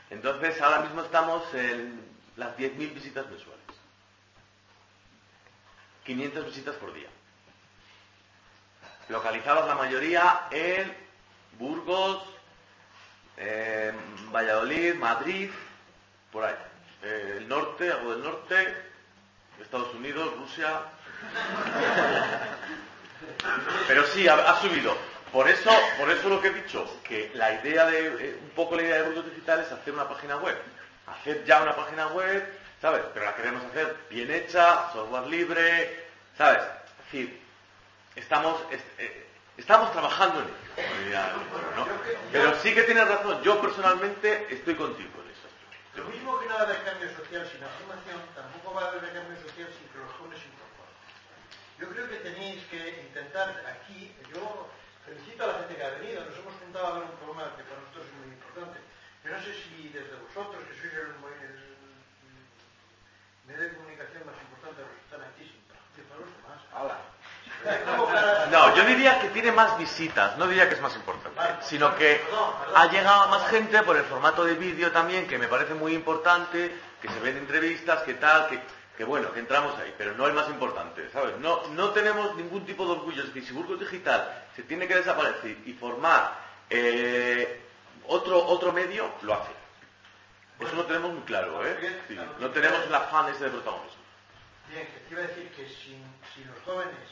[0.09, 2.01] Entonces ahora mismo estamos en
[2.37, 3.65] las 10.000 visitas mensuales.
[6.05, 7.09] 500 visitas por día.
[9.09, 10.95] Localizadas la mayoría en
[11.57, 12.23] Burgos,
[14.31, 15.49] Valladolid, Madrid,
[16.31, 16.55] por ahí.
[17.01, 18.75] Eh, el norte, algo del norte,
[19.59, 20.81] Estados Unidos, Rusia.
[23.87, 25.08] Pero sí, ha subido.
[25.31, 25.69] Por eso,
[25.99, 28.97] por eso lo que he dicho, que la idea de, eh, un poco la idea
[28.97, 30.57] de Burgos Digital es hacer una página web.
[31.05, 32.47] hacer ya una página web,
[32.81, 33.01] ¿sabes?
[33.13, 36.05] Pero la queremos hacer bien hecha, software libre,
[36.37, 36.61] ¿sabes?
[36.61, 37.41] Es decir,
[38.15, 39.27] estamos, eh,
[39.57, 41.19] estamos trabajando en ello.
[41.75, 41.87] ¿no?
[42.31, 45.47] Pero sí que tienes razón, yo personalmente estoy contigo en eso.
[45.95, 49.67] Lo mismo que nada de cambio social sin afirmación, tampoco va a haber cambio social
[49.77, 50.93] sin que los jóvenes se incorporen.
[51.79, 54.69] Yo creo que tenéis que intentar aquí, yo
[55.05, 57.63] felicito a la gente que ha venido, nos hemos juntado a ver un programa que
[57.63, 58.79] para nosotros es muy importante.
[59.23, 61.15] Yo no sé si desde vosotros, que sois el,
[63.47, 66.59] medio de comunicación más importante los que están aquí, sin perjuicio para los demás.
[68.51, 72.21] No, yo diría que tiene más visitas, no diría que es más importante, sino que
[72.75, 75.93] ha llegado a más gente por el formato de vídeo también, que me parece muy
[75.93, 78.61] importante, que se ven entrevistas, que tal, que,
[78.99, 81.37] que bueno, que entramos ahí, pero no es más importante, ¿sabes?
[81.37, 84.95] No, no tenemos ningún tipo de orgullo, es decir, si Burgos Digital se tiene que
[84.95, 86.35] desaparecer y formar
[86.69, 87.61] eh,
[88.07, 89.53] otro, otro medio, lo hace.
[90.59, 92.01] Eso lo tenemos muy claro, ¿eh?
[92.09, 94.03] Sí, no tenemos el afán ese de protagonismo.
[94.67, 96.03] Bien, que te iba a decir que sin,
[96.35, 97.07] sin los jóvenes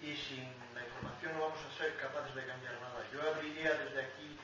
[0.00, 0.46] y sin
[0.78, 3.02] la información no vamos a ser capaces de cambiar nada.
[3.12, 4.38] Yo abriría desde aquí,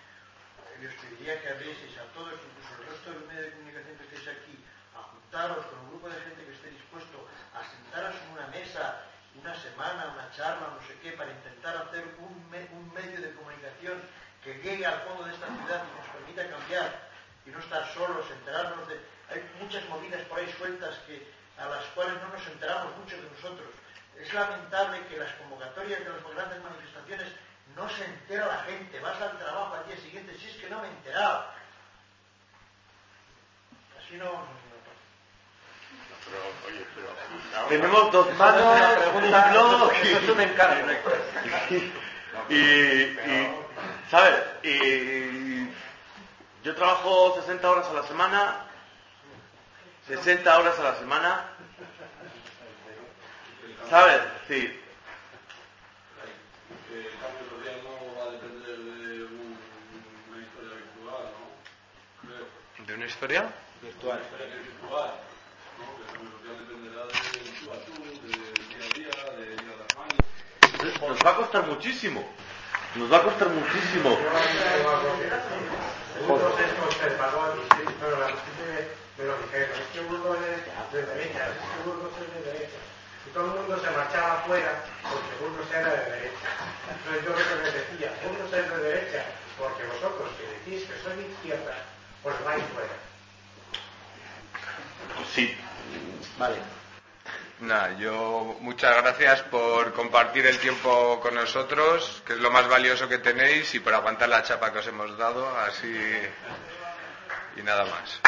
[0.83, 4.03] yo os pediría que abrieseis a todos, incluso el resto del medio de comunicación que
[4.03, 4.59] estéis aquí,
[5.03, 9.05] juntaros con un grupo de gente que esté dispuesto a sentaros en una mesa
[9.41, 13.35] una semana, una charla, no sé qué, para intentar hacer un, me, un medio de
[13.35, 14.03] comunicación
[14.43, 17.09] que llegue al fondo de esta ciudad y nos permita cambiar
[17.47, 19.01] y no estar solos, enterarnos de...
[19.31, 23.31] Hay muchas movidas por ahí sueltas que, a las cuales no nos enteramos muchos de
[23.31, 23.69] nosotros.
[24.17, 27.29] Es lamentable que las convocatorias de las grandes manifestaciones
[27.77, 29.01] no se entera la gente.
[29.01, 31.45] Vas al trabajo al día siguiente, si es que no me he enterado.
[33.99, 34.47] Así no
[36.31, 36.43] pero,
[36.77, 38.79] oye, pero, Tenemos dos manos,
[39.15, 40.89] un blog Eso es un encargo.
[42.49, 43.49] y, y,
[44.11, 44.35] ¿sabes?
[44.63, 45.69] Y
[46.65, 48.65] yo trabajo 60 horas a la semana,
[50.07, 51.45] 60 horas a la semana,
[53.91, 54.21] ¿sabes?
[54.49, 54.81] Sí.
[56.93, 59.59] El cambio social no va a depender de un-
[60.31, 60.41] una
[63.07, 63.45] historia
[63.83, 64.23] virtual,
[71.09, 72.25] Nos va a costar muchísimo.
[72.95, 74.11] Nos va a costar muchísimo.
[83.27, 86.49] Y todo el mundo se marchaba afuera porque Burgos era de derecha.
[86.89, 89.25] Entonces yo lo que les decía, Burgos es de derecha,
[89.59, 91.75] porque vosotros que decís que sois de izquierda,
[92.23, 93.08] pues vais fuera.
[95.35, 95.57] Sí.
[96.39, 96.57] Vale.
[97.61, 103.09] Nada, yo muchas gracias por compartir el tiempo con nosotros, que es lo más valioso
[103.09, 105.93] que tenéis, y por aguantar la chapa que os hemos dado, así
[107.57, 108.21] y nada más.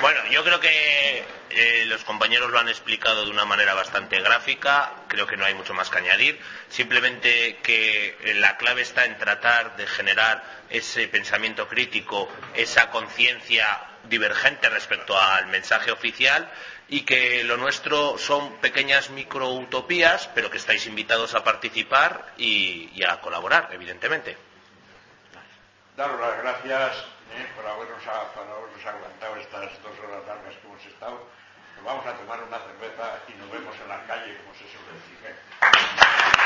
[0.00, 4.92] Bueno, yo creo que eh, los compañeros lo han explicado de una manera bastante gráfica,
[5.08, 6.38] creo que no hay mucho más que añadir,
[6.68, 13.66] simplemente que eh, la clave está en tratar de generar ese pensamiento crítico, esa conciencia
[14.04, 16.50] divergente respecto al mensaje oficial
[16.88, 23.20] y que lo nuestro son pequeñas microutopías, pero que estáis invitados a participar y, a
[23.20, 24.36] colaborar, evidentemente.
[25.96, 30.66] daros las gracias eh, por habernos, a, por habernos aguantado estas dos horas largas que
[30.66, 31.26] hemos estado.
[31.76, 34.92] Nos vamos a tomar una cerveza y nos vemos en la calle, como se suele
[34.98, 35.18] decir.
[35.26, 36.37] ¿eh?